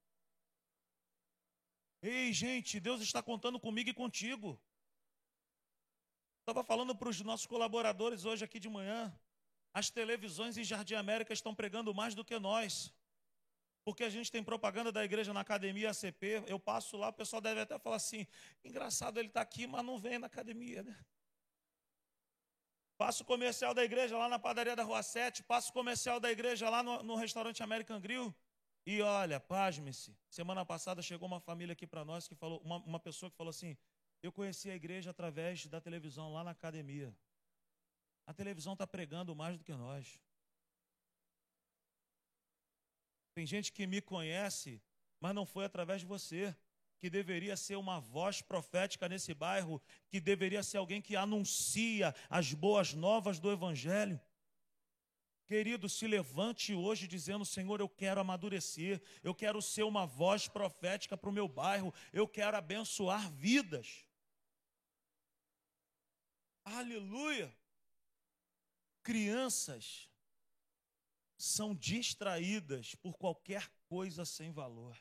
Ei, 2.02 2.32
gente, 2.32 2.80
Deus 2.80 3.00
está 3.02 3.22
contando 3.22 3.60
comigo 3.60 3.90
e 3.90 3.94
contigo. 3.94 4.58
Estava 6.40 6.64
falando 6.64 6.94
para 6.96 7.08
os 7.08 7.20
nossos 7.20 7.46
colaboradores 7.46 8.24
hoje 8.24 8.44
aqui 8.44 8.58
de 8.58 8.68
manhã. 8.68 9.14
As 9.72 9.90
televisões 9.90 10.56
em 10.56 10.64
Jardim 10.64 10.94
América 10.94 11.32
estão 11.32 11.54
pregando 11.54 11.94
mais 11.94 12.14
do 12.14 12.24
que 12.24 12.38
nós. 12.38 12.92
Porque 13.90 14.04
a 14.04 14.08
gente 14.08 14.30
tem 14.30 14.40
propaganda 14.40 14.92
da 14.92 15.04
igreja 15.04 15.32
na 15.32 15.40
academia 15.40 15.90
ACP. 15.90 16.44
Eu 16.46 16.60
passo 16.60 16.96
lá, 16.96 17.08
o 17.08 17.12
pessoal 17.12 17.42
deve 17.42 17.60
até 17.60 17.76
falar 17.76 17.96
assim: 17.96 18.24
engraçado, 18.64 19.18
ele 19.18 19.26
está 19.26 19.40
aqui, 19.40 19.66
mas 19.66 19.84
não 19.84 19.98
vem 19.98 20.16
na 20.16 20.28
academia, 20.28 20.84
né? 20.84 20.96
Passo 22.96 23.24
comercial 23.24 23.74
da 23.74 23.82
igreja 23.82 24.16
lá 24.16 24.28
na 24.28 24.38
padaria 24.38 24.76
da 24.76 24.84
Rua 24.84 25.02
7, 25.02 25.42
passo 25.42 25.72
comercial 25.72 26.20
da 26.20 26.30
igreja 26.30 26.70
lá 26.70 26.84
no, 26.84 27.02
no 27.02 27.16
restaurante 27.16 27.64
American 27.64 28.00
Grill. 28.00 28.32
E 28.86 29.02
olha, 29.02 29.40
pasme-se. 29.40 30.16
Semana 30.28 30.64
passada 30.64 31.02
chegou 31.02 31.26
uma 31.26 31.40
família 31.40 31.72
aqui 31.72 31.86
para 31.86 32.04
nós 32.04 32.28
que 32.28 32.36
falou, 32.36 32.60
uma, 32.60 32.76
uma 32.76 33.00
pessoa 33.00 33.28
que 33.28 33.36
falou 33.36 33.50
assim: 33.50 33.76
eu 34.22 34.30
conheci 34.30 34.70
a 34.70 34.76
igreja 34.76 35.10
através 35.10 35.66
da 35.66 35.80
televisão, 35.80 36.32
lá 36.32 36.44
na 36.44 36.52
academia. 36.52 37.12
A 38.24 38.32
televisão 38.32 38.74
está 38.74 38.86
pregando 38.86 39.34
mais 39.34 39.58
do 39.58 39.64
que 39.64 39.72
nós. 39.72 40.20
Tem 43.40 43.46
gente 43.46 43.72
que 43.72 43.86
me 43.86 44.02
conhece, 44.02 44.82
mas 45.18 45.34
não 45.34 45.46
foi 45.46 45.64
através 45.64 46.02
de 46.02 46.06
você, 46.06 46.54
que 46.98 47.08
deveria 47.08 47.56
ser 47.56 47.76
uma 47.76 47.98
voz 47.98 48.42
profética 48.42 49.08
nesse 49.08 49.32
bairro, 49.32 49.80
que 50.10 50.20
deveria 50.20 50.62
ser 50.62 50.76
alguém 50.76 51.00
que 51.00 51.16
anuncia 51.16 52.14
as 52.28 52.52
boas 52.52 52.92
novas 52.92 53.40
do 53.40 53.50
Evangelho. 53.50 54.20
Querido, 55.46 55.88
se 55.88 56.06
levante 56.06 56.74
hoje 56.74 57.08
dizendo: 57.08 57.46
Senhor, 57.46 57.80
eu 57.80 57.88
quero 57.88 58.20
amadurecer, 58.20 59.00
eu 59.22 59.34
quero 59.34 59.62
ser 59.62 59.84
uma 59.84 60.04
voz 60.04 60.46
profética 60.46 61.16
para 61.16 61.30
o 61.30 61.32
meu 61.32 61.48
bairro, 61.48 61.94
eu 62.12 62.28
quero 62.28 62.58
abençoar 62.58 63.32
vidas. 63.32 64.04
Aleluia! 66.62 67.50
Crianças 69.02 70.09
são 71.42 71.74
distraídas 71.74 72.94
por 72.96 73.16
qualquer 73.16 73.70
coisa 73.86 74.24
sem 74.26 74.52
valor. 74.52 74.96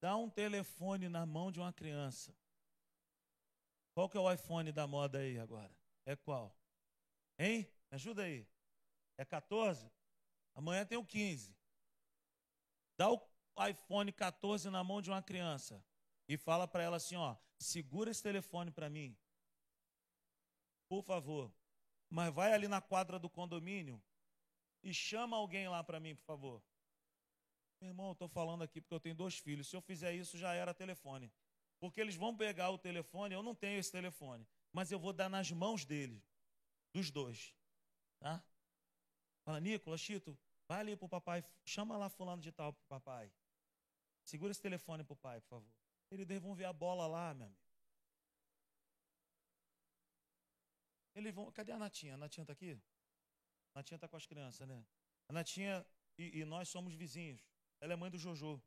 Dá 0.00 0.16
um 0.16 0.30
telefone 0.30 1.10
na 1.10 1.26
mão 1.26 1.52
de 1.52 1.60
uma 1.60 1.72
criança. 1.72 2.34
Qual 3.92 4.08
que 4.08 4.16
é 4.16 4.20
o 4.20 4.32
iPhone 4.32 4.72
da 4.72 4.86
moda 4.86 5.18
aí 5.18 5.38
agora? 5.38 5.70
É 6.06 6.16
qual? 6.16 6.56
Hein? 7.38 7.70
Me 7.90 7.96
ajuda 7.96 8.22
aí. 8.22 8.48
É 9.18 9.26
14? 9.26 9.90
Amanhã 10.54 10.86
tem 10.86 10.96
o 10.96 11.04
15. 11.04 11.54
Dá 12.96 13.10
o 13.10 13.20
iPhone 13.68 14.10
14 14.10 14.70
na 14.70 14.82
mão 14.82 15.02
de 15.02 15.10
uma 15.10 15.22
criança 15.22 15.84
e 16.26 16.38
fala 16.38 16.66
para 16.66 16.82
ela 16.82 16.96
assim, 16.96 17.16
ó, 17.16 17.36
segura 17.58 18.10
esse 18.10 18.22
telefone 18.22 18.70
para 18.70 18.88
mim. 18.88 19.14
Por 20.88 21.02
favor. 21.02 21.52
Mas 22.10 22.34
vai 22.34 22.52
ali 22.52 22.66
na 22.66 22.80
quadra 22.80 23.18
do 23.18 23.30
condomínio 23.30 24.02
e 24.82 24.92
chama 24.92 25.36
alguém 25.36 25.68
lá 25.68 25.82
para 25.84 26.00
mim, 26.00 26.14
por 26.16 26.24
favor. 26.24 26.62
Meu 27.80 27.90
irmão, 27.90 28.08
eu 28.08 28.12
estou 28.12 28.28
falando 28.28 28.62
aqui 28.62 28.80
porque 28.80 28.94
eu 28.94 29.00
tenho 29.00 29.14
dois 29.14 29.38
filhos. 29.38 29.68
Se 29.68 29.76
eu 29.76 29.80
fizer 29.80 30.12
isso, 30.12 30.36
já 30.36 30.52
era 30.52 30.74
telefone. 30.74 31.32
Porque 31.78 32.00
eles 32.00 32.14
vão 32.14 32.36
pegar 32.36 32.70
o 32.70 32.76
telefone, 32.76 33.34
eu 33.34 33.42
não 33.42 33.54
tenho 33.54 33.78
esse 33.78 33.90
telefone, 33.90 34.46
mas 34.70 34.92
eu 34.92 34.98
vou 34.98 35.14
dar 35.14 35.30
nas 35.30 35.50
mãos 35.50 35.86
deles, 35.86 36.22
dos 36.92 37.10
dois. 37.10 37.54
Tá? 38.18 38.44
Fala, 39.44 39.58
Nicolas, 39.60 40.00
Chito, 40.00 40.38
vai 40.68 40.80
ali 40.80 40.94
pro 40.94 41.08
papai, 41.08 41.42
chama 41.64 41.96
lá 41.96 42.10
fulano 42.10 42.42
de 42.42 42.52
tal 42.52 42.74
pro 42.74 42.84
papai. 42.86 43.32
Segura 44.24 44.50
esse 44.50 44.60
telefone 44.60 45.02
pro 45.02 45.16
pai, 45.16 45.40
por 45.40 45.48
favor. 45.48 45.72
Eles 46.10 46.42
vão 46.42 46.54
ver 46.54 46.66
a 46.66 46.72
bola 46.72 47.06
lá, 47.06 47.32
meu 47.32 47.46
amigo. 47.46 47.69
Eles 51.14 51.34
vão. 51.34 51.50
Cadê 51.52 51.72
a 51.72 51.78
Natinha? 51.78 52.14
A 52.14 52.16
Natinha 52.16 52.42
está 52.42 52.52
aqui? 52.52 52.80
A 53.74 53.78
Natinha 53.78 53.96
está 53.96 54.08
com 54.08 54.16
as 54.16 54.26
crianças, 54.26 54.66
né? 54.66 54.84
A 55.28 55.32
Natinha 55.32 55.86
e, 56.18 56.40
e, 56.40 56.44
nós 56.44 56.68
somos 56.68 56.94
vizinhos. 56.94 57.40
Ela 57.80 57.92
é 57.92 57.96
mãe 57.96 58.10
do 58.10 58.18
Jojo. 58.18 58.62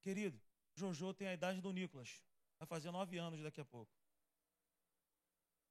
Querido, 0.00 0.40
Jojo 0.74 1.12
tem 1.12 1.28
a 1.28 1.34
idade 1.34 1.60
do 1.60 1.72
Nicolas. 1.72 2.22
Vai 2.58 2.66
fazer 2.66 2.90
nove 2.90 3.18
anos 3.18 3.42
daqui 3.42 3.60
a 3.60 3.64
pouco. 3.64 3.92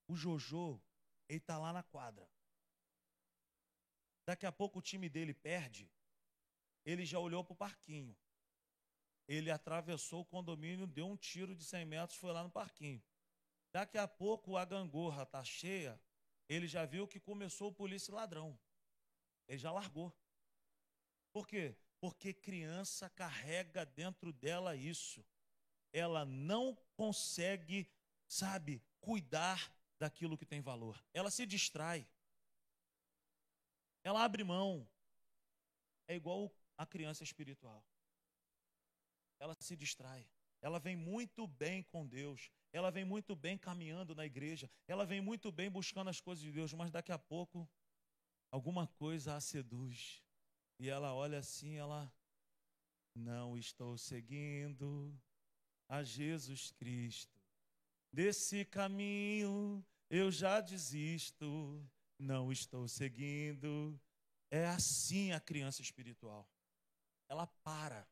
O 0.07 0.15
Jojo, 0.15 0.81
ele 1.27 1.39
está 1.39 1.57
lá 1.57 1.71
na 1.71 1.83
quadra. 1.83 2.29
Daqui 4.25 4.45
a 4.45 4.51
pouco 4.51 4.79
o 4.79 4.81
time 4.81 5.09
dele 5.09 5.33
perde. 5.33 5.89
Ele 6.85 7.05
já 7.05 7.19
olhou 7.19 7.43
para 7.43 7.53
o 7.53 7.55
parquinho. 7.55 8.15
Ele 9.27 9.51
atravessou 9.51 10.21
o 10.21 10.25
condomínio, 10.25 10.87
deu 10.87 11.07
um 11.07 11.15
tiro 11.15 11.55
de 11.55 11.63
100 11.63 11.85
metros, 11.85 12.17
foi 12.17 12.31
lá 12.31 12.43
no 12.43 12.49
parquinho. 12.49 13.01
Daqui 13.71 13.97
a 13.97 14.07
pouco 14.07 14.57
a 14.57 14.65
gangorra 14.65 15.23
está 15.23 15.43
cheia, 15.43 15.99
ele 16.47 16.67
já 16.67 16.85
viu 16.85 17.07
que 17.07 17.19
começou 17.19 17.69
o 17.69 17.73
polícia 17.73 18.13
ladrão. 18.13 18.57
Ele 19.47 19.57
já 19.57 19.71
largou. 19.71 20.13
Por 21.31 21.47
quê? 21.47 21.75
Porque 21.99 22.33
criança 22.33 23.09
carrega 23.09 23.85
dentro 23.85 24.33
dela 24.33 24.75
isso. 24.75 25.25
Ela 25.91 26.25
não 26.25 26.75
consegue, 26.95 27.87
sabe, 28.27 28.81
cuidar 28.99 29.71
daquilo 29.99 30.37
que 30.37 30.45
tem 30.45 30.61
valor. 30.61 31.03
Ela 31.13 31.29
se 31.29 31.45
distrai. 31.45 32.07
Ela 34.03 34.23
abre 34.23 34.43
mão. 34.43 34.87
É 36.07 36.15
igual 36.15 36.51
a 36.77 36.85
criança 36.85 37.23
espiritual 37.23 37.83
ela 39.39 39.55
se 39.59 39.75
distrai. 39.75 40.27
Ela 40.61 40.79
vem 40.79 40.95
muito 40.95 41.47
bem 41.47 41.83
com 41.83 42.05
Deus. 42.05 42.51
Ela 42.71 42.91
vem 42.91 43.03
muito 43.03 43.35
bem 43.35 43.57
caminhando 43.57 44.13
na 44.13 44.25
igreja. 44.25 44.69
Ela 44.87 45.05
vem 45.05 45.21
muito 45.21 45.51
bem 45.51 45.69
buscando 45.69 46.09
as 46.09 46.21
coisas 46.21 46.43
de 46.43 46.51
Deus, 46.51 46.73
mas 46.73 46.91
daqui 46.91 47.11
a 47.11 47.17
pouco 47.17 47.67
alguma 48.51 48.87
coisa 48.87 49.35
a 49.35 49.41
seduz. 49.41 50.23
E 50.79 50.89
ela 50.89 51.13
olha 51.13 51.39
assim, 51.39 51.75
ela 51.75 52.11
não 53.15 53.57
estou 53.57 53.97
seguindo 53.97 55.19
a 55.87 56.03
Jesus 56.03 56.71
Cristo. 56.71 57.39
Desse 58.11 58.65
caminho 58.65 59.85
eu 60.09 60.31
já 60.31 60.61
desisto, 60.61 61.83
não 62.17 62.51
estou 62.51 62.87
seguindo. 62.87 63.99
É 64.51 64.67
assim 64.67 65.31
a 65.31 65.39
criança 65.39 65.81
espiritual. 65.81 66.47
Ela 67.27 67.45
para 67.45 68.07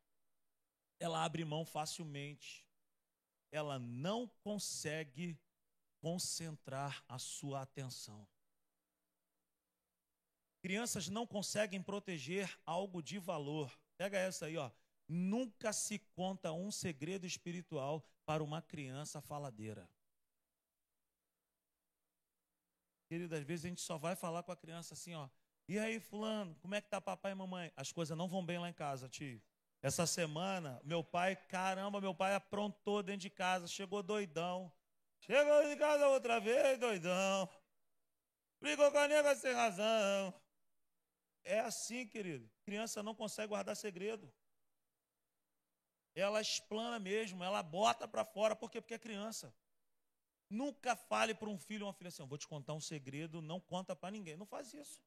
ela 1.00 1.24
abre 1.24 1.44
mão 1.44 1.64
facilmente. 1.64 2.66
Ela 3.50 3.78
não 3.78 4.28
consegue 4.42 5.38
concentrar 6.00 7.04
a 7.08 7.18
sua 7.18 7.62
atenção. 7.62 8.26
Crianças 10.60 11.08
não 11.08 11.26
conseguem 11.26 11.82
proteger 11.82 12.58
algo 12.66 13.02
de 13.02 13.18
valor. 13.18 13.72
Pega 13.96 14.18
essa 14.18 14.46
aí, 14.46 14.56
ó. 14.56 14.70
Nunca 15.08 15.72
se 15.72 15.98
conta 16.14 16.52
um 16.52 16.70
segredo 16.70 17.26
espiritual 17.26 18.04
para 18.26 18.42
uma 18.42 18.60
criança 18.60 19.20
faladeira. 19.20 19.88
Querido, 23.08 23.34
às 23.34 23.42
vezes 23.42 23.64
a 23.64 23.68
gente 23.68 23.80
só 23.80 23.96
vai 23.96 24.14
falar 24.14 24.42
com 24.42 24.52
a 24.52 24.56
criança 24.56 24.92
assim, 24.92 25.14
ó. 25.14 25.28
E 25.66 25.78
aí, 25.78 25.98
fulano, 26.00 26.54
como 26.56 26.74
é 26.74 26.80
que 26.80 26.88
tá 26.88 27.00
papai 27.00 27.32
e 27.32 27.34
mamãe? 27.34 27.72
As 27.76 27.90
coisas 27.92 28.16
não 28.16 28.28
vão 28.28 28.44
bem 28.44 28.58
lá 28.58 28.68
em 28.68 28.74
casa, 28.74 29.08
tio. 29.08 29.40
Essa 29.80 30.06
semana, 30.06 30.80
meu 30.84 31.04
pai, 31.04 31.36
caramba, 31.36 32.00
meu 32.00 32.14
pai 32.14 32.34
aprontou 32.34 33.02
dentro 33.02 33.20
de 33.20 33.30
casa, 33.30 33.68
chegou 33.68 34.02
doidão. 34.02 34.72
Chegou 35.20 35.62
em 35.62 35.76
casa 35.76 36.08
outra 36.08 36.40
vez, 36.40 36.78
doidão. 36.78 37.48
Brigou 38.60 38.90
com 38.90 38.98
a 38.98 39.06
nega 39.06 39.36
sem 39.36 39.52
razão. 39.52 40.34
É 41.44 41.60
assim, 41.60 42.06
querido. 42.06 42.50
Criança 42.62 43.02
não 43.02 43.14
consegue 43.14 43.48
guardar 43.48 43.76
segredo. 43.76 44.32
Ela 46.14 46.40
explana 46.40 46.98
mesmo, 46.98 47.44
ela 47.44 47.62
bota 47.62 48.08
para 48.08 48.24
fora. 48.24 48.56
Por 48.56 48.70
quê? 48.70 48.80
Porque 48.80 48.94
é 48.94 48.98
criança. 48.98 49.54
Nunca 50.50 50.96
fale 50.96 51.34
para 51.34 51.48
um 51.48 51.58
filho 51.58 51.84
ou 51.84 51.88
uma 51.88 51.94
filha 51.94 52.08
assim: 52.08 52.26
vou 52.26 52.38
te 52.38 52.48
contar 52.48 52.74
um 52.74 52.80
segredo, 52.80 53.40
não 53.40 53.60
conta 53.60 53.94
para 53.94 54.10
ninguém. 54.10 54.36
Não 54.36 54.46
faz 54.46 54.74
isso. 54.74 55.00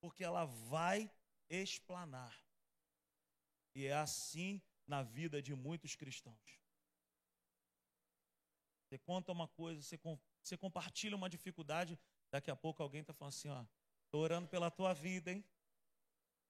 Porque 0.00 0.24
ela 0.24 0.44
vai 0.44 1.08
explanar. 1.48 2.43
E 3.74 3.86
é 3.86 3.94
assim 3.94 4.62
na 4.86 5.02
vida 5.02 5.42
de 5.42 5.54
muitos 5.54 5.94
cristãos. 5.96 6.60
Você 8.84 8.98
conta 8.98 9.32
uma 9.32 9.48
coisa, 9.48 9.82
você, 9.82 9.98
você 10.42 10.56
compartilha 10.56 11.16
uma 11.16 11.28
dificuldade, 11.28 11.98
daqui 12.30 12.50
a 12.50 12.56
pouco 12.56 12.82
alguém 12.82 13.00
está 13.00 13.12
falando 13.12 13.34
assim, 13.34 13.48
ó, 13.48 13.64
estou 14.04 14.20
orando 14.20 14.46
pela 14.48 14.70
tua 14.70 14.92
vida, 14.92 15.32
hein? 15.32 15.44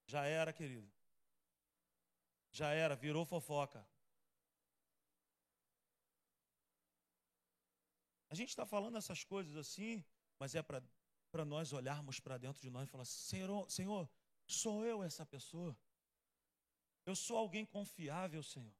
Já 0.05 0.25
era, 0.25 0.53
querido. 0.53 0.91
Já 2.51 2.71
era, 2.71 2.95
virou 2.95 3.25
fofoca. 3.25 3.85
A 8.29 8.35
gente 8.35 8.49
está 8.49 8.65
falando 8.65 8.97
essas 8.97 9.23
coisas 9.23 9.55
assim, 9.55 10.03
mas 10.37 10.55
é 10.55 10.61
para 10.61 11.45
nós 11.45 11.73
olharmos 11.73 12.19
para 12.19 12.37
dentro 12.37 12.61
de 12.61 12.69
nós 12.69 12.87
e 12.87 12.91
falar: 12.91 13.05
Senhor, 13.05 13.69
Senhor, 13.71 14.09
sou 14.45 14.85
eu 14.85 15.03
essa 15.03 15.25
pessoa? 15.25 15.75
Eu 17.05 17.15
sou 17.15 17.37
alguém 17.37 17.65
confiável, 17.65 18.41
Senhor. 18.41 18.73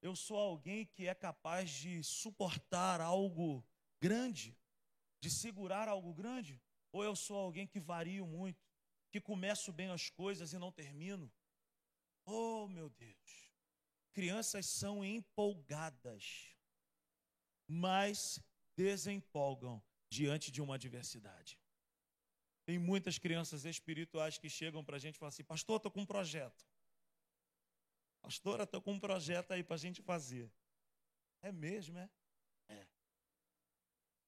Eu 0.00 0.14
sou 0.14 0.36
alguém 0.36 0.86
que 0.86 1.06
é 1.06 1.14
capaz 1.14 1.70
de 1.70 2.02
suportar 2.02 3.00
algo 3.00 3.64
grande, 4.00 4.56
de 5.20 5.30
segurar 5.30 5.88
algo 5.88 6.12
grande? 6.14 6.60
Ou 6.92 7.04
eu 7.04 7.16
sou 7.16 7.36
alguém 7.36 7.66
que 7.66 7.80
vario 7.80 8.26
muito, 8.26 8.64
que 9.10 9.20
começo 9.20 9.72
bem 9.72 9.90
as 9.90 10.08
coisas 10.08 10.52
e 10.52 10.58
não 10.58 10.72
termino? 10.72 11.30
Oh, 12.24 12.66
meu 12.68 12.88
Deus. 12.90 13.52
Crianças 14.12 14.66
são 14.66 15.04
empolgadas, 15.04 16.56
mas 17.68 18.40
desempolgam 18.74 19.82
diante 20.08 20.50
de 20.50 20.62
uma 20.62 20.76
adversidade. 20.76 21.58
Tem 22.64 22.78
muitas 22.78 23.18
crianças 23.18 23.64
espirituais 23.64 24.38
que 24.38 24.48
chegam 24.48 24.84
para 24.84 24.96
a 24.96 24.98
gente 24.98 25.16
e 25.16 25.18
falam 25.18 25.28
assim: 25.28 25.44
Pastor, 25.44 25.76
estou 25.76 25.92
com 25.92 26.00
um 26.00 26.06
projeto. 26.06 26.66
Pastora, 28.26 28.64
estou 28.64 28.82
com 28.82 28.94
um 28.94 28.98
projeto 28.98 29.52
aí 29.52 29.62
para 29.62 29.76
a 29.76 29.78
gente 29.78 30.02
fazer. 30.02 30.50
É 31.40 31.52
mesmo, 31.52 31.96
é? 31.96 32.10
É. 32.68 32.84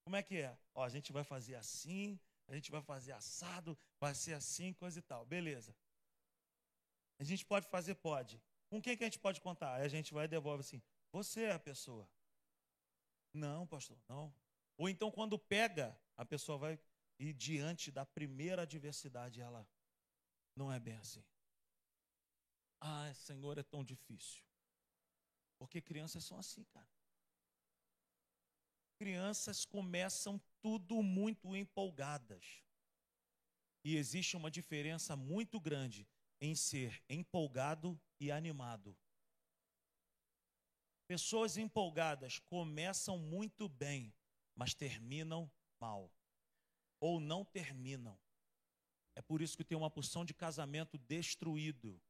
Como 0.04 0.14
é 0.14 0.22
que 0.22 0.36
é? 0.36 0.56
Ó, 0.72 0.84
a 0.84 0.88
gente 0.88 1.10
vai 1.12 1.24
fazer 1.24 1.56
assim, 1.56 2.16
a 2.46 2.54
gente 2.54 2.70
vai 2.70 2.80
fazer 2.80 3.10
assado, 3.10 3.76
vai 3.98 4.14
ser 4.14 4.34
assim, 4.34 4.72
coisa 4.72 5.00
e 5.00 5.02
tal. 5.02 5.26
Beleza. 5.26 5.74
A 7.18 7.24
gente 7.24 7.44
pode 7.44 7.66
fazer? 7.66 7.96
Pode. 7.96 8.40
Com 8.68 8.80
quem 8.80 8.96
que 8.96 9.02
a 9.02 9.06
gente 9.08 9.18
pode 9.18 9.40
contar? 9.40 9.74
Aí 9.74 9.82
a 9.82 9.88
gente 9.88 10.14
vai 10.14 10.26
e 10.26 10.28
devolve 10.28 10.60
assim: 10.60 10.80
Você 11.10 11.46
é 11.46 11.52
a 11.52 11.58
pessoa. 11.58 12.08
Não, 13.34 13.66
pastor, 13.66 13.98
não. 14.08 14.32
Ou 14.76 14.88
então, 14.88 15.10
quando 15.10 15.36
pega, 15.36 16.00
a 16.16 16.24
pessoa 16.24 16.56
vai 16.56 16.78
e 17.18 17.32
diante 17.32 17.90
da 17.90 18.06
primeira 18.06 18.62
adversidade, 18.62 19.40
ela 19.40 19.68
não 20.54 20.70
é 20.70 20.78
bem 20.78 20.94
assim. 20.98 21.24
Ah, 22.80 23.12
Senhor, 23.14 23.58
é 23.58 23.62
tão 23.62 23.84
difícil. 23.84 24.42
Porque 25.58 25.80
crianças 25.80 26.24
são 26.24 26.38
assim, 26.38 26.64
cara. 26.64 26.88
Crianças 28.98 29.64
começam 29.64 30.40
tudo 30.60 31.02
muito 31.02 31.54
empolgadas. 31.56 32.62
E 33.84 33.96
existe 33.96 34.36
uma 34.36 34.50
diferença 34.50 35.16
muito 35.16 35.60
grande 35.60 36.06
em 36.40 36.54
ser 36.54 37.02
empolgado 37.08 38.00
e 38.20 38.30
animado. 38.30 38.96
Pessoas 41.06 41.56
empolgadas 41.56 42.38
começam 42.38 43.18
muito 43.18 43.68
bem, 43.68 44.14
mas 44.54 44.74
terminam 44.74 45.50
mal. 45.80 46.12
Ou 47.00 47.18
não 47.18 47.44
terminam. 47.44 48.18
É 49.14 49.22
por 49.22 49.40
isso 49.40 49.56
que 49.56 49.64
tem 49.64 49.76
uma 49.78 49.90
porção 49.90 50.24
de 50.24 50.34
casamento 50.34 50.98
destruído 50.98 52.00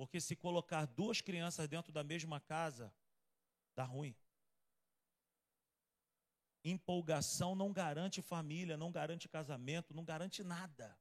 porque 0.00 0.18
se 0.18 0.34
colocar 0.34 0.86
duas 0.86 1.20
crianças 1.20 1.68
dentro 1.68 1.92
da 1.92 2.02
mesma 2.02 2.40
casa, 2.40 2.90
dá 3.76 3.84
ruim. 3.84 4.16
Empolgação 6.64 7.54
não 7.54 7.70
garante 7.70 8.22
família, 8.22 8.78
não 8.78 8.90
garante 8.90 9.28
casamento, 9.28 9.92
não 9.92 10.02
garante 10.02 10.42
nada. 10.42 10.98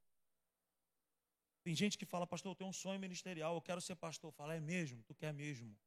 Tem 1.63 1.73
gente 1.73 1.97
que 1.97 2.05
fala, 2.05 2.27
pastor, 2.27 2.51
eu 2.51 2.55
tenho 2.55 2.69
um 2.69 2.73
sonho 2.73 2.99
ministerial, 2.99 3.55
eu 3.55 3.61
quero 3.61 3.79
ser 3.79 3.95
pastor. 3.95 4.33
Fala, 4.33 4.55
é 4.55 4.59
mesmo? 4.59 5.01
Tu 5.03 5.15
quer 5.15 5.33
mesmo? 5.33 5.79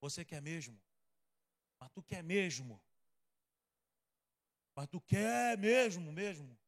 Você 0.00 0.24
quer 0.24 0.42
mesmo? 0.42 0.76
Mas 1.78 1.88
tu 1.92 2.02
quer 2.02 2.24
mesmo? 2.24 2.82
Mas 4.74 4.88
tu 4.88 5.00
quer 5.00 5.56
mesmo, 5.56 6.10
mesmo? 6.10 6.58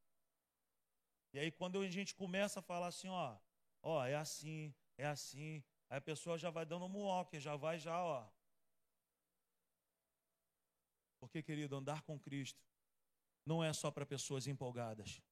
E 1.32 1.40
aí 1.40 1.50
quando 1.50 1.80
a 1.80 1.90
gente 1.90 2.14
começa 2.14 2.60
a 2.60 2.62
falar 2.62 2.86
assim, 2.86 3.08
ó, 3.08 3.36
ó, 3.82 4.06
é 4.06 4.14
assim, 4.14 4.72
é 4.96 5.04
assim, 5.06 5.60
Aí 5.90 5.98
a 5.98 6.00
pessoa 6.00 6.36
já 6.36 6.50
vai 6.50 6.66
dando 6.66 6.84
um 6.86 6.96
walk, 6.98 7.38
já 7.40 7.56
vai 7.56 7.78
já, 7.78 8.02
ó. 8.02 8.28
Porque, 11.18 11.42
querido, 11.42 11.76
andar 11.76 12.02
com 12.02 12.18
Cristo 12.18 12.62
não 13.44 13.64
é 13.64 13.72
só 13.72 13.90
para 13.90 14.04
pessoas 14.04 14.46
empolgadas, 14.46 15.22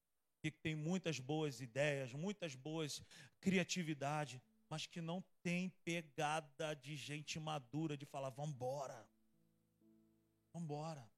que 0.41 0.51
tem 0.51 0.75
muitas 0.75 1.21
boas 1.21 1.61
ideias, 1.61 2.13
muitas 2.15 2.55
boas 2.55 3.03
criatividade, 3.41 4.43
mas 4.69 4.87
que 4.87 5.01
não 5.01 5.23
tem 5.43 5.69
pegada 5.85 6.75
de 6.75 6.97
gente 6.97 7.39
madura 7.39 7.97
de 7.97 8.07
falar. 8.07 8.31
Vamos 8.31 8.53
embora. 8.53 9.07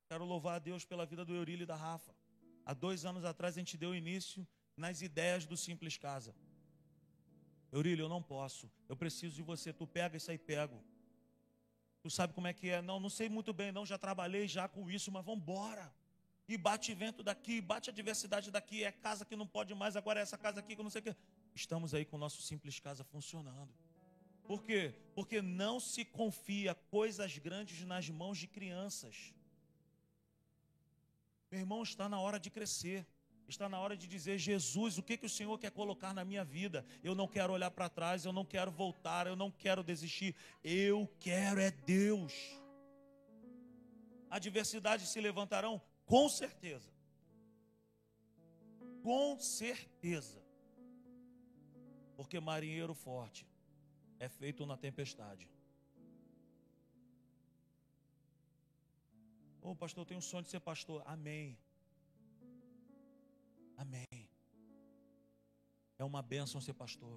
Quero 0.09 0.24
louvar 0.24 0.57
a 0.57 0.59
Deus 0.59 0.84
pela 0.84 1.07
vida 1.07 1.24
do 1.24 1.34
Eurílio 1.34 1.62
e 1.62 1.66
da 1.66 1.76
Rafa. 1.76 2.14
Há 2.64 2.74
dois 2.74 3.05
anos 3.05 3.24
atrás 3.24 3.57
a 3.57 3.61
gente 3.61 3.76
deu 3.76 3.95
início 3.95 4.47
nas 4.76 5.01
ideias 5.01 5.47
do 5.47 5.57
Simples 5.57 5.97
Casa. 5.97 6.34
Eurílio, 7.71 8.05
eu 8.05 8.09
não 8.09 8.23
posso. 8.23 8.71
Eu 8.89 8.97
preciso 8.97 9.35
de 9.35 9.43
você. 9.43 9.73
Tu 9.73 9.87
pega 9.87 10.16
isso 10.16 10.31
aí, 10.31 10.39
pego. 10.39 10.83
Tu 12.01 12.11
sabe 12.11 12.33
como 12.33 12.47
é 12.47 12.53
que 12.53 12.69
é? 12.71 12.81
Não, 12.81 12.99
não 12.99 13.11
sei 13.11 13.29
muito 13.29 13.53
bem, 13.53 13.73
não. 13.73 13.85
Já 13.85 13.99
trabalhei 13.99 14.49
já 14.49 14.69
com 14.69 14.91
isso, 14.91 15.11
mas 15.11 15.25
vamos 15.25 15.43
embora. 15.43 15.93
E 16.49 16.57
bate 16.57 16.95
vento 16.95 17.23
daqui, 17.23 17.61
bate 17.61 17.91
a 17.91 17.93
diversidade 17.93 18.51
daqui. 18.51 18.83
É 18.83 18.91
casa 18.91 19.25
que 19.25 19.37
não 19.37 19.47
pode 19.47 19.75
mais, 19.75 19.97
agora 19.97 20.21
é 20.21 20.23
essa 20.23 20.39
casa 20.39 20.61
aqui 20.61 20.75
que 20.75 20.83
não 20.83 20.91
sei 20.91 21.01
o 21.01 21.05
que. 21.05 21.16
Estamos 21.55 21.93
aí 21.93 22.05
com 22.05 22.16
o 22.16 22.19
nosso 22.19 22.41
simples 22.41 22.81
casa 22.81 23.05
funcionando. 23.05 23.75
Por 24.45 24.62
quê? 24.62 24.95
Porque 25.14 25.43
não 25.43 25.79
se 25.79 26.07
confia 26.07 26.75
coisas 26.75 27.37
grandes 27.37 27.85
nas 27.85 28.09
mãos 28.09 28.39
de 28.39 28.47
crianças. 28.47 29.35
Meu 31.51 31.61
irmão, 31.61 31.83
está 31.83 32.09
na 32.09 32.19
hora 32.19 32.41
de 32.41 32.49
crescer. 32.49 33.07
Está 33.49 33.66
na 33.66 33.80
hora 33.80 33.96
de 33.96 34.07
dizer: 34.07 34.38
Jesus, 34.38 34.99
o 34.99 35.03
que, 35.03 35.16
que 35.16 35.24
o 35.24 35.30
Senhor 35.30 35.59
quer 35.59 35.70
colocar 35.70 36.12
na 36.12 36.22
minha 36.22 36.44
vida? 36.44 36.84
Eu 37.03 37.14
não 37.14 37.26
quero 37.26 37.55
olhar 37.55 37.70
para 37.70 37.88
trás, 37.88 38.26
eu 38.26 38.32
não 38.32 38.44
quero 38.44 38.70
voltar, 38.70 39.26
eu 39.26 39.34
não 39.34 39.51
quero 39.51 39.82
desistir. 39.82 40.36
Eu 40.62 41.11
quero 41.18 41.59
é 41.59 41.70
Deus. 41.70 42.34
Adversidades 44.28 45.09
se 45.09 45.18
levantarão? 45.18 45.80
Com 46.05 46.28
certeza. 46.28 46.92
Com 49.03 49.38
certeza. 49.38 50.42
Porque 52.16 52.38
marinheiro 52.38 52.92
forte 52.92 53.46
é 54.18 54.28
feito 54.28 54.66
na 54.66 54.76
tempestade. 54.76 55.49
Ô 59.62 59.70
oh, 59.70 59.76
pastor, 59.76 60.03
eu 60.03 60.07
tenho 60.07 60.18
um 60.18 60.22
sonho 60.22 60.42
de 60.42 60.51
ser 60.51 60.61
pastor. 60.61 61.03
Amém. 61.07 61.59
Amém. 63.85 64.20
É 66.03 66.05
uma 66.11 66.22
bênção 66.35 66.61
ser 66.66 66.74
pastor. 66.83 67.16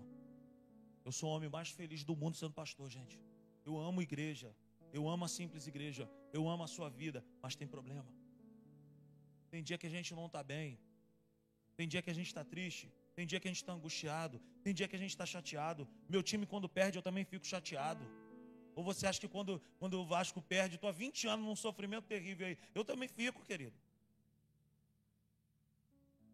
Eu 1.08 1.12
sou 1.12 1.28
o 1.30 1.34
homem 1.36 1.50
mais 1.58 1.70
feliz 1.80 2.04
do 2.10 2.16
mundo 2.22 2.38
sendo 2.42 2.54
pastor, 2.62 2.88
gente. 2.98 3.20
Eu 3.66 3.76
amo 3.90 4.02
igreja. 4.08 4.50
Eu 4.98 5.04
amo 5.14 5.26
a 5.26 5.32
simples 5.38 5.66
igreja. 5.74 6.06
Eu 6.38 6.44
amo 6.54 6.64
a 6.64 6.72
sua 6.76 6.90
vida. 7.02 7.20
Mas 7.44 7.56
tem 7.60 7.68
problema. 7.76 8.12
Tem 9.52 9.62
dia 9.68 9.78
que 9.82 9.88
a 9.92 9.94
gente 9.98 10.14
não 10.20 10.28
está 10.28 10.42
bem. 10.56 10.80
Tem 11.78 11.88
dia 11.94 12.02
que 12.02 12.12
a 12.16 12.18
gente 12.20 12.32
está 12.34 12.44
triste. 12.54 12.88
Tem 13.16 13.26
dia 13.26 13.40
que 13.40 13.48
a 13.48 13.52
gente 13.52 13.62
está 13.64 13.74
angustiado, 13.74 14.42
tem 14.64 14.74
dia 14.74 14.88
que 14.88 14.96
a 14.96 15.00
gente 15.00 15.10
está 15.10 15.26
chateado. 15.26 15.88
Meu 16.08 16.24
time, 16.24 16.46
quando 16.46 16.68
perde, 16.70 16.98
eu 16.98 17.02
também 17.02 17.26
fico 17.26 17.46
chateado. 17.46 18.06
Ou 18.74 18.84
você 18.84 19.06
acha 19.06 19.20
que 19.20 19.28
quando, 19.28 19.62
quando 19.78 20.00
o 20.00 20.06
Vasco 20.06 20.42
perde, 20.42 20.76
estou 20.76 20.90
há 20.90 20.94
20 20.94 21.28
anos 21.28 21.46
num 21.46 21.56
sofrimento 21.56 22.06
terrível 22.06 22.48
aí? 22.48 22.58
Eu 22.74 22.86
também 22.86 23.10
fico, 23.10 23.44
querido. 23.44 23.76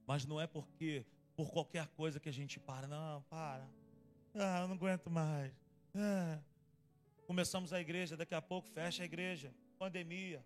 Mas 0.08 0.26
não 0.26 0.40
é 0.40 0.48
porque 0.48 1.06
por 1.36 1.52
qualquer 1.52 1.88
coisa 1.90 2.20
que 2.20 2.30
a 2.30 2.32
gente 2.32 2.60
para. 2.60 2.88
Não, 2.88 3.22
para. 3.24 3.70
Ah, 4.34 4.62
eu 4.62 4.68
não 4.70 4.76
aguento 4.76 5.10
mais. 5.10 5.54
Ah. 5.94 6.40
Começamos 7.26 7.74
a 7.74 7.82
igreja, 7.82 8.16
daqui 8.16 8.34
a 8.34 8.42
pouco 8.42 8.70
fecha 8.70 9.04
a 9.04 9.06
igreja. 9.06 9.54
Pandemia. 9.78 10.44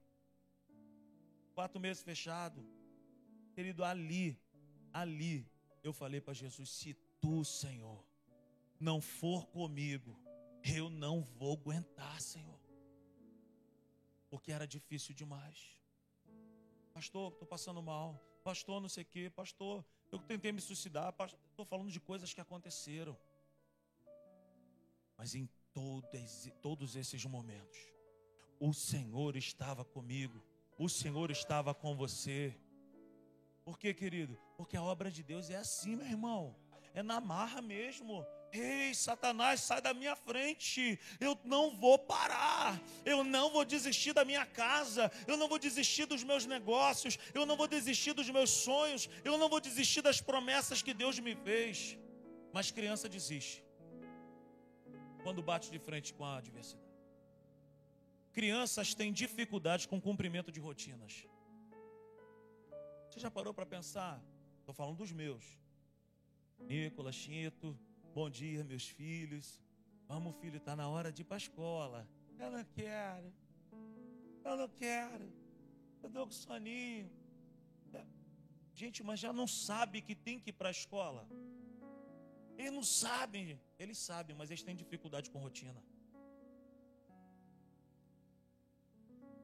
Quatro 1.54 1.80
meses 1.80 2.02
fechado. 2.02 2.66
Querido, 3.54 3.84
ali, 3.84 4.42
ali, 4.92 5.48
eu 5.84 5.94
falei 5.94 6.20
para 6.20 6.34
Jesus: 6.34 6.70
se 6.72 6.96
tu, 7.22 7.46
Senhor, 7.46 8.04
não 8.80 9.00
for 9.00 9.46
comigo, 9.48 10.20
eu 10.64 10.90
não 10.90 11.22
vou 11.22 11.54
aguentar, 11.54 12.20
Senhor. 12.20 12.60
Porque 14.28 14.52
era 14.52 14.66
difícil 14.66 15.14
demais. 15.14 15.80
Pastor, 16.94 17.32
estou 17.32 17.48
passando 17.48 17.82
mal. 17.84 18.31
Pastor, 18.44 18.82
não 18.82 18.90
sei 18.90 19.04
o 19.04 19.06
quê. 19.06 19.30
Pastor, 19.30 19.86
eu 20.12 20.20
tentei 20.20 20.52
me 20.52 20.62
suicidar. 20.62 21.14
Estou 21.50 21.66
falando 21.66 21.92
de 21.92 22.00
coisas 22.00 22.34
que 22.34 22.42
aconteceram. 22.42 23.18
Mas 25.18 25.36
em 25.36 25.48
todos, 25.74 26.50
todos 26.62 26.96
esses 26.96 27.24
momentos, 27.26 27.78
o 28.60 28.74
Senhor 28.74 29.36
estava 29.36 29.86
comigo. 29.86 30.42
O 30.78 30.90
Senhor 30.90 31.30
estava 31.30 31.74
com 31.74 31.96
você. 31.96 32.58
Por 33.64 33.78
quê, 33.78 33.94
querido? 33.94 34.38
Porque 34.58 34.76
a 34.76 34.84
obra 34.84 35.12
de 35.12 35.22
Deus 35.22 35.50
é 35.50 35.58
assim, 35.58 35.96
meu 35.96 36.08
irmão. 36.08 36.56
É 36.94 37.04
na 37.04 37.22
marra 37.22 37.62
mesmo. 37.62 38.26
Ei, 38.54 38.94
Satanás, 38.94 39.62
sai 39.62 39.82
da 39.82 39.94
minha 39.94 40.16
frente. 40.16 41.00
Eu 41.20 41.38
não 41.46 41.76
vou 41.76 41.98
parar. 41.98 42.82
Eu 43.06 43.24
não 43.24 43.50
vou 43.52 43.64
desistir 43.64 44.14
da 44.14 44.26
minha 44.26 44.46
casa. 44.46 45.12
Eu 45.26 45.38
não 45.38 45.48
vou 45.48 45.58
desistir 45.58 46.06
dos 46.06 46.24
meus 46.24 46.46
negócios. 46.46 47.18
Eu 47.34 47.46
não 47.46 47.56
vou 47.56 47.68
desistir 47.68 48.14
dos 48.14 48.30
meus 48.30 48.50
sonhos. 48.50 49.10
Eu 49.24 49.38
não 49.38 49.48
vou 49.48 49.60
desistir 49.60 50.02
das 50.02 50.20
promessas 50.20 50.82
que 50.82 50.94
Deus 50.94 51.20
me 51.20 51.36
fez. 51.36 51.98
Mas 52.54 52.72
criança 52.72 53.08
desiste 53.08 53.64
quando 55.24 55.42
bate 55.42 55.72
de 55.72 55.80
frente 55.80 56.14
com 56.14 56.26
a 56.26 56.38
adversidade. 56.38 56.90
Crianças 58.34 58.94
têm 58.94 59.12
dificuldades 59.12 59.86
com 59.86 59.98
o 59.98 60.02
cumprimento 60.02 60.52
de 60.52 60.60
rotinas. 60.60 61.26
Você 63.10 63.20
já 63.20 63.30
parou 63.30 63.54
para 63.54 63.66
pensar? 63.66 64.22
Estou 64.60 64.74
falando 64.74 64.98
dos 64.98 65.12
meus. 65.12 65.46
Nicolas, 66.60 67.16
Chinto, 67.16 67.78
bom 68.14 68.30
dia, 68.30 68.64
meus 68.64 68.88
filhos. 69.00 69.60
Vamos, 70.08 70.36
filho, 70.42 70.58
está 70.58 70.76
na 70.76 70.88
hora 70.94 71.12
de 71.12 71.22
ir 71.22 71.26
para 71.26 71.38
a 71.38 71.44
escola. 71.46 72.08
Eu 72.38 72.52
não 72.52 72.64
quero. 72.80 73.34
Eu 74.44 74.56
não 74.62 74.70
quero. 74.84 75.28
Eu 76.04 76.10
dou 76.10 76.26
com 76.26 76.32
soninho. 76.32 77.10
Gente, 78.82 79.04
mas 79.04 79.20
já 79.20 79.32
não 79.32 79.48
sabe 79.48 80.02
que 80.02 80.16
tem 80.28 80.40
que 80.40 80.50
ir 80.52 80.54
para 80.54 80.70
a 80.70 80.78
escola. 80.80 81.24
Eles 82.58 82.74
não 82.80 82.84
sabem. 82.84 83.60
Eles 83.78 83.98
sabem, 83.98 84.36
mas 84.36 84.50
eles 84.50 84.64
têm 84.64 84.76
dificuldade 84.76 85.30
com 85.30 85.40
rotina. 85.40 85.82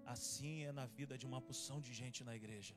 Assim 0.05 0.63
é 0.63 0.72
na 0.72 0.86
vida 0.86 1.18
de 1.18 1.26
uma 1.26 1.41
porção 1.41 1.80
de 1.82 1.93
gente 1.93 2.24
na 2.24 2.36
igreja. 2.36 2.76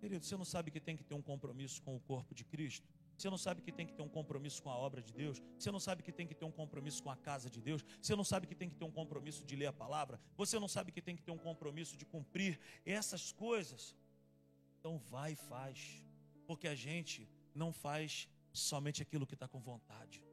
Querido, 0.00 0.24
você 0.24 0.36
não 0.36 0.44
sabe 0.44 0.70
que 0.72 0.80
tem 0.80 0.96
que 0.96 1.04
ter 1.04 1.14
um 1.14 1.22
compromisso 1.22 1.80
com 1.82 1.94
o 1.96 2.00
corpo 2.00 2.34
de 2.34 2.44
Cristo? 2.44 2.88
Você 3.22 3.30
não 3.30 3.38
sabe 3.38 3.62
que 3.62 3.70
tem 3.70 3.86
que 3.86 3.92
ter 3.92 4.02
um 4.02 4.08
compromisso 4.08 4.60
com 4.60 4.68
a 4.68 4.76
obra 4.76 5.00
de 5.00 5.12
Deus? 5.12 5.40
Você 5.56 5.70
não 5.70 5.78
sabe 5.78 6.02
que 6.02 6.10
tem 6.10 6.26
que 6.26 6.34
ter 6.34 6.44
um 6.44 6.50
compromisso 6.50 7.00
com 7.00 7.08
a 7.08 7.16
casa 7.16 7.48
de 7.48 7.60
Deus? 7.60 7.84
Você 8.00 8.16
não 8.16 8.24
sabe 8.24 8.48
que 8.48 8.54
tem 8.60 8.68
que 8.68 8.74
ter 8.74 8.84
um 8.84 8.90
compromisso 8.90 9.44
de 9.44 9.54
ler 9.54 9.66
a 9.66 9.72
palavra? 9.72 10.20
Você 10.36 10.58
não 10.58 10.66
sabe 10.66 10.90
que 10.90 11.00
tem 11.00 11.14
que 11.14 11.22
ter 11.22 11.30
um 11.30 11.38
compromisso 11.38 11.96
de 11.96 12.04
cumprir 12.04 12.58
essas 12.84 13.30
coisas? 13.30 13.94
Então 14.80 14.98
vai 14.98 15.34
e 15.34 15.36
faz. 15.36 16.04
Porque 16.48 16.66
a 16.66 16.74
gente 16.74 17.28
não 17.54 17.72
faz 17.72 18.28
somente 18.52 19.00
aquilo 19.00 19.24
que 19.24 19.34
está 19.34 19.46
com 19.46 19.60
vontade 19.60 20.24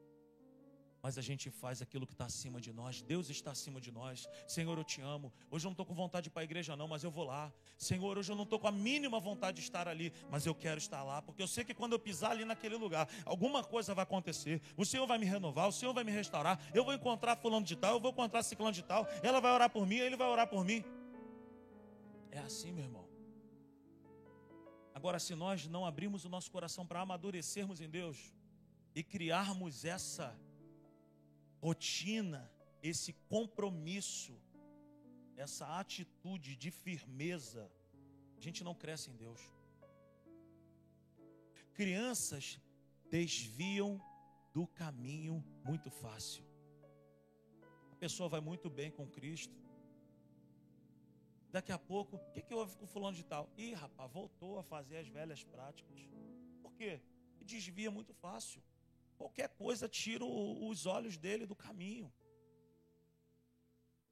mas 1.02 1.16
a 1.16 1.22
gente 1.22 1.50
faz 1.50 1.80
aquilo 1.80 2.06
que 2.06 2.12
está 2.12 2.26
acima 2.26 2.60
de 2.60 2.72
nós. 2.72 3.00
Deus 3.02 3.30
está 3.30 3.50
acima 3.50 3.80
de 3.80 3.90
nós. 3.90 4.28
Senhor, 4.46 4.76
eu 4.76 4.84
te 4.84 5.00
amo. 5.00 5.32
Hoje 5.50 5.64
eu 5.64 5.70
não 5.70 5.72
estou 5.72 5.86
com 5.86 5.94
vontade 5.94 6.24
de 6.24 6.28
ir 6.28 6.32
para 6.32 6.42
a 6.42 6.44
igreja, 6.44 6.76
não, 6.76 6.86
mas 6.86 7.02
eu 7.02 7.10
vou 7.10 7.24
lá. 7.24 7.52
Senhor, 7.78 8.18
hoje 8.18 8.30
eu 8.30 8.36
não 8.36 8.44
estou 8.44 8.58
com 8.58 8.68
a 8.68 8.72
mínima 8.72 9.18
vontade 9.18 9.56
de 9.56 9.62
estar 9.62 9.88
ali, 9.88 10.12
mas 10.30 10.44
eu 10.44 10.54
quero 10.54 10.78
estar 10.78 11.02
lá, 11.02 11.22
porque 11.22 11.42
eu 11.42 11.48
sei 11.48 11.64
que 11.64 11.74
quando 11.74 11.92
eu 11.92 11.98
pisar 11.98 12.32
ali 12.32 12.44
naquele 12.44 12.76
lugar, 12.76 13.08
alguma 13.24 13.64
coisa 13.64 13.94
vai 13.94 14.02
acontecer. 14.02 14.60
O 14.76 14.84
Senhor 14.84 15.06
vai 15.06 15.18
me 15.18 15.26
renovar, 15.26 15.68
o 15.68 15.72
Senhor 15.72 15.94
vai 15.94 16.04
me 16.04 16.12
restaurar. 16.12 16.60
Eu 16.74 16.84
vou 16.84 16.92
encontrar 16.92 17.36
fulano 17.36 17.64
de 17.64 17.76
tal, 17.76 17.94
eu 17.94 18.00
vou 18.00 18.10
encontrar 18.10 18.42
ciclano 18.42 18.72
de 18.72 18.82
tal. 18.82 19.06
Ela 19.22 19.40
vai 19.40 19.52
orar 19.52 19.70
por 19.70 19.86
mim, 19.86 19.96
ele 19.96 20.16
vai 20.16 20.28
orar 20.28 20.48
por 20.48 20.64
mim. 20.64 20.84
É 22.30 22.38
assim, 22.38 22.72
meu 22.72 22.84
irmão. 22.84 23.08
Agora, 24.94 25.18
se 25.18 25.34
nós 25.34 25.66
não 25.66 25.86
abrirmos 25.86 26.26
o 26.26 26.28
nosso 26.28 26.50
coração 26.50 26.86
para 26.86 27.00
amadurecermos 27.00 27.80
em 27.80 27.88
Deus 27.88 28.34
e 28.94 29.02
criarmos 29.02 29.84
essa 29.84 30.38
rotina, 31.60 32.50
esse 32.82 33.12
compromisso, 33.28 34.34
essa 35.36 35.78
atitude 35.78 36.56
de 36.56 36.70
firmeza, 36.70 37.70
a 38.36 38.40
gente 38.40 38.64
não 38.64 38.74
cresce 38.74 39.10
em 39.10 39.16
Deus. 39.16 39.40
Crianças 41.74 42.58
desviam 43.10 44.00
do 44.52 44.66
caminho 44.66 45.44
muito 45.64 45.90
fácil. 45.90 46.44
A 47.92 47.96
pessoa 47.96 48.28
vai 48.28 48.40
muito 48.40 48.68
bem 48.70 48.90
com 48.90 49.06
Cristo. 49.06 49.54
Daqui 51.50 51.72
a 51.72 51.78
pouco, 51.78 52.16
o 52.16 52.30
que, 52.32 52.42
que 52.42 52.54
houve 52.54 52.76
com 52.76 52.84
o 52.84 52.88
fulano 52.88 53.16
de 53.16 53.24
tal? 53.24 53.50
Ih, 53.56 53.74
rapaz, 53.74 54.10
voltou 54.10 54.58
a 54.58 54.62
fazer 54.62 54.98
as 54.98 55.08
velhas 55.08 55.42
práticas. 55.44 56.08
Por 56.62 56.72
quê? 56.74 57.00
Desvia 57.42 57.90
muito 57.90 58.14
fácil. 58.14 58.62
Qualquer 59.20 59.50
coisa 59.50 59.86
tira 59.86 60.24
os 60.24 60.86
olhos 60.86 61.18
dele 61.18 61.44
do 61.44 61.54
caminho. 61.54 62.10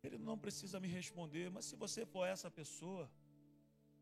Ele 0.03 0.19
não 0.19 0.37
precisa 0.39 0.79
me 0.79 0.87
responder, 0.87 1.51
mas 1.51 1.65
se 1.65 1.77
você 1.77 2.05
for 2.05 2.27
essa 2.27 2.51
pessoa, 2.51 3.11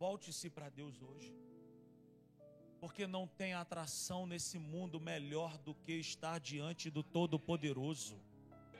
volte-se 0.00 0.50
para 0.50 0.68
Deus 0.68 1.00
hoje. 1.00 1.32
Porque 2.80 3.06
não 3.06 3.24
tem 3.24 3.54
atração 3.54 4.26
nesse 4.26 4.58
mundo 4.58 4.98
melhor 4.98 5.56
do 5.58 5.76
que 5.76 5.92
estar 5.92 6.40
diante 6.40 6.90
do 6.90 7.04
Todo-Poderoso. 7.04 8.20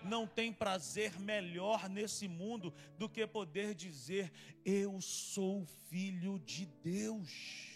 Não 0.03 0.27
tem 0.27 0.53
prazer 0.53 1.17
melhor 1.21 1.89
nesse 1.89 2.27
mundo 2.27 2.75
do 2.99 3.09
que 3.09 3.25
poder 3.25 3.73
dizer: 3.73 4.33
Eu 4.65 5.01
sou 5.01 5.65
filho 5.65 6.41
de 6.41 6.67
Deus. 6.67 7.76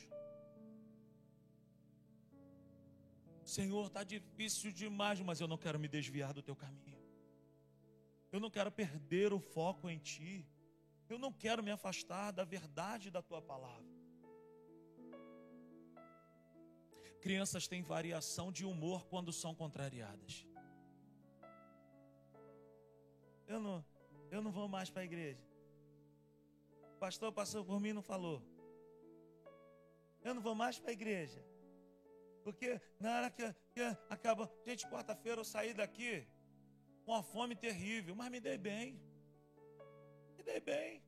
Senhor, 3.51 3.87
está 3.89 4.05
difícil 4.05 4.71
demais, 4.71 5.21
mas 5.21 5.41
eu 5.41 5.49
não 5.49 5.59
quero 5.59 5.77
me 5.77 5.89
desviar 5.89 6.33
do 6.33 6.41
teu 6.41 6.55
caminho. 6.55 7.01
Eu 8.31 8.39
não 8.39 8.49
quero 8.49 8.71
perder 8.71 9.33
o 9.33 9.41
foco 9.41 9.91
em 9.91 9.99
ti. 9.99 10.47
Eu 11.09 11.19
não 11.19 11.33
quero 11.33 11.61
me 11.61 11.73
afastar 11.73 12.31
da 12.31 12.45
verdade 12.45 13.11
da 13.11 13.21
tua 13.21 13.43
palavra. 13.43 13.91
Crianças 17.21 17.67
têm 17.67 17.83
variação 17.83 18.53
de 18.53 18.65
humor 18.65 19.05
quando 19.09 19.33
são 19.33 19.53
contrariadas. 19.53 20.47
Eu 23.49 23.59
não, 23.59 23.85
eu 24.31 24.41
não 24.41 24.53
vou 24.53 24.69
mais 24.69 24.91
para 24.91 25.03
a 25.03 25.05
igreja. 25.05 25.45
O 26.95 26.99
pastor 27.01 27.33
passou 27.33 27.65
por 27.65 27.81
mim 27.81 27.89
e 27.89 27.95
não 27.95 28.03
falou. 28.15 28.41
Eu 30.23 30.35
não 30.35 30.41
vou 30.41 30.55
mais 30.55 30.79
para 30.79 30.91
a 30.91 30.93
igreja. 30.93 31.50
Porque 32.45 32.81
na 32.99 33.17
hora 33.17 33.31
que, 33.31 33.45
que 33.75 33.83
acaba, 34.09 34.51
gente, 34.67 34.87
quarta-feira 34.89 35.41
eu 35.41 35.45
saí 35.45 35.73
daqui 35.75 36.27
com 37.05 37.13
uma 37.13 37.23
fome 37.23 37.55
terrível, 37.55 38.15
mas 38.15 38.31
me 38.31 38.41
dei 38.41 38.59
bem. 38.59 39.01
Me 40.37 40.43
dei 40.43 40.61
bem. 40.61 41.03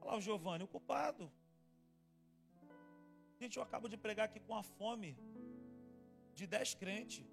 Olha 0.00 0.12
lá 0.12 0.16
o 0.16 0.20
Giovanni, 0.20 0.64
o 0.64 0.68
culpado. 0.68 1.30
Gente, 3.40 3.56
eu 3.56 3.62
acabo 3.62 3.88
de 3.88 3.96
pregar 3.96 4.26
aqui 4.26 4.40
com 4.40 4.54
a 4.56 4.62
fome 4.62 5.16
de 6.34 6.46
dez 6.46 6.74
crentes. 6.74 7.24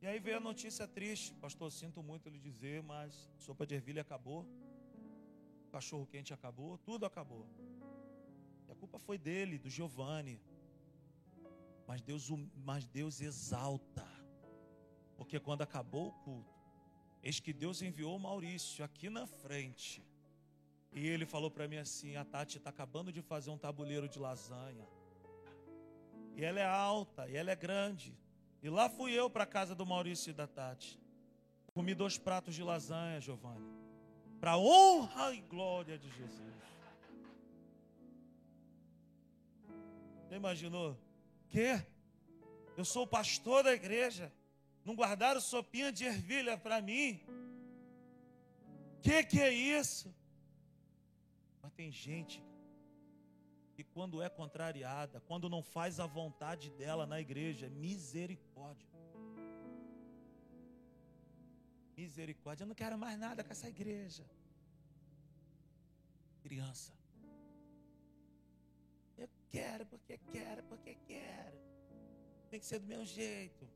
E 0.00 0.06
aí 0.06 0.18
veio 0.18 0.38
a 0.38 0.40
notícia 0.40 0.86
triste. 0.88 1.32
Pastor, 1.34 1.70
sinto 1.70 2.02
muito 2.02 2.28
lhe 2.28 2.40
dizer, 2.40 2.82
mas 2.82 3.30
sopa 3.38 3.64
de 3.64 3.74
ervilha 3.76 4.02
acabou. 4.02 4.44
Cachorro 5.70 6.06
quente 6.06 6.34
acabou, 6.34 6.76
tudo 6.78 7.06
acabou 7.06 7.46
culpa 8.74 8.98
foi 8.98 9.18
dele, 9.18 9.58
do 9.58 9.68
Giovanni. 9.68 10.40
Mas 11.86 12.00
Deus, 12.00 12.30
mas 12.56 12.86
Deus 12.86 13.20
exalta. 13.20 14.06
Porque 15.16 15.38
quando 15.38 15.62
acabou 15.62 16.08
o 16.08 16.12
culto, 16.12 16.60
eis 17.22 17.38
que 17.38 17.52
Deus 17.52 17.82
enviou 17.82 18.18
Maurício 18.18 18.84
aqui 18.84 19.10
na 19.10 19.26
frente. 19.26 20.02
E 20.92 21.06
ele 21.06 21.24
falou 21.24 21.50
para 21.50 21.66
mim 21.68 21.76
assim: 21.76 22.16
a 22.16 22.24
Tati 22.24 22.58
está 22.58 22.70
acabando 22.70 23.12
de 23.12 23.22
fazer 23.22 23.50
um 23.50 23.58
tabuleiro 23.58 24.08
de 24.08 24.18
lasanha. 24.18 24.86
E 26.34 26.44
ela 26.44 26.60
é 26.60 26.66
alta, 26.66 27.28
e 27.28 27.36
ela 27.36 27.50
é 27.50 27.56
grande. 27.56 28.16
E 28.62 28.70
lá 28.70 28.88
fui 28.88 29.12
eu 29.12 29.28
para 29.28 29.44
a 29.44 29.46
casa 29.46 29.74
do 29.74 29.84
Maurício 29.84 30.30
e 30.30 30.32
da 30.32 30.46
Tati. 30.46 30.98
Comi 31.74 31.94
dois 31.94 32.18
pratos 32.18 32.54
de 32.54 32.62
lasanha, 32.62 33.20
Giovanni. 33.20 33.66
Para 34.40 34.58
honra 34.58 35.34
e 35.34 35.40
glória 35.40 35.98
de 35.98 36.08
Jesus. 36.10 36.71
Você 40.32 40.36
imaginou? 40.36 40.98
Que? 41.50 41.84
Eu 42.74 42.86
sou 42.86 43.02
o 43.02 43.06
pastor 43.06 43.62
da 43.62 43.74
igreja. 43.74 44.32
Não 44.82 44.94
guardaram 44.94 45.42
sopinha 45.42 45.92
de 45.92 46.04
ervilha 46.04 46.56
para 46.56 46.80
mim? 46.80 47.20
Que 49.02 49.22
que 49.24 49.38
é 49.38 49.52
isso? 49.52 50.10
Mas 51.60 51.70
tem 51.74 51.92
gente 51.92 52.42
que 53.74 53.84
quando 53.84 54.22
é 54.22 54.30
contrariada, 54.30 55.20
quando 55.20 55.50
não 55.50 55.62
faz 55.62 56.00
a 56.00 56.06
vontade 56.06 56.70
dela 56.70 57.04
na 57.04 57.20
igreja, 57.20 57.68
misericórdia. 57.68 58.88
Misericórdia, 61.94 62.64
eu 62.64 62.68
não 62.68 62.74
quero 62.74 62.96
mais 62.96 63.18
nada 63.18 63.44
com 63.44 63.52
essa 63.52 63.68
igreja. 63.68 64.24
Criança. 66.42 67.01
Quero 69.52 69.84
porque 69.84 70.16
quero, 70.32 70.62
porque 70.64 70.94
quero. 71.06 71.58
Tem 72.50 72.58
que 72.58 72.64
ser 72.64 72.78
do 72.78 72.86
meu 72.86 73.04
jeito. 73.04 73.68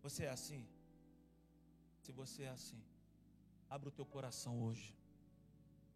Você 0.00 0.24
é 0.24 0.30
assim? 0.30 0.64
Se 1.98 2.12
você 2.12 2.44
é 2.44 2.50
assim, 2.50 2.80
abra 3.68 3.88
o 3.88 3.92
teu 3.92 4.06
coração 4.06 4.62
hoje. 4.62 4.96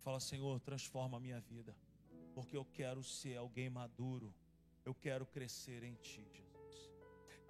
Fala, 0.00 0.18
Senhor, 0.18 0.58
transforma 0.60 1.18
a 1.18 1.20
minha 1.20 1.40
vida. 1.40 1.76
Porque 2.34 2.56
eu 2.56 2.64
quero 2.64 3.02
ser 3.02 3.36
alguém 3.36 3.70
maduro. 3.70 4.34
Eu 4.84 4.94
quero 4.94 5.24
crescer 5.26 5.84
em 5.84 5.94
Ti, 5.96 6.26
Jesus. 6.32 6.90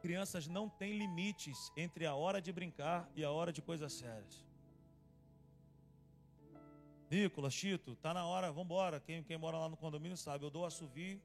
Crianças 0.02 0.46
não 0.46 0.68
têm 0.68 0.98
limites 0.98 1.72
entre 1.76 2.04
a 2.04 2.14
hora 2.14 2.40
de 2.40 2.52
brincar 2.52 3.10
e 3.14 3.24
a 3.24 3.30
hora 3.30 3.52
de 3.52 3.62
coisas 3.62 3.92
sérias. 3.92 4.47
Nicolas, 7.10 7.54
Chito, 7.54 7.96
tá 7.96 8.12
na 8.12 8.26
hora, 8.26 8.48
vamos 8.48 8.66
embora. 8.66 9.00
Quem, 9.00 9.22
quem 9.22 9.38
mora 9.38 9.58
lá 9.58 9.68
no 9.68 9.76
condomínio 9.76 10.16
sabe, 10.16 10.44
eu 10.44 10.50
dou 10.50 10.64
assovio. 10.64 11.20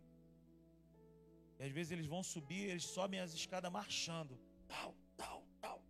E 1.60 1.64
às 1.64 1.72
vezes 1.72 1.92
eles 1.92 2.06
vão 2.06 2.24
subir, 2.24 2.70
eles 2.70 2.86
sobem 2.86 3.20
as 3.20 3.34
escadas 3.34 3.72
marchando. 3.72 4.40
Tal, 4.68 4.96
tal, 5.18 5.44
tal. 5.62 5.82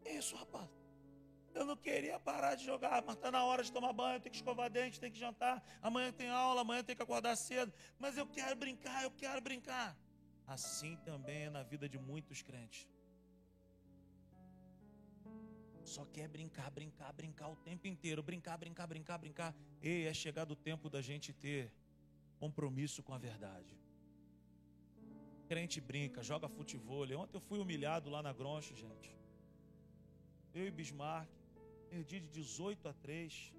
Que 0.00 0.10
isso, 0.10 0.36
rapaz? 0.36 0.68
Eu 1.54 1.64
não 1.64 1.76
queria 1.76 2.20
parar 2.20 2.54
de 2.54 2.64
jogar, 2.64 3.02
mas 3.04 3.16
está 3.16 3.30
na 3.30 3.42
hora 3.44 3.64
de 3.64 3.72
tomar 3.72 3.92
banho, 3.92 4.20
tem 4.20 4.30
que 4.30 4.36
escovar 4.36 4.70
dente, 4.70 5.00
tem 5.00 5.10
que 5.10 5.18
jantar. 5.18 5.64
Amanhã 5.80 6.12
tem 6.12 6.28
aula, 6.28 6.60
amanhã 6.60 6.84
tem 6.84 6.94
que 6.94 7.02
acordar 7.02 7.34
cedo. 7.34 7.72
Mas 7.98 8.16
eu 8.16 8.26
quero 8.26 8.54
brincar, 8.56 9.02
eu 9.02 9.10
quero 9.10 9.40
brincar. 9.40 9.96
Assim 10.46 10.96
também 10.98 11.44
é 11.44 11.50
na 11.50 11.62
vida 11.62 11.88
de 11.88 11.98
muitos 11.98 12.42
crentes. 12.42 12.86
Só 15.86 16.04
quer 16.04 16.28
brincar, 16.28 16.68
brincar, 16.70 17.12
brincar 17.12 17.48
o 17.48 17.56
tempo 17.56 17.86
inteiro. 17.86 18.22
Brincar, 18.22 18.58
brincar, 18.58 18.86
brincar, 18.86 19.18
brincar. 19.18 19.54
Ei, 19.80 20.06
é 20.06 20.12
chegado 20.12 20.50
o 20.50 20.56
tempo 20.56 20.90
da 20.90 21.00
gente 21.00 21.32
ter 21.32 21.72
compromisso 22.40 23.02
com 23.02 23.14
a 23.14 23.18
verdade. 23.18 23.78
Crente 25.46 25.80
brinca, 25.80 26.24
joga 26.24 26.48
futebol. 26.48 27.04
Ontem 27.16 27.36
eu 27.36 27.40
fui 27.40 27.60
humilhado 27.60 28.10
lá 28.10 28.20
na 28.20 28.32
Gronche, 28.32 28.74
gente. 28.74 29.16
Eu 30.52 30.66
e 30.66 30.70
Bismarck. 30.70 31.30
Perdi 31.88 32.18
de 32.18 32.28
18 32.30 32.88
a 32.88 32.92
3. 32.92 33.54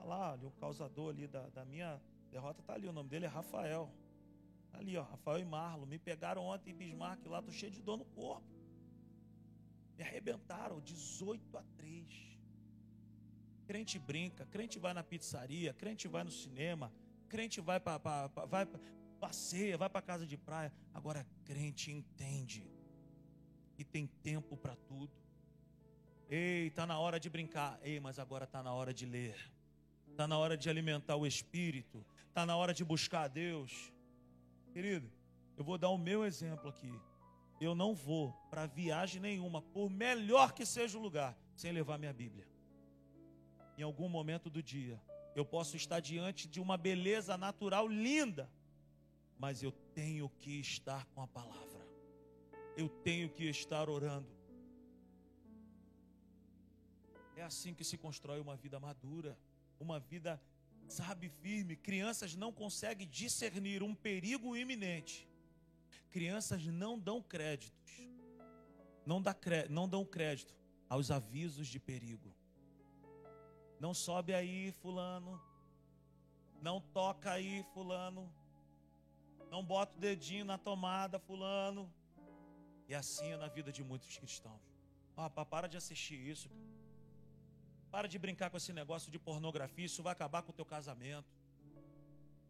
Olha 0.00 0.08
lá, 0.08 0.32
ali, 0.32 0.44
o 0.44 0.50
causador 0.50 1.10
ali 1.10 1.28
da, 1.28 1.48
da 1.50 1.64
minha 1.64 2.02
derrota 2.32 2.60
está 2.60 2.74
ali. 2.74 2.88
O 2.88 2.92
nome 2.92 3.08
dele 3.08 3.26
é 3.26 3.28
Rafael. 3.28 3.88
Tá 4.72 4.78
ali, 4.78 4.96
ó, 4.96 5.02
Rafael 5.04 5.38
e 5.38 5.44
Marlon. 5.44 5.86
Me 5.86 6.00
pegaram 6.00 6.42
ontem 6.42 6.72
em 6.72 6.74
Bismarck 6.74 7.24
lá, 7.26 7.40
tô 7.40 7.52
cheio 7.52 7.70
de 7.70 7.80
dor 7.80 7.96
no 7.96 8.04
corpo. 8.06 8.53
Me 9.96 10.04
arrebentaram, 10.04 10.80
18 10.80 11.56
a 11.56 11.62
3. 11.76 12.34
Crente 13.66 13.98
brinca, 13.98 14.44
crente 14.46 14.78
vai 14.78 14.92
na 14.92 15.02
pizzaria, 15.02 15.72
crente 15.72 16.06
vai 16.06 16.22
no 16.22 16.30
cinema, 16.30 16.92
crente 17.28 17.60
vai 17.60 17.80
para 17.80 18.26
vai 18.46 18.66
passeia, 19.18 19.78
vai 19.78 19.88
para 19.88 20.02
casa 20.02 20.26
de 20.26 20.36
praia. 20.36 20.72
Agora 20.92 21.26
crente 21.44 21.90
entende 21.90 22.68
e 23.78 23.84
tem 23.84 24.06
tempo 24.06 24.56
para 24.56 24.76
tudo. 24.76 25.12
Ei, 26.28 26.66
está 26.66 26.86
na 26.86 26.98
hora 26.98 27.18
de 27.18 27.28
brincar. 27.28 27.78
Ei, 27.82 28.00
mas 28.00 28.18
agora 28.18 28.44
está 28.44 28.62
na 28.62 28.72
hora 28.72 28.92
de 28.92 29.06
ler. 29.06 29.36
Está 30.10 30.26
na 30.26 30.38
hora 30.38 30.56
de 30.56 30.68
alimentar 30.68 31.16
o 31.16 31.26
espírito. 31.26 32.04
Está 32.28 32.44
na 32.46 32.56
hora 32.56 32.72
de 32.72 32.84
buscar 32.84 33.22
a 33.22 33.28
Deus. 33.28 33.92
Querido, 34.72 35.10
eu 35.56 35.64
vou 35.64 35.78
dar 35.78 35.88
o 35.88 35.98
meu 35.98 36.24
exemplo 36.24 36.68
aqui. 36.68 36.92
Eu 37.64 37.74
não 37.74 37.94
vou 37.94 38.32
para 38.50 38.66
viagem 38.66 39.20
nenhuma, 39.22 39.62
por 39.62 39.88
melhor 39.88 40.52
que 40.52 40.66
seja 40.66 40.98
o 40.98 41.00
lugar, 41.00 41.34
sem 41.56 41.72
levar 41.72 41.98
minha 41.98 42.12
Bíblia. 42.12 42.46
Em 43.78 43.82
algum 43.82 44.08
momento 44.08 44.50
do 44.50 44.62
dia, 44.62 45.00
eu 45.34 45.46
posso 45.46 45.74
estar 45.74 45.98
diante 45.98 46.46
de 46.46 46.60
uma 46.60 46.76
beleza 46.76 47.38
natural 47.38 47.88
linda, 47.88 48.50
mas 49.38 49.62
eu 49.62 49.72
tenho 49.72 50.28
que 50.28 50.60
estar 50.60 51.06
com 51.06 51.22
a 51.22 51.26
palavra. 51.26 51.80
Eu 52.76 52.88
tenho 52.88 53.30
que 53.30 53.44
estar 53.44 53.88
orando. 53.88 54.28
É 57.34 57.42
assim 57.42 57.72
que 57.72 57.82
se 57.82 57.96
constrói 57.96 58.40
uma 58.40 58.56
vida 58.56 58.78
madura, 58.78 59.38
uma 59.80 59.98
vida, 59.98 60.40
sabe, 60.86 61.30
firme. 61.30 61.76
Crianças 61.76 62.36
não 62.36 62.52
conseguem 62.52 63.08
discernir 63.08 63.82
um 63.82 63.94
perigo 63.94 64.54
iminente. 64.54 65.26
Crianças 66.14 66.64
não 66.64 66.96
dão 66.96 67.20
créditos, 67.20 67.92
não, 69.04 69.20
dá 69.20 69.34
cre... 69.34 69.68
não 69.68 69.88
dão 69.88 70.04
crédito 70.04 70.54
aos 70.88 71.10
avisos 71.10 71.66
de 71.66 71.80
perigo. 71.80 72.32
Não 73.80 73.92
sobe 73.92 74.32
aí, 74.32 74.70
fulano. 74.70 75.42
Não 76.62 76.80
toca 76.80 77.32
aí, 77.32 77.64
fulano. 77.74 78.32
Não 79.50 79.64
bota 79.64 79.96
o 79.96 80.00
dedinho 80.00 80.44
na 80.44 80.56
tomada, 80.56 81.18
fulano. 81.18 81.92
E 82.88 82.94
assim 82.94 83.32
é 83.32 83.36
na 83.36 83.48
vida 83.48 83.72
de 83.72 83.82
muitos 83.82 84.16
cristãos. 84.16 84.62
Ah, 85.16 85.28
para 85.28 85.66
de 85.66 85.76
assistir 85.76 86.14
isso, 86.14 86.48
cara. 86.48 86.74
Para 87.90 88.06
de 88.06 88.20
brincar 88.20 88.50
com 88.50 88.56
esse 88.56 88.72
negócio 88.72 89.10
de 89.10 89.18
pornografia, 89.18 89.84
isso 89.84 90.00
vai 90.00 90.12
acabar 90.12 90.42
com 90.42 90.52
o 90.52 90.54
teu 90.54 90.64
casamento. 90.64 91.28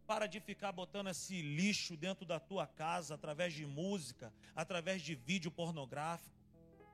Para 0.07 0.27
de 0.27 0.39
ficar 0.39 0.73
botando 0.73 1.09
esse 1.09 1.41
lixo 1.41 1.97
dentro 1.97 2.27
da 2.27 2.39
tua 2.39 2.67
casa 2.67 3.15
através 3.15 3.55
de 3.55 3.65
música, 3.67 4.33
através 4.55 5.01
de 5.03 5.15
vídeo 5.15 5.51
pornográfico. 5.51 6.35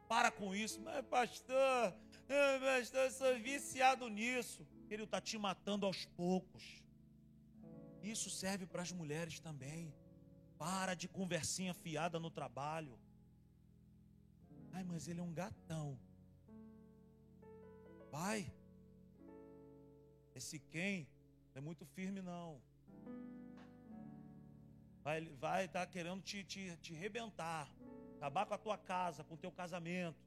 Para 0.09 0.31
com 0.31 0.55
isso. 0.55 0.81
Mas, 0.81 1.05
pastor, 1.07 1.95
pastor, 2.27 3.01
eu 3.01 3.11
sou 3.11 3.39
viciado 3.41 4.09
nisso. 4.09 4.67
Ele 4.89 5.05
está 5.05 5.21
te 5.21 5.37
matando 5.39 5.87
aos 5.87 6.05
poucos. 6.05 6.83
Isso 8.03 8.31
serve 8.31 8.67
para 8.67 8.83
as 8.83 8.93
mulheres 8.93 9.41
também. 9.41 9.93
Para 10.59 10.95
de 10.95 11.09
conversinha 11.09 11.75
fiada 11.75 12.19
no 12.19 12.31
trabalho. 12.31 12.99
Ai, 14.73 14.85
mas 14.85 15.09
ele 15.09 15.21
é 15.21 15.23
um 15.23 15.33
gatão. 15.33 15.99
Pai, 18.11 18.53
esse 20.35 20.59
quem 20.59 21.09
é 21.55 21.61
muito 21.61 21.85
firme 21.87 22.21
não. 22.21 22.61
Vai 25.03 25.23
estar 25.23 25.37
vai 25.39 25.69
tá 25.69 25.87
querendo 25.87 26.23
te, 26.23 26.45
te, 26.45 26.77
te 26.79 26.93
rebentar, 26.93 27.69
acabar 28.17 28.47
com 28.47 28.55
a 28.55 28.59
tua 28.59 28.79
casa, 28.79 29.25
com 29.25 29.35
o 29.35 29.39
teu 29.39 29.51
casamento. 29.51 30.19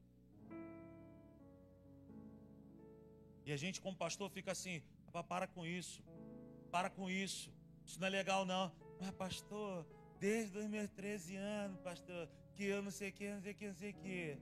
E 3.46 3.52
a 3.52 3.56
gente, 3.56 3.80
como 3.80 3.96
pastor, 3.96 4.30
fica 4.30 4.52
assim: 4.52 4.82
para 5.28 5.46
com 5.46 5.64
isso, 5.64 6.02
para 6.70 6.90
com 6.90 7.08
isso, 7.08 7.52
isso 7.86 8.00
não 8.00 8.06
é 8.06 8.10
legal 8.10 8.44
não. 8.44 8.72
Mas, 9.00 9.10
pastor, 9.12 9.86
desde 10.18 10.58
os 10.58 10.66
meus 10.66 10.90
13 10.90 11.36
anos, 11.36 11.78
pastor, 11.80 12.28
que 12.54 12.64
eu 12.64 12.82
não 12.82 12.90
sei 12.90 13.10
o 13.10 13.12
que, 13.12 13.28
não 13.28 13.42
sei 13.42 13.52
o 13.52 13.54
que, 13.54 13.66
não 13.68 13.74
sei 13.74 13.90
o 13.90 13.94
que. 13.94 14.38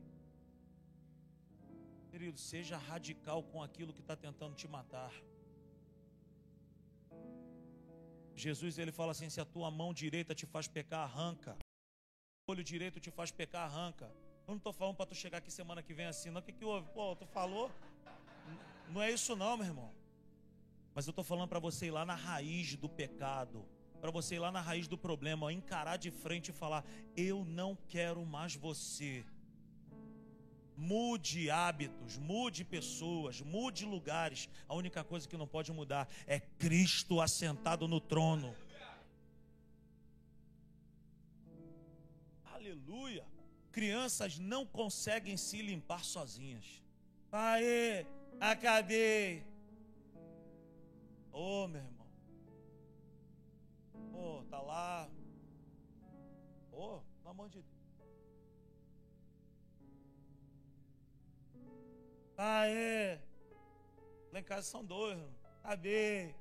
Querido, 2.10 2.38
seja 2.38 2.76
radical 2.76 3.42
com 3.42 3.62
aquilo 3.62 3.92
que 3.92 4.00
está 4.00 4.14
tentando 4.14 4.54
te 4.54 4.68
matar. 4.68 5.12
Jesus 8.36 8.78
ele 8.78 8.92
fala 8.92 9.12
assim: 9.12 9.28
se 9.28 9.40
a 9.40 9.44
tua 9.44 9.70
mão 9.70 9.92
direita 9.92 10.34
te 10.34 10.46
faz 10.46 10.68
pecar, 10.68 11.00
arranca. 11.00 11.56
O 12.46 12.52
olho 12.52 12.64
direito 12.64 12.98
te 13.00 13.10
faz 13.10 13.30
pecar, 13.30 13.64
arranca. 13.64 14.06
Eu 14.46 14.52
não 14.52 14.56
estou 14.56 14.72
falando 14.72 14.96
para 14.96 15.06
tu 15.06 15.14
chegar 15.14 15.38
aqui 15.38 15.50
semana 15.50 15.82
que 15.82 15.94
vem 15.94 16.06
assim, 16.06 16.30
não. 16.30 16.40
O 16.40 16.42
que, 16.42 16.52
que 16.52 16.64
houve? 16.64 16.88
Pô, 16.92 17.14
tu 17.14 17.26
falou? 17.26 17.70
Não 18.88 19.00
é 19.00 19.10
isso, 19.10 19.36
não, 19.36 19.56
meu 19.56 19.66
irmão. 19.66 19.94
Mas 20.94 21.06
eu 21.06 21.10
estou 21.10 21.24
falando 21.24 21.48
para 21.48 21.58
você 21.58 21.86
ir 21.86 21.90
lá 21.90 22.04
na 22.04 22.14
raiz 22.14 22.76
do 22.76 22.88
pecado. 22.88 23.64
Para 24.00 24.10
você 24.10 24.34
ir 24.34 24.40
lá 24.40 24.50
na 24.50 24.60
raiz 24.60 24.88
do 24.88 24.98
problema, 24.98 25.52
encarar 25.52 25.96
de 25.96 26.10
frente 26.10 26.48
e 26.48 26.52
falar: 26.52 26.84
Eu 27.16 27.44
não 27.44 27.76
quero 27.88 28.24
mais 28.26 28.54
você. 28.56 29.24
Mude 30.76 31.50
hábitos, 31.50 32.18
mude 32.18 32.64
pessoas, 32.64 33.40
mude 33.40 33.84
lugares. 33.84 34.48
A 34.68 34.74
única 34.74 35.04
coisa 35.04 35.28
que 35.28 35.36
não 35.36 35.46
pode 35.46 35.72
mudar 35.72 36.08
é 36.26 36.40
Cristo 36.40 37.20
assentado 37.20 37.86
no 37.86 38.00
trono. 38.00 38.54
Aleluia. 42.44 43.24
Crianças 43.70 44.38
não 44.38 44.66
conseguem 44.66 45.36
se 45.36 45.62
limpar 45.62 46.04
sozinhas. 46.04 46.82
Pai, 47.30 48.06
acabei. 48.40 49.42
Ô, 51.32 51.64
oh, 51.64 51.68
meu 51.68 51.80
irmão. 51.80 52.06
Ô, 54.12 54.38
oh, 54.38 54.44
tá 54.44 54.60
lá. 54.60 55.08
Ô, 56.70 56.96
oh, 56.96 57.00
pelo 57.18 57.30
amor 57.30 57.48
de 57.48 57.62
Deus. 57.62 57.71
Pai, 62.36 63.20
lá 64.32 64.40
em 64.40 64.42
casa 64.42 64.62
são 64.62 64.84
dois. 64.84 65.18
Acabei. 65.62 66.34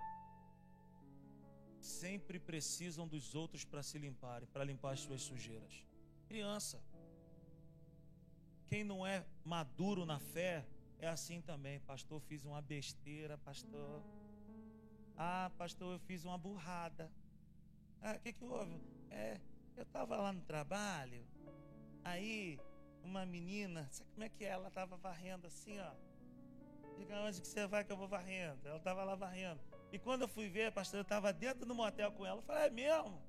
Sempre 1.79 2.39
precisam 2.39 3.07
dos 3.07 3.35
outros 3.35 3.65
para 3.65 3.83
se 3.83 3.97
limparem, 3.97 4.47
para 4.47 4.63
limpar 4.63 4.93
as 4.93 5.01
suas 5.01 5.21
sujeiras. 5.21 5.85
Criança. 6.27 6.81
Quem 8.67 8.83
não 8.83 9.05
é 9.05 9.25
maduro 9.43 10.05
na 10.05 10.19
fé 10.19 10.65
é 10.99 11.07
assim 11.07 11.41
também. 11.41 11.79
Pastor, 11.81 12.21
fiz 12.21 12.45
uma 12.45 12.61
besteira, 12.61 13.37
pastor. 13.37 14.01
Ah, 15.17 15.51
pastor, 15.57 15.93
eu 15.93 15.99
fiz 15.99 16.23
uma 16.23 16.37
burrada. 16.37 17.11
Ah, 18.01 18.15
o 18.15 18.19
que, 18.19 18.33
que 18.33 18.43
houve? 18.43 18.79
É, 19.09 19.39
eu 19.75 19.83
estava 19.83 20.15
lá 20.15 20.31
no 20.31 20.41
trabalho, 20.41 21.23
aí 22.03 22.59
uma 23.03 23.25
menina, 23.25 23.87
sabe 23.91 24.09
como 24.11 24.23
é 24.23 24.29
que 24.29 24.45
é? 24.45 24.49
Ela 24.49 24.67
estava 24.67 24.95
varrendo 24.97 25.47
assim, 25.47 25.79
ó. 25.79 25.91
Diga 26.97 27.19
onde 27.21 27.41
que 27.41 27.47
você 27.47 27.65
vai 27.67 27.83
que 27.83 27.91
eu 27.91 27.97
vou 27.97 28.07
varrendo. 28.07 28.67
Ela 28.67 28.77
estava 28.77 29.03
lá 29.03 29.15
varrendo. 29.15 29.59
E 29.91 29.99
quando 29.99 30.21
eu 30.21 30.27
fui 30.27 30.47
ver, 30.47 30.71
pastor, 30.71 30.99
eu 30.99 31.01
estava 31.01 31.33
dentro 31.33 31.65
do 31.65 31.75
motel 31.75 32.11
com 32.11 32.25
ela. 32.25 32.39
Eu 32.39 32.43
falei, 32.43 32.67
é 32.67 32.69
mesmo? 32.69 33.21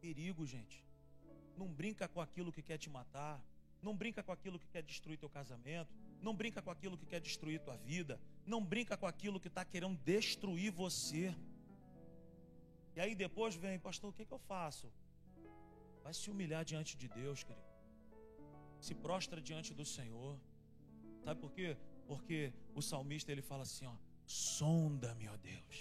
Perigo, 0.00 0.46
gente. 0.46 0.84
Não 1.56 1.66
brinca 1.66 2.06
com 2.08 2.20
aquilo 2.20 2.52
que 2.52 2.62
quer 2.62 2.78
te 2.78 2.88
matar. 2.88 3.42
Não 3.82 3.94
brinca 3.94 4.22
com 4.22 4.32
aquilo 4.32 4.58
que 4.58 4.66
quer 4.68 4.82
destruir 4.82 5.18
teu 5.18 5.28
casamento. 5.28 5.92
Não 6.20 6.34
brinca 6.34 6.62
com 6.62 6.70
aquilo 6.70 6.96
que 6.96 7.06
quer 7.06 7.20
destruir 7.20 7.60
tua 7.60 7.76
vida. 7.76 8.20
Não 8.46 8.64
brinca 8.64 8.96
com 8.96 9.06
aquilo 9.06 9.38
que 9.40 9.48
está 9.48 9.64
querendo 9.64 9.96
destruir 9.98 10.70
você. 10.70 11.34
E 12.96 13.00
aí 13.00 13.14
depois 13.14 13.54
vem, 13.54 13.78
pastor, 13.78 14.10
o 14.10 14.12
que, 14.12 14.24
que 14.24 14.32
eu 14.32 14.38
faço? 14.38 14.90
Vai 16.04 16.14
se 16.20 16.30
humilhar 16.30 16.64
diante 16.72 16.96
de 17.02 17.08
Deus, 17.20 17.42
querido. 17.42 17.72
Se 18.86 18.94
prostra 18.94 19.40
diante 19.50 19.70
do 19.80 19.86
Senhor. 19.96 20.38
Sabe 21.24 21.40
por 21.40 21.52
quê? 21.56 21.76
Porque 22.10 22.52
o 22.74 22.82
salmista 22.90 23.32
ele 23.32 23.42
fala 23.50 23.62
assim, 23.68 23.86
ó: 23.86 23.96
Sonda-me, 24.26 25.26
ó 25.34 25.36
Deus, 25.52 25.76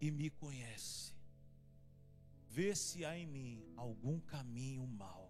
e 0.00 0.10
me 0.10 0.30
conhece 0.30 1.14
vê 2.56 2.72
se 2.86 3.04
há 3.04 3.12
em 3.18 3.26
mim 3.26 3.52
algum 3.84 4.16
caminho 4.20 4.86
mau. 4.86 5.22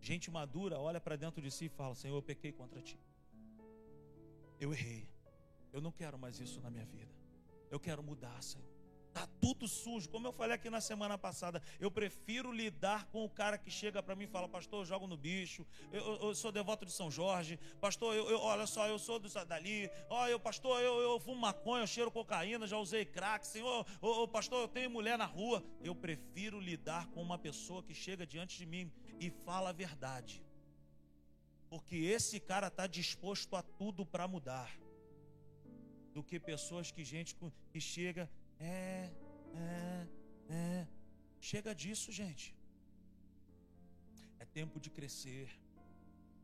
Gente 0.00 0.30
madura 0.30 0.78
olha 0.88 1.00
para 1.06 1.16
dentro 1.24 1.42
de 1.46 1.50
si 1.56 1.66
e 1.66 1.68
fala: 1.68 1.94
Senhor, 1.94 2.16
eu 2.16 2.22
pequei 2.22 2.52
contra 2.60 2.80
ti. 2.88 2.98
Eu 4.58 4.72
errei. 4.72 5.06
Eu 5.74 5.80
não 5.86 5.92
quero 6.00 6.18
mais 6.18 6.40
isso 6.40 6.60
na 6.62 6.70
minha 6.70 6.86
vida. 6.86 7.14
Eu 7.70 7.78
quero 7.86 8.02
mudar, 8.02 8.38
Senhor. 8.42 8.73
Tá 9.14 9.28
tudo 9.40 9.68
sujo. 9.68 10.08
Como 10.08 10.26
eu 10.26 10.32
falei 10.32 10.56
aqui 10.56 10.68
na 10.68 10.80
semana 10.80 11.16
passada, 11.16 11.62
eu 11.78 11.88
prefiro 11.88 12.50
lidar 12.50 13.06
com 13.06 13.24
o 13.24 13.30
cara 13.30 13.56
que 13.56 13.70
chega 13.70 14.02
para 14.02 14.16
mim 14.16 14.24
e 14.24 14.26
fala: 14.26 14.48
Pastor, 14.48 14.80
eu 14.80 14.84
jogo 14.84 15.06
no 15.06 15.16
bicho. 15.16 15.64
Eu, 15.92 16.16
eu, 16.16 16.34
sou 16.34 16.50
devoto 16.50 16.84
de 16.84 16.90
São 16.90 17.08
Jorge. 17.08 17.56
Pastor, 17.80 18.12
eu, 18.12 18.28
eu, 18.28 18.40
olha 18.40 18.66
só, 18.66 18.88
eu 18.88 18.98
sou 18.98 19.20
do, 19.20 19.28
dali. 19.46 19.88
Ó, 20.10 20.26
eu, 20.26 20.40
pastor, 20.40 20.82
eu, 20.82 21.00
eu 21.00 21.20
fumo 21.20 21.40
maconha, 21.40 21.84
eu 21.84 21.86
cheiro 21.86 22.10
cocaína, 22.10 22.66
já 22.66 22.76
usei 22.76 23.04
crack. 23.04 23.46
Senhor, 23.46 23.86
ô, 24.00 24.26
pastor, 24.26 24.62
eu 24.62 24.68
tenho 24.68 24.90
mulher 24.90 25.16
na 25.16 25.26
rua. 25.26 25.62
Eu 25.80 25.94
prefiro 25.94 26.58
lidar 26.58 27.06
com 27.10 27.22
uma 27.22 27.38
pessoa 27.38 27.84
que 27.84 27.94
chega 27.94 28.26
diante 28.26 28.58
de 28.58 28.66
mim 28.66 28.92
e 29.20 29.30
fala 29.30 29.70
a 29.70 29.72
verdade. 29.72 30.44
Porque 31.70 31.94
esse 31.96 32.40
cara 32.40 32.66
está 32.66 32.88
disposto 32.88 33.54
a 33.54 33.62
tudo 33.62 34.04
para 34.04 34.26
mudar. 34.26 34.76
Do 36.12 36.22
que 36.22 36.40
pessoas 36.40 36.90
que 36.90 37.04
gente 37.04 37.36
que 37.70 37.80
chega 37.80 38.28
é, 38.60 39.10
é, 39.54 40.06
é. 40.50 40.86
Chega 41.40 41.74
disso, 41.74 42.10
gente. 42.12 42.54
É 44.38 44.44
tempo 44.44 44.80
de 44.80 44.90
crescer. 44.90 45.48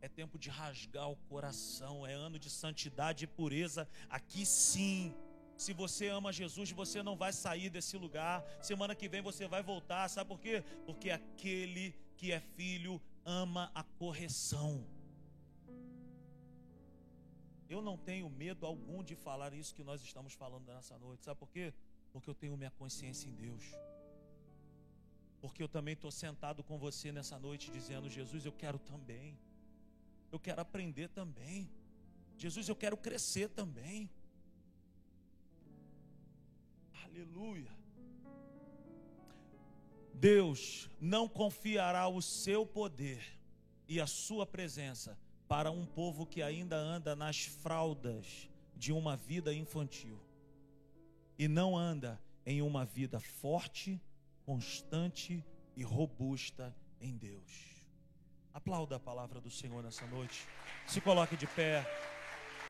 É 0.01 0.09
tempo 0.09 0.39
de 0.39 0.49
rasgar 0.49 1.11
o 1.11 1.17
coração. 1.17 2.07
É 2.07 2.13
ano 2.13 2.39
de 2.39 2.51
santidade 2.51 3.25
e 3.25 3.27
pureza. 3.27 3.89
Aqui 4.09 4.45
sim. 4.45 5.15
Se 5.57 5.75
você 5.75 6.09
ama 6.09 6.33
Jesus, 6.33 6.71
você 6.71 7.03
não 7.03 7.17
vai 7.17 7.33
sair 7.33 7.69
desse 7.69 7.97
lugar. 7.97 8.43
Semana 8.63 8.95
que 8.95 9.09
vem 9.09 9.21
você 9.21 9.47
vai 9.47 9.63
voltar. 9.63 10.09
Sabe 10.09 10.29
por 10.29 10.41
quê? 10.41 10.65
Porque 10.87 11.11
aquele 11.11 11.95
que 12.17 12.33
é 12.33 12.41
filho 12.41 13.01
ama 13.25 13.71
a 13.75 13.83
correção. 13.83 14.87
Eu 17.69 17.81
não 17.81 17.97
tenho 17.97 18.29
medo 18.29 18.67
algum 18.67 19.03
de 19.03 19.15
falar 19.15 19.55
isso 19.55 19.75
que 19.75 19.85
nós 19.85 20.03
estamos 20.03 20.33
falando 20.33 20.67
nessa 20.67 20.99
noite. 20.99 21.25
Sabe 21.25 21.39
por 21.39 21.51
quê? 21.51 21.73
Porque 22.13 22.29
eu 22.29 22.35
tenho 22.35 22.57
minha 22.57 22.71
consciência 22.71 23.29
em 23.29 23.35
Deus. 23.35 23.65
Porque 25.41 25.63
eu 25.63 25.69
também 25.69 25.95
estou 25.95 26.11
sentado 26.11 26.63
com 26.63 26.79
você 26.79 27.11
nessa 27.13 27.39
noite 27.39 27.71
dizendo: 27.71 28.09
Jesus, 28.09 28.45
eu 28.45 28.53
quero 28.53 28.79
também. 28.79 29.39
Eu 30.31 30.39
quero 30.39 30.61
aprender 30.61 31.09
também. 31.09 31.69
Jesus, 32.37 32.69
eu 32.69 32.77
quero 32.77 32.97
crescer 32.97 33.49
também. 33.49 34.11
Aleluia. 37.05 37.71
Deus 40.15 40.91
não 41.01 41.29
confiará 41.29 42.07
o 42.07 42.21
seu 42.21 42.67
poder 42.67 43.23
e 43.89 44.01
a 44.01 44.07
sua 44.07 44.47
presença 44.47 45.19
para 45.49 45.71
um 45.71 45.87
povo 45.87 46.27
que 46.27 46.43
ainda 46.43 46.77
anda 46.77 47.17
nas 47.17 47.45
fraldas 47.45 48.49
de 48.77 48.93
uma 48.93 49.17
vida 49.17 49.53
infantil 49.53 50.21
e 51.41 51.49
não 51.49 51.75
anda 51.75 52.21
em 52.45 52.61
uma 52.61 52.85
vida 52.85 53.19
forte, 53.19 53.99
constante 54.45 55.43
e 55.75 55.83
robusta 55.83 56.77
em 57.01 57.17
Deus. 57.17 57.83
Aplauda 58.53 58.97
a 58.97 59.01
palavra 59.01 59.41
do 59.41 59.51
Senhor 59.51 59.83
nessa 59.83 60.07
noite. 60.09 60.47
Se 60.87 61.01
coloque 61.01 61.39
de 61.39 61.47
pé. 61.47 61.87